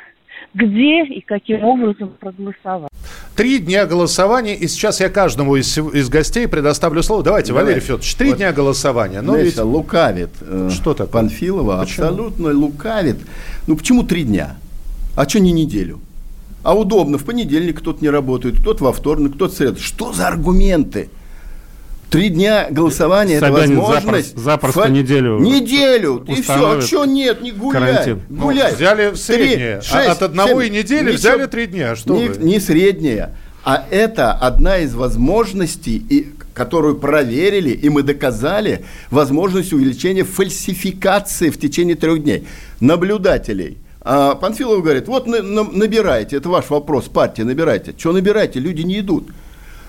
где 0.53 1.03
и 1.05 1.22
каким 1.22 1.64
образом 1.64 2.14
проголосовать. 2.20 2.89
Три 3.36 3.59
дня 3.59 3.86
голосования, 3.86 4.55
и 4.55 4.68
сейчас 4.68 4.99
я 4.99 5.09
каждому 5.09 5.55
из, 5.55 5.78
из 5.78 6.09
гостей 6.09 6.47
предоставлю 6.47 7.01
слово. 7.03 7.24
Давайте, 7.24 7.49
Давай. 7.49 7.64
Валерий 7.64 7.82
Федорович, 7.82 8.16
три 8.16 8.30
вот. 8.30 8.38
дня 8.38 8.51
голосования. 8.51 9.22
Но 9.22 9.38
ведь... 9.38 9.57
лукавит 9.57 10.32
э, 10.41 10.70
что 10.72 10.93
такое? 10.93 11.24
Панфилова, 11.24 11.82
почему? 11.82 12.07
абсолютно 12.07 12.53
лукавит. 12.53 13.18
Ну 13.68 13.78
почему 13.78 14.03
три 14.03 14.24
дня? 14.24 14.57
А 15.16 15.28
что 15.28 15.39
не 15.39 15.51
неделю? 15.51 15.99
А 16.64 16.76
удобно, 16.76 17.18
в 17.18 17.26
понедельник 17.26 17.80
кто-то 17.80 18.01
не 18.01 18.09
работает, 18.09 18.59
кто-то 18.59 18.84
во 18.84 18.93
вторник, 18.93 19.36
кто-то 19.36 19.53
в 19.53 19.57
среду. 19.57 19.80
Что 19.80 20.14
за 20.14 20.28
аргументы? 20.28 21.09
Три 22.12 22.28
дня 22.28 22.68
голосования 22.70 23.39
Собянин 23.39 23.80
это 23.80 23.82
возможность. 23.82 24.03
Запросто, 24.03 24.39
запросто 24.41 24.82
Фа... 24.82 24.89
неделю. 24.89 25.39
Неделю. 25.39 26.26
И 26.28 26.41
все. 26.41 26.78
А 26.78 26.82
что 26.82 27.05
нет, 27.05 27.41
не 27.41 27.51
гуляй. 27.51 27.82
Карантин. 27.82 28.22
Гуляй. 28.30 28.72
Ну, 28.72 28.76
взяли 28.76 29.16
среднее. 29.16 29.80
Три, 29.80 29.89
шесть, 29.89 30.09
От 30.09 30.22
одного 30.22 30.62
7. 30.62 30.66
и 30.66 30.78
недели 30.78 31.03
Ничего. 31.03 31.18
взяли 31.18 31.45
три 31.45 31.68
дня. 31.68 31.95
Что 31.95 32.14
не, 32.14 32.28
вы? 32.28 32.43
не 32.43 32.59
среднее. 32.59 33.34
А 33.64 33.86
это 33.89 34.34
одна 34.34 34.80
из 34.80 34.93
возможностей, 34.93 36.03
и, 36.09 36.34
которую 36.53 36.97
проверили, 36.97 37.70
и 37.70 37.88
мы 37.88 38.03
доказали, 38.03 38.84
возможность 39.09 39.72
увеличения 39.72 40.26
фальсификации 40.26 41.49
в 41.49 41.57
течение 41.57 41.95
трех 41.95 42.22
дней. 42.24 42.45
Наблюдателей– 42.82 43.78
а 44.04 44.36
Панфилов 44.36 44.82
говорит, 44.84 45.08
вот 45.08 45.28
набирайте, 45.28 46.38
это 46.38 46.49
ваш 46.49 46.70
вопрос, 46.70 47.06
партия, 47.06 47.43
набирайте. 47.43 47.93
Что 47.97 48.14
набирайте, 48.14 48.60
люди 48.60 48.82
не 48.82 48.99
идут. 48.99 49.30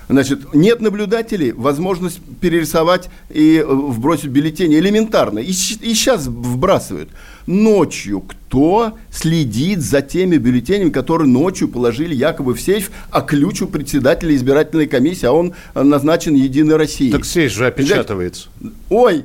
Значит, 0.09 0.53
нет 0.53 0.81
наблюдателей, 0.83 1.53
возможность 1.53 2.21
перерисовать 2.41 3.09
и 3.31 3.57
э, 3.57 3.65
вбросить 3.65 4.27
бюллетени 4.27 4.79
элементарно. 4.79 5.39
И, 5.39 5.51
и 5.51 5.53
сейчас 5.53 6.27
вбрасывают. 6.27 7.09
Ночью 7.47 8.21
кто 8.21 8.99
следит 9.11 9.81
за 9.81 10.03
теми 10.03 10.37
бюллетенями, 10.37 10.91
которые 10.91 11.29
ночью 11.29 11.69
положили 11.69 12.15
якобы 12.15 12.55
в 12.55 12.61
сейф, 12.61 12.91
а 13.11 13.23
ключ 13.23 13.63
у 13.63 13.69
председателя 13.69 14.35
избирательной 14.35 14.87
комиссии, 14.87 15.27
а 15.27 15.33
он 15.33 15.55
э, 15.75 15.83
назначен 15.83 16.35
Единой 16.35 16.77
Россией. 16.77 17.13
Так 17.13 17.25
сейф 17.25 17.51
же 17.53 17.67
опечатывается. 17.67 18.49
Ой, 18.91 19.25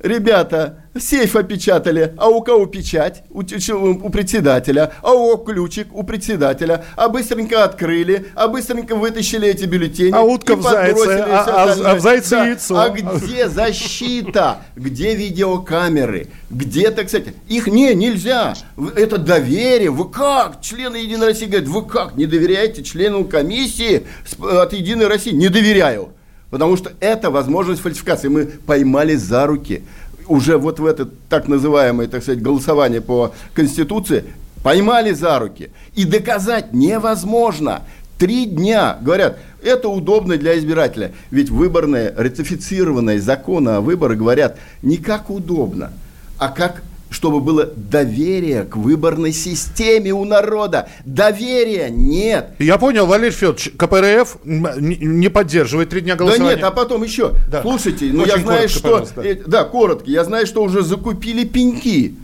ребята, 0.00 0.83
сейф 0.98 1.36
опечатали, 1.36 2.14
а 2.16 2.28
у 2.28 2.40
кого 2.42 2.66
печать? 2.66 3.22
У, 3.30 3.40
у 3.40 4.10
председателя, 4.10 4.92
а 5.02 5.12
у 5.12 5.36
ключик 5.38 5.88
у 5.92 6.02
председателя, 6.02 6.84
а 6.96 7.08
быстренько 7.08 7.64
открыли, 7.64 8.26
а 8.34 8.48
быстренько 8.48 8.94
вытащили 8.94 9.48
эти 9.48 9.64
бюллетени. 9.64 10.12
А 10.14 10.22
утка 10.22 10.56
в 10.56 10.62
зайце, 10.62 11.24
а, 11.26 11.44
а, 11.46 11.92
а 11.92 11.94
в 11.96 12.00
зайце 12.00 12.30
да. 12.30 12.46
яйцо. 12.46 12.76
А 12.78 12.88
где 12.90 13.48
защита? 13.48 14.58
Где 14.76 15.14
видеокамеры? 15.14 16.28
Где, 16.50 16.90
так 16.90 17.08
сказать, 17.08 17.28
их 17.48 17.66
не, 17.66 17.94
нельзя. 17.94 18.54
Это 18.96 19.18
доверие. 19.18 19.90
Вы 19.90 20.08
как? 20.08 20.60
Члены 20.60 20.96
Единой 20.96 21.28
России 21.28 21.46
говорят, 21.46 21.68
вы 21.68 21.84
как? 21.84 22.16
Не 22.16 22.26
доверяете 22.26 22.82
члену 22.82 23.24
комиссии 23.24 24.06
от 24.40 24.72
Единой 24.72 25.08
России? 25.08 25.32
Не 25.32 25.48
доверяю. 25.48 26.10
Потому 26.50 26.76
что 26.76 26.92
это 27.00 27.30
возможность 27.30 27.82
фальсификации. 27.82 28.28
Мы 28.28 28.44
поймали 28.46 29.16
за 29.16 29.46
руки 29.46 29.82
уже 30.26 30.58
вот 30.58 30.80
в 30.80 30.86
это 30.86 31.08
так 31.28 31.48
называемое, 31.48 32.06
так 32.06 32.22
сказать, 32.22 32.42
голосование 32.42 33.00
по 33.00 33.32
Конституции, 33.54 34.24
поймали 34.62 35.12
за 35.12 35.38
руки. 35.38 35.70
И 35.94 36.04
доказать 36.04 36.72
невозможно. 36.72 37.82
Три 38.18 38.46
дня, 38.46 38.98
говорят, 39.00 39.38
это 39.62 39.88
удобно 39.88 40.36
для 40.36 40.58
избирателя. 40.58 41.12
Ведь 41.30 41.50
выборные, 41.50 42.12
ратифицированные 42.16 43.20
законы 43.20 43.70
о 43.70 43.80
выборах 43.80 44.18
говорят 44.18 44.58
не 44.82 44.98
как 44.98 45.30
удобно, 45.30 45.92
а 46.38 46.48
как 46.48 46.82
чтобы 47.14 47.40
было 47.40 47.70
доверие 47.76 48.64
к 48.64 48.76
выборной 48.76 49.32
системе 49.32 50.12
у 50.12 50.24
народа. 50.24 50.88
Доверия 51.04 51.88
нет. 51.88 52.50
Я 52.58 52.76
понял, 52.76 53.06
Валерий 53.06 53.30
Федорович, 53.32 53.70
КПРФ 53.76 54.38
не 54.44 55.28
поддерживает 55.28 55.90
три 55.90 56.00
дня 56.00 56.16
голосования. 56.16 56.56
Да 56.56 56.56
нет, 56.56 56.64
а 56.64 56.70
потом 56.72 57.04
еще. 57.04 57.32
Да. 57.50 57.62
Слушайте, 57.62 58.06
ну 58.12 58.22
Очень 58.22 58.32
я 58.32 58.38
знаю, 58.42 58.68
коротко, 58.68 59.12
что... 59.12 59.22
Э, 59.22 59.34
да, 59.46 59.64
коротко. 59.64 60.10
Я 60.10 60.24
знаю, 60.24 60.46
что 60.46 60.62
уже 60.62 60.82
закупили 60.82 61.44
пеньки 61.44 62.16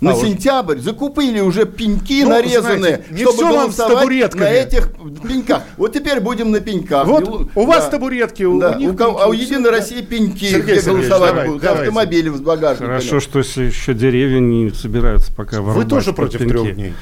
на 0.00 0.12
а 0.12 0.14
сентябрь 0.14 0.76
вот. 0.76 0.84
закупили 0.84 1.40
уже 1.40 1.66
пеньки 1.66 2.22
ну, 2.24 2.30
нарезанные, 2.30 3.04
знаете, 3.08 3.22
чтобы 3.22 3.52
голосовать 3.52 4.34
на 4.34 4.50
этих 4.50 4.90
пеньках. 5.26 5.62
Вот 5.76 5.92
теперь 5.92 6.20
будем 6.20 6.50
на 6.50 6.60
пеньках. 6.60 7.06
Вот 7.06 7.50
у 7.54 7.66
вас 7.66 7.84
да. 7.84 7.90
табуретки, 7.90 8.44
у, 8.44 8.58
да. 8.58 8.74
них 8.76 8.92
у, 8.92 8.96
кого, 8.96 9.20
а 9.20 9.26
у 9.26 9.32
Единой 9.32 9.70
России 9.70 10.00
пеньки, 10.00 10.46
Сергей 10.46 10.78
где 10.78 10.90
голосовать 10.90 11.30
давай, 11.30 11.46
будут, 11.48 11.62
давайте. 11.62 11.82
автомобили 11.82 12.28
с 12.30 12.40
багажниками. 12.40 12.88
Хорошо, 12.88 13.20
что 13.20 13.40
еще 13.40 13.94
деревья 13.94 14.40
не 14.40 14.70
собираются 14.70 15.32
пока 15.34 15.60
Вы 15.60 15.84
тоже 15.84 16.12
против 16.12 16.38
пеньки. 16.38 16.52
трех 16.52 16.74
дней? 16.74 16.94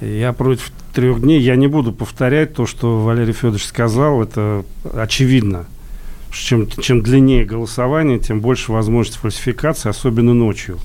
Я 0.00 0.32
против 0.32 0.70
трех 0.94 1.20
дней. 1.20 1.40
Я 1.40 1.56
не 1.56 1.66
буду 1.66 1.92
повторять 1.92 2.54
то, 2.54 2.66
что 2.66 3.00
Валерий 3.00 3.32
Федорович 3.32 3.66
сказал. 3.66 4.22
Это 4.22 4.64
очевидно. 4.94 5.66
Чем, 6.30 6.68
чем 6.68 7.02
длиннее 7.02 7.44
голосование, 7.44 8.18
тем 8.20 8.40
больше 8.40 8.70
возможность 8.70 9.18
фальсификации, 9.18 9.88
особенно 9.88 10.34
ночью. 10.34 10.78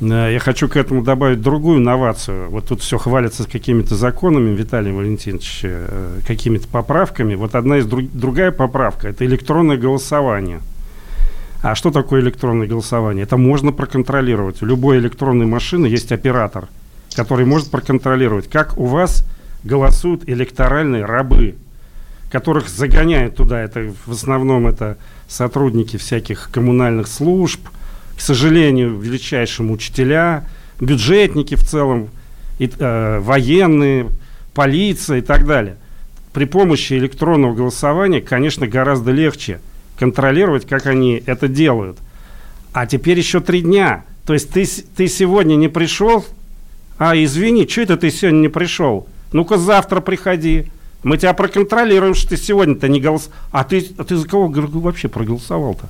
Я 0.00 0.40
хочу 0.40 0.68
к 0.68 0.76
этому 0.76 1.02
добавить 1.02 1.40
другую 1.40 1.78
инновацию. 1.78 2.50
Вот 2.50 2.66
тут 2.66 2.80
все 2.80 2.98
хвалится 2.98 3.48
какими-то 3.48 3.94
законами, 3.94 4.54
Виталий 4.56 4.90
Валентинович, 4.90 5.60
э, 5.62 6.18
какими-то 6.26 6.66
поправками. 6.66 7.36
Вот 7.36 7.54
одна 7.54 7.78
из 7.78 7.86
друг, 7.86 8.10
другая 8.12 8.50
поправка– 8.50 9.08
это 9.10 9.24
электронное 9.24 9.76
голосование. 9.76 10.60
А 11.62 11.76
что 11.76 11.92
такое 11.92 12.20
электронное 12.20 12.66
голосование? 12.66 13.22
Это 13.22 13.36
можно 13.36 13.70
проконтролировать. 13.70 14.60
У 14.62 14.66
любой 14.66 14.98
электронной 14.98 15.46
машины 15.46 15.86
есть 15.86 16.10
оператор, 16.10 16.68
который 17.14 17.44
может 17.44 17.70
проконтролировать, 17.70 18.50
как 18.50 18.76
у 18.78 18.86
вас 18.86 19.24
голосуют 19.62 20.28
электоральные 20.28 21.04
рабы, 21.04 21.54
которых 22.32 22.68
загоняют 22.68 23.36
туда. 23.36 23.60
Это 23.60 23.92
в 24.06 24.10
основном 24.10 24.66
это 24.66 24.96
сотрудники 25.28 25.96
всяких 25.96 26.50
коммунальных 26.50 27.06
служб– 27.06 27.60
к 28.16 28.20
сожалению, 28.20 28.98
величайшим 28.98 29.70
учителя, 29.70 30.44
бюджетники 30.80 31.54
в 31.54 31.62
целом, 31.62 32.10
и, 32.58 32.70
э, 32.78 33.18
военные, 33.20 34.08
полиция 34.54 35.18
и 35.18 35.22
так 35.22 35.46
далее. 35.46 35.76
При 36.32 36.44
помощи 36.44 36.94
электронного 36.94 37.54
голосования, 37.54 38.20
конечно, 38.20 38.66
гораздо 38.66 39.10
легче 39.10 39.60
контролировать, 39.98 40.66
как 40.66 40.86
они 40.86 41.22
это 41.26 41.48
делают. 41.48 41.98
А 42.72 42.86
теперь 42.86 43.18
еще 43.18 43.40
три 43.40 43.60
дня. 43.60 44.04
То 44.24 44.32
есть 44.32 44.50
ты, 44.50 44.64
ты 44.96 45.08
сегодня 45.08 45.56
не 45.56 45.68
пришел, 45.68 46.24
а 46.98 47.16
извини, 47.16 47.66
что 47.68 47.82
это 47.82 47.96
ты 47.96 48.10
сегодня 48.10 48.38
не 48.38 48.48
пришел? 48.48 49.08
Ну-ка 49.32 49.58
завтра 49.58 50.00
приходи. 50.00 50.66
Мы 51.02 51.18
тебя 51.18 51.32
проконтролируем, 51.32 52.14
что 52.14 52.30
ты 52.30 52.36
сегодня-то 52.36 52.88
не 52.88 53.00
голосовал. 53.00 53.36
А 53.50 53.64
ты, 53.64 53.84
а 53.98 54.04
ты 54.04 54.16
за 54.16 54.26
кого 54.26 54.48
вообще 54.48 55.08
проголосовал-то? 55.08 55.88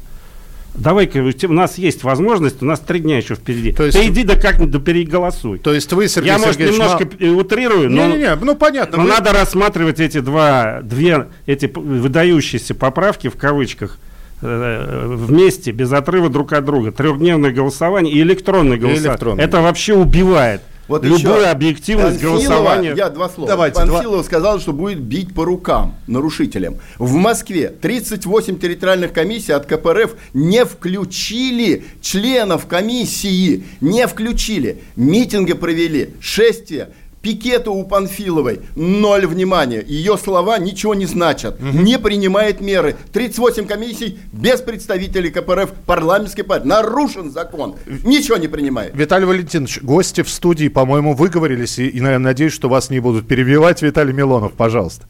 Давай-ка, 0.74 1.18
у 1.18 1.52
нас 1.52 1.76
есть 1.76 2.02
возможность, 2.02 2.62
у 2.62 2.64
нас 2.64 2.80
три 2.80 3.00
дня 3.00 3.18
еще 3.18 3.34
впереди. 3.34 3.72
То 3.72 3.84
есть, 3.84 3.98
Ты 3.98 4.06
иди 4.06 4.24
да 4.24 4.36
как-нибудь 4.36 4.70
да 4.70 4.80
переголосуй. 4.80 5.58
То 5.58 5.74
есть 5.74 5.92
вы, 5.92 6.08
Сергей 6.08 6.28
Я, 6.28 6.38
может, 6.38 6.58
немножко 6.58 7.08
мал... 7.20 7.38
утрирую, 7.38 7.90
но, 7.90 8.06
не, 8.06 8.12
не, 8.14 8.18
не, 8.20 8.34
ну, 8.36 8.56
понятно, 8.56 8.98
но 8.98 9.04
вы... 9.04 9.10
надо 9.10 9.32
рассматривать 9.32 10.00
эти 10.00 10.20
два, 10.20 10.80
две, 10.82 11.28
эти 11.46 11.70
выдающиеся 11.74 12.74
поправки 12.74 13.28
в 13.28 13.36
кавычках 13.36 13.98
э, 14.40 15.14
вместе, 15.14 15.72
без 15.72 15.92
отрыва 15.92 16.30
друг 16.30 16.54
от 16.54 16.64
друга. 16.64 16.90
Трехдневное 16.90 17.52
голосование 17.52 18.14
и 18.14 18.22
электронное 18.22 18.78
голосование. 18.78 19.04
И 19.04 19.12
электронное. 19.12 19.44
Это 19.44 19.60
вообще 19.60 19.94
убивает. 19.94 20.62
Вот 20.88 21.04
Любую 21.04 21.50
объективность 21.50 22.20
Панфилова, 22.20 22.36
голосования. 22.38 22.94
Я 22.96 23.08
два 23.08 23.28
слова. 23.28 23.48
Давайте, 23.48 23.76
Панфилов 23.76 24.04
два... 24.04 24.22
сказал, 24.24 24.60
что 24.60 24.72
будет 24.72 25.00
бить 25.00 25.32
по 25.32 25.44
рукам 25.44 25.94
нарушителям. 26.06 26.78
В 26.98 27.14
Москве 27.14 27.68
38 27.68 28.58
территориальных 28.58 29.12
комиссий 29.12 29.52
от 29.52 29.66
КПРФ 29.66 30.16
не 30.34 30.64
включили 30.64 31.84
членов 32.00 32.66
комиссии. 32.66 33.64
Не 33.80 34.06
включили. 34.08 34.82
Митинги 34.96 35.52
провели. 35.52 36.10
Шествия 36.20 36.90
Пикету 37.22 37.72
у 37.72 37.84
Панфиловой 37.84 38.60
ноль 38.74 39.26
внимания. 39.26 39.82
Ее 39.86 40.18
слова 40.18 40.58
ничего 40.58 40.94
не 40.94 41.06
значат. 41.06 41.54
Угу. 41.60 41.78
Не 41.78 41.98
принимает 41.98 42.60
меры. 42.60 42.96
38 43.12 43.66
комиссий 43.66 44.18
без 44.32 44.60
представителей 44.60 45.30
КПРФ 45.30 45.70
парламентской 45.86 46.42
партии. 46.42 46.66
Нарушен 46.66 47.30
закон. 47.30 47.76
Ничего 47.86 48.36
не 48.36 48.48
принимает. 48.48 48.94
Виталий 48.96 49.26
Валентинович, 49.26 49.82
гости 49.82 50.22
в 50.22 50.28
студии, 50.28 50.68
по-моему, 50.68 51.14
выговорились. 51.14 51.78
И, 51.78 51.88
и 51.88 52.00
наверное, 52.00 52.30
надеюсь, 52.30 52.52
что 52.52 52.68
вас 52.68 52.90
не 52.90 52.98
будут 52.98 53.28
перебивать. 53.28 53.82
Виталий 53.82 54.12
Милонов, 54.12 54.54
пожалуйста. 54.54 55.06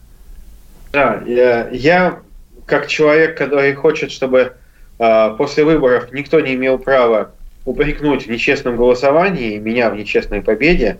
Да, 0.92 1.22
я, 1.26 1.70
я 1.70 2.20
как 2.66 2.88
человек, 2.88 3.38
который 3.38 3.74
хочет, 3.74 4.10
чтобы 4.12 4.52
э, 4.98 5.34
после 5.38 5.64
выборов 5.64 6.12
никто 6.12 6.40
не 6.40 6.54
имел 6.54 6.78
права 6.78 7.32
упрекнуть 7.64 8.26
в 8.26 8.30
нечестном 8.30 8.76
голосовании, 8.76 9.58
меня 9.58 9.88
в 9.90 9.96
нечестной 9.96 10.42
победе, 10.42 10.98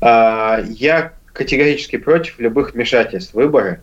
я 0.00 1.12
категорически 1.32 1.96
против 1.96 2.38
любых 2.38 2.74
вмешательств 2.74 3.32
в 3.32 3.36
выборы, 3.36 3.80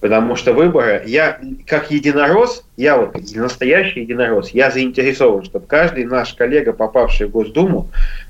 потому 0.00 0.36
что 0.36 0.52
выборы, 0.52 1.02
я 1.06 1.40
как 1.66 1.90
единорос, 1.90 2.64
я 2.76 2.96
вот 2.96 3.16
настоящий 3.34 4.00
единорос, 4.00 4.50
я 4.50 4.70
заинтересован, 4.70 5.44
чтобы 5.44 5.66
каждый 5.66 6.04
наш 6.04 6.34
коллега, 6.34 6.72
попавший 6.72 7.26
в 7.26 7.30
Госдуму, 7.30 7.88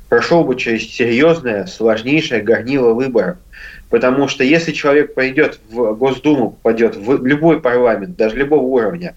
прошел 0.08 0.44
бы 0.44 0.56
через 0.56 0.88
серьезное, 0.92 1.66
сложнейшее 1.66 2.42
горнило 2.42 2.92
выборов. 2.92 3.38
Потому 3.90 4.28
что 4.28 4.44
если 4.44 4.70
человек 4.70 5.14
пойдет 5.14 5.58
в 5.68 5.94
Госдуму, 5.94 6.52
попадет 6.52 6.94
в 6.96 7.24
любой 7.26 7.60
парламент, 7.60 8.16
даже 8.16 8.36
любого 8.36 8.62
уровня, 8.62 9.16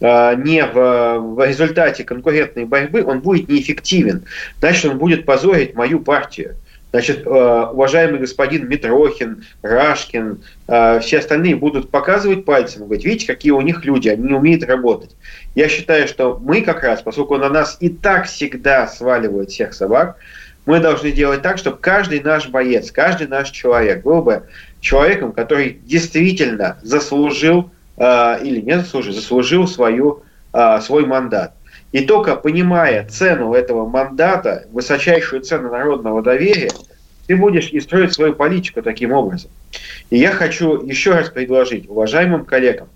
а, 0.00 0.34
не 0.34 0.64
в, 0.64 1.18
в 1.18 1.46
результате 1.46 2.02
конкурентной 2.02 2.64
борьбы, 2.64 3.04
он 3.04 3.20
будет 3.20 3.48
неэффективен. 3.48 4.24
Значит, 4.58 4.90
он 4.90 4.98
будет 4.98 5.26
позорить 5.26 5.74
мою 5.74 6.00
партию. 6.00 6.56
Значит, 6.96 7.26
э, 7.26 7.66
уважаемый 7.72 8.18
господин 8.18 8.70
Митрохин, 8.70 9.44
Рашкин, 9.60 10.42
э, 10.66 11.00
все 11.00 11.18
остальные 11.18 11.56
будут 11.56 11.90
показывать 11.90 12.46
пальцем, 12.46 12.84
говорить, 12.84 13.04
видите, 13.04 13.26
какие 13.26 13.52
у 13.52 13.60
них 13.60 13.84
люди, 13.84 14.08
они 14.08 14.28
не 14.28 14.32
умеют 14.32 14.64
работать. 14.64 15.14
Я 15.54 15.68
считаю, 15.68 16.08
что 16.08 16.40
мы 16.42 16.62
как 16.62 16.82
раз, 16.82 17.02
поскольку 17.02 17.36
на 17.36 17.50
нас 17.50 17.76
и 17.80 17.90
так 17.90 18.24
всегда 18.24 18.86
сваливают 18.86 19.50
всех 19.50 19.74
собак, 19.74 20.16
мы 20.64 20.80
должны 20.80 21.12
делать 21.12 21.42
так, 21.42 21.58
чтобы 21.58 21.76
каждый 21.76 22.20
наш 22.20 22.48
боец, 22.48 22.90
каждый 22.90 23.26
наш 23.26 23.50
человек 23.50 24.02
был 24.02 24.22
бы 24.22 24.44
человеком, 24.80 25.32
который 25.32 25.78
действительно 25.84 26.78
заслужил 26.80 27.70
э, 27.98 28.38
или 28.42 28.62
не 28.62 28.78
заслужил, 28.78 29.12
заслужил 29.12 29.68
свою, 29.68 30.22
свой 30.80 31.04
мандат. 31.04 31.52
И 31.92 32.00
только 32.04 32.36
понимая 32.36 33.06
цену 33.08 33.54
этого 33.54 33.88
мандата, 33.88 34.66
высочайшую 34.72 35.42
цену 35.42 35.70
народного 35.70 36.22
доверия, 36.22 36.70
ты 37.26 37.36
будешь 37.36 37.70
и 37.70 37.80
строить 37.80 38.12
свою 38.12 38.34
политику 38.34 38.82
таким 38.82 39.12
образом. 39.12 39.50
И 40.10 40.18
я 40.18 40.30
хочу 40.30 40.82
еще 40.86 41.12
раз 41.12 41.30
предложить 41.30 41.88
уважаемым 41.88 42.44
коллегам, 42.44 42.88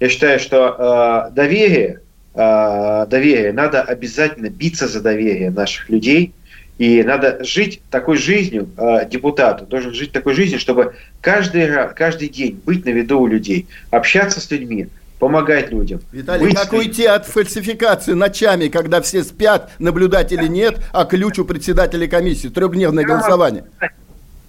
Я 0.00 0.08
считаю, 0.08 0.38
что 0.38 1.28
э, 1.30 1.34
доверие, 1.34 2.00
э, 2.34 3.06
доверие, 3.08 3.52
надо 3.52 3.82
обязательно 3.82 4.48
биться 4.48 4.86
за 4.86 5.00
доверие 5.00 5.50
наших 5.50 5.88
людей, 5.88 6.32
и 6.78 7.02
надо 7.02 7.42
жить 7.42 7.80
такой 7.90 8.16
жизнью, 8.16 8.68
э, 8.76 9.08
депутату. 9.08 9.66
Должен 9.66 9.94
жить 9.94 10.12
такой 10.12 10.34
жизнью, 10.34 10.60
чтобы 10.60 10.94
каждый, 11.20 11.68
каждый 11.94 12.28
день 12.28 12.60
быть 12.64 12.84
на 12.84 12.90
виду 12.90 13.20
у 13.20 13.26
людей, 13.26 13.66
общаться 13.90 14.40
с 14.40 14.50
людьми, 14.50 14.88
помогать 15.18 15.70
людям. 15.70 16.00
Виталий, 16.12 16.46
быть 16.46 16.54
как 16.54 16.72
уйти 16.72 17.04
от 17.04 17.26
фальсификации 17.26 18.12
ночами, 18.12 18.68
когда 18.68 19.00
все 19.00 19.22
спят, 19.24 19.70
наблюдателей 19.78 20.48
нет, 20.48 20.76
а 20.92 21.04
ключ 21.04 21.38
у 21.38 21.44
председателя 21.44 22.06
комиссии, 22.06 22.48
трехдневное 22.48 23.04
голосование? 23.04 23.64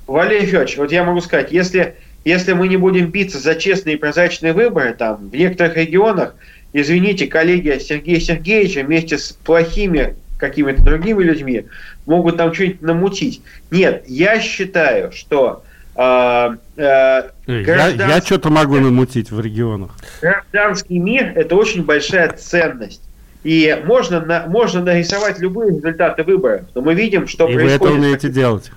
Валерий 0.07 0.45
Федорович, 0.45 0.78
вот 0.78 0.91
я 0.91 1.03
могу 1.03 1.22
сказать, 1.22 1.51
если, 1.51 1.95
если 2.26 2.53
мы 2.53 2.67
не 2.67 2.78
будем 2.78 3.11
биться 3.11 3.39
за 3.39 3.55
честные 3.55 3.95
и 3.95 3.99
прозрачные 3.99 4.53
выборы, 4.53 4.93
там, 4.93 5.30
в 5.30 5.36
некоторых 5.36 5.78
регионах, 5.78 6.36
извините, 6.74 7.28
коллеги 7.28 7.78
Сергея 7.80 8.20
Сергеевича 8.20 8.82
вместе 8.82 9.17
с 9.17 9.32
плохими 9.32 10.15
какими-то 10.39 10.82
другими 10.82 11.22
людьми 11.22 11.65
могут 12.05 12.38
там 12.38 12.53
что-нибудь 12.53 12.82
намутить. 12.82 13.41
Нет, 13.72 14.05
я 14.07 14.39
считаю, 14.39 15.11
что 15.11 15.63
э, 15.95 16.55
я, 16.75 17.87
я 17.87 18.21
что-то 18.21 18.49
могу 18.49 18.75
намутить 18.79 19.31
в 19.31 19.39
регионах. 19.39 19.91
Гражданский 20.21 20.99
мир– 20.99 21.33
это 21.35 21.55
очень 21.55 21.83
большая 21.83 22.31
ценность. 22.33 23.01
И 23.43 23.81
можно, 23.85 24.19
на, 24.19 24.47
можно 24.47 24.81
нарисовать 24.81 25.39
любые 25.39 25.75
результаты 25.75 26.23
выборов, 26.23 26.63
но 26.75 26.81
мы 26.81 26.93
видим, 26.93 27.27
что 27.27 27.47
И 27.47 27.53
происходит. 27.53 27.81
И 27.81 27.83
вы 27.83 27.87
это 27.87 27.97
умеете 27.97 28.29
делать. 28.29 28.71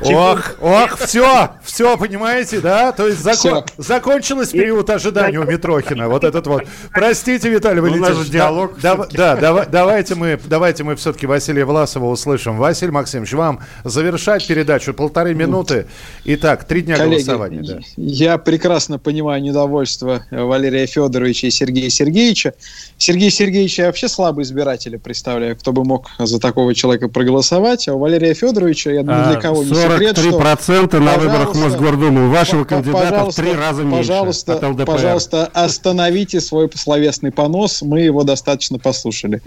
Ох, 0.00 0.54
ох, 0.60 0.98
все, 0.98 1.50
все, 1.62 1.96
понимаете, 1.96 2.60
да? 2.60 2.92
То 2.92 3.08
есть 3.08 3.20
закон, 3.20 3.64
закончилось 3.76 4.50
период 4.50 4.88
ожидания 4.90 5.38
у 5.38 5.44
Митрохина. 5.44 6.08
Вот 6.08 6.24
этот 6.24 6.46
вот. 6.46 6.64
Простите, 6.92 7.48
Виталий 7.48 7.80
ну, 7.80 7.88
Валентинович. 7.88 8.30
диалог. 8.30 8.80
Да, 8.80 9.06
да, 9.10 9.36
да, 9.36 9.64
давайте 9.64 10.14
мы, 10.14 10.38
давайте 10.46 10.84
мы 10.84 10.94
все-таки 10.96 11.26
Василия 11.26 11.64
Власова 11.64 12.06
услышим. 12.06 12.56
Василий 12.58 12.92
Максимович, 12.92 13.32
вам 13.32 13.60
завершать 13.84 14.46
передачу 14.46 14.94
полторы 14.94 15.34
минуты. 15.34 15.86
Итак, 16.24 16.64
три 16.64 16.82
дня 16.82 16.96
Коллеги, 16.96 17.24
голосования. 17.24 17.62
Да. 17.62 17.78
Я 17.96 18.38
прекрасно 18.38 18.98
понимаю 18.98 19.42
недовольство 19.42 20.24
Валерия 20.30 20.86
Федоровича 20.86 21.48
и 21.48 21.50
Сергея 21.50 21.90
Сергеевича. 21.90 22.54
Сергей 22.98 23.30
Сергеевич 23.30 23.78
я 23.78 23.86
вообще 23.86 24.08
слабый 24.08 24.44
избиратель, 24.44 24.98
представляю, 24.98 25.56
кто 25.56 25.72
бы 25.72 25.84
мог 25.84 26.08
за 26.18 26.38
такого 26.38 26.74
человека 26.74 27.08
проголосовать. 27.08 27.88
А 27.88 27.94
у 27.94 27.98
Валерия 27.98 28.34
Федоровича, 28.34 28.90
я 28.92 29.02
думаю, 29.02 29.24
для 29.28 29.38
а, 29.38 29.40
кого 29.40 29.64
не 29.64 29.87
секрет, 29.94 30.18
что... 30.18 30.28
43% 30.28 30.98
на 30.98 31.18
выборах 31.18 31.54
Мосгордумы. 31.54 32.28
У 32.28 32.30
вашего 32.30 32.64
кандидата 32.64 33.30
в 33.30 33.34
три 33.34 33.52
раза 33.52 33.82
меньше 33.82 34.08
пожалуйста, 34.08 34.54
от 34.54 34.62
ЛДПР. 34.62 34.86
Пожалуйста, 34.86 35.46
остановите 35.46 36.40
свой 36.40 36.70
словесный 36.74 37.32
понос. 37.32 37.82
Мы 37.82 38.00
его 38.02 38.24
достаточно 38.24 38.78
послушали. 38.78 39.42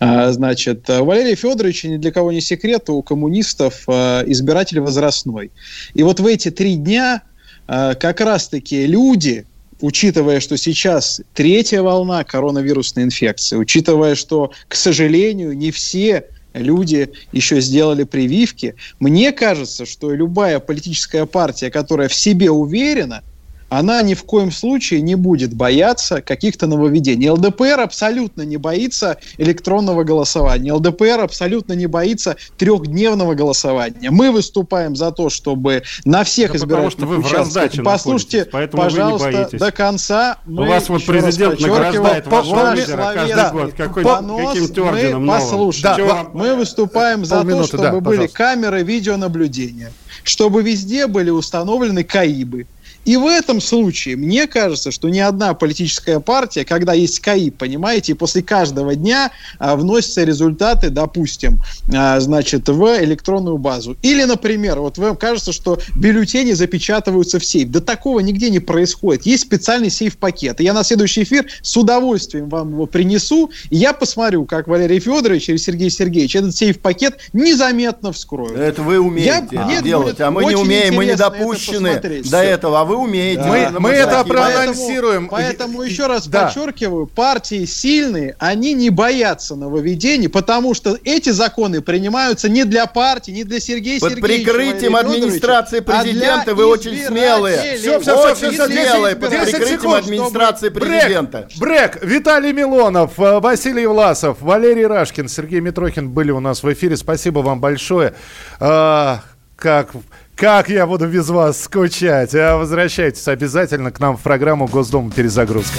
А, 0.00 0.32
значит, 0.32 0.88
у 0.90 1.04
Валерия 1.04 1.34
Федоровича 1.34 1.88
ни 1.88 1.96
для 1.96 2.12
кого 2.12 2.32
не 2.32 2.40
секрет, 2.40 2.88
у 2.90 3.02
коммунистов 3.02 3.84
а, 3.86 4.22
избиратель 4.26 4.80
возрастной. 4.80 5.50
И 5.94 6.02
вот 6.02 6.20
в 6.20 6.26
эти 6.26 6.50
три 6.50 6.76
дня 6.76 7.22
а, 7.66 7.94
как 7.94 8.20
раз-таки 8.20 8.86
люди, 8.86 9.46
учитывая, 9.80 10.40
что 10.40 10.56
сейчас 10.56 11.20
третья 11.34 11.82
волна 11.82 12.24
коронавирусной 12.24 13.04
инфекции, 13.04 13.56
учитывая, 13.56 14.14
что, 14.14 14.52
к 14.68 14.74
сожалению, 14.74 15.56
не 15.56 15.70
все 15.70 16.26
люди 16.58 17.12
еще 17.32 17.60
сделали 17.60 18.04
прививки, 18.04 18.74
мне 18.98 19.32
кажется, 19.32 19.86
что 19.86 20.12
любая 20.12 20.60
политическая 20.60 21.26
партия, 21.26 21.70
которая 21.70 22.08
в 22.08 22.14
себе 22.14 22.50
уверена– 22.50 23.22
она 23.68 24.02
ни 24.02 24.14
в 24.14 24.24
коем 24.24 24.50
случае 24.50 25.00
не 25.00 25.14
будет 25.14 25.54
бояться 25.54 26.22
каких-то 26.22 26.66
нововведений. 26.66 27.30
ЛДПР 27.30 27.80
абсолютно 27.80 28.42
не 28.42 28.56
боится 28.56 29.18
электронного 29.38 30.04
голосования. 30.04 30.72
ЛДПР 30.72 31.20
абсолютно 31.20 31.72
не 31.72 31.86
боится 31.86 32.36
трехдневного 32.58 33.34
голосования. 33.34 34.10
Мы 34.10 34.30
выступаем 34.30 34.96
за 34.96 35.10
то, 35.10 35.30
чтобы 35.30 35.82
на 36.04 36.24
всех 36.24 36.52
да 36.52 36.58
избирательных 36.58 37.18
участках... 37.18 37.84
Послушайте, 37.84 38.44
пожалуйста, 38.44 39.48
до 39.52 39.72
конца. 39.72 40.38
У 40.46 40.64
вас 40.64 40.88
вот 40.88 41.04
президент 41.04 41.60
награждает 41.60 42.26
вашего 42.26 42.74
лидера 42.74 43.12
каждый 43.14 43.52
год. 43.52 43.72
Какой, 43.76 44.04
каким-то 44.04 44.86
орденом 44.86 45.26
Послушайте, 45.26 46.06
да, 46.06 46.26
мы 46.32 46.54
выступаем 46.54 47.24
за 47.24 47.42
то, 47.42 47.64
чтобы 47.64 47.82
да, 47.82 48.00
были 48.00 48.26
камеры 48.26 48.82
видеонаблюдения, 48.82 49.92
чтобы 50.22 50.62
везде 50.62 51.06
были 51.06 51.30
установлены 51.30 52.04
КАИБы, 52.04 52.66
и 53.06 53.16
в 53.16 53.26
этом 53.26 53.60
случае, 53.60 54.16
мне 54.16 54.48
кажется, 54.48 54.90
что 54.90 55.08
ни 55.08 55.20
одна 55.20 55.54
политическая 55.54 56.18
партия, 56.18 56.64
когда 56.64 56.92
есть 56.92 57.20
КАИ, 57.20 57.50
понимаете, 57.50 58.16
после 58.16 58.42
каждого 58.42 58.96
дня 58.96 59.30
а, 59.60 59.76
вносятся 59.76 60.24
результаты, 60.24 60.90
допустим, 60.90 61.60
а, 61.94 62.18
значит, 62.18 62.68
в 62.68 63.04
электронную 63.04 63.58
базу. 63.58 63.96
Или, 64.02 64.24
например, 64.24 64.80
вот 64.80 64.98
вам 64.98 65.16
кажется, 65.16 65.52
что 65.52 65.78
бюллетени 65.94 66.50
запечатываются 66.50 67.38
в 67.38 67.44
сейф. 67.44 67.70
Да 67.70 67.80
такого 67.80 68.18
нигде 68.18 68.50
не 68.50 68.58
происходит. 68.58 69.24
Есть 69.24 69.44
специальный 69.44 69.90
сейф-пакет. 69.90 70.60
И 70.60 70.64
я 70.64 70.72
на 70.72 70.82
следующий 70.82 71.22
эфир 71.22 71.46
с 71.62 71.76
удовольствием 71.76 72.48
вам 72.48 72.72
его 72.72 72.86
принесу, 72.86 73.52
и 73.70 73.76
я 73.76 73.92
посмотрю, 73.92 74.46
как 74.46 74.66
Валерий 74.66 74.98
Федорович 74.98 75.48
или 75.48 75.58
Сергей 75.58 75.90
Сергеевич 75.90 76.34
этот 76.34 76.56
сейф-пакет 76.56 77.20
незаметно 77.32 78.10
вскроют. 78.10 78.58
Это 78.58 78.82
вы 78.82 78.98
умеете 78.98 79.46
я, 79.52 79.62
это 79.62 79.82
делать, 79.84 80.20
а 80.20 80.32
мы 80.32 80.44
не 80.46 80.56
умеем, 80.56 80.96
мы 80.96 81.06
не 81.06 81.14
допущены 81.14 81.86
это 81.86 82.28
до 82.28 82.42
этого, 82.42 82.80
а 82.80 82.84
вы 82.84 82.95
умеете. 82.96 83.42
Мы, 83.42 83.80
мы 83.80 83.90
это 83.90 84.24
проанонсируем. 84.24 85.28
Поэтому, 85.28 85.74
поэтому 85.76 85.82
еще 85.82 86.06
раз 86.06 86.26
да. 86.26 86.46
подчеркиваю, 86.46 87.06
партии 87.06 87.64
сильные, 87.64 88.36
они 88.38 88.72
не 88.74 88.90
боятся 88.90 89.56
нововведений, 89.56 90.28
потому 90.28 90.74
что 90.74 90.98
эти 91.04 91.30
законы 91.30 91.80
принимаются 91.80 92.48
не 92.48 92.64
для 92.64 92.86
партии, 92.86 93.30
не 93.30 93.44
для 93.44 93.60
Сергея 93.60 94.00
Под 94.00 94.12
Сергеевича. 94.12 94.44
Под 94.44 94.54
прикрытием 94.54 94.96
администрации 94.96 95.80
президента 95.80 96.52
а 96.52 96.54
вы 96.54 96.66
очень 96.66 96.96
смелые. 97.04 97.76
Все, 97.76 98.00
все, 98.00 98.16
очень 98.18 98.52
все, 98.52 98.52
все, 98.52 98.66
смелые 98.66 99.16
под 99.16 99.30
прикрытием 99.30 99.68
секунд, 99.68 100.04
администрации 100.04 100.68
президента. 100.68 101.48
Брек, 101.56 101.96
Брек, 101.96 102.04
Виталий 102.04 102.52
Милонов, 102.52 103.18
э, 103.18 103.40
Василий 103.40 103.86
Власов, 103.86 104.38
Валерий 104.40 104.86
Рашкин, 104.86 105.28
Сергей 105.28 105.60
Митрохин 105.60 106.10
были 106.10 106.30
у 106.30 106.40
нас 106.40 106.62
в 106.62 106.72
эфире. 106.72 106.96
Спасибо 106.96 107.40
вам 107.40 107.60
большое. 107.60 108.14
А, 108.60 109.20
как 109.56 109.90
как 110.36 110.68
я 110.68 110.86
буду 110.86 111.08
без 111.08 111.28
вас 111.30 111.64
скучать? 111.64 112.34
А 112.34 112.56
возвращайтесь 112.56 113.26
обязательно 113.26 113.90
к 113.90 113.98
нам 113.98 114.16
в 114.16 114.22
программу 114.22 114.66
Госдума 114.66 115.10
Перезагрузка. 115.10 115.78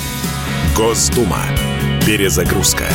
Госдума 0.75 1.43
Перезагрузка. 2.05 2.85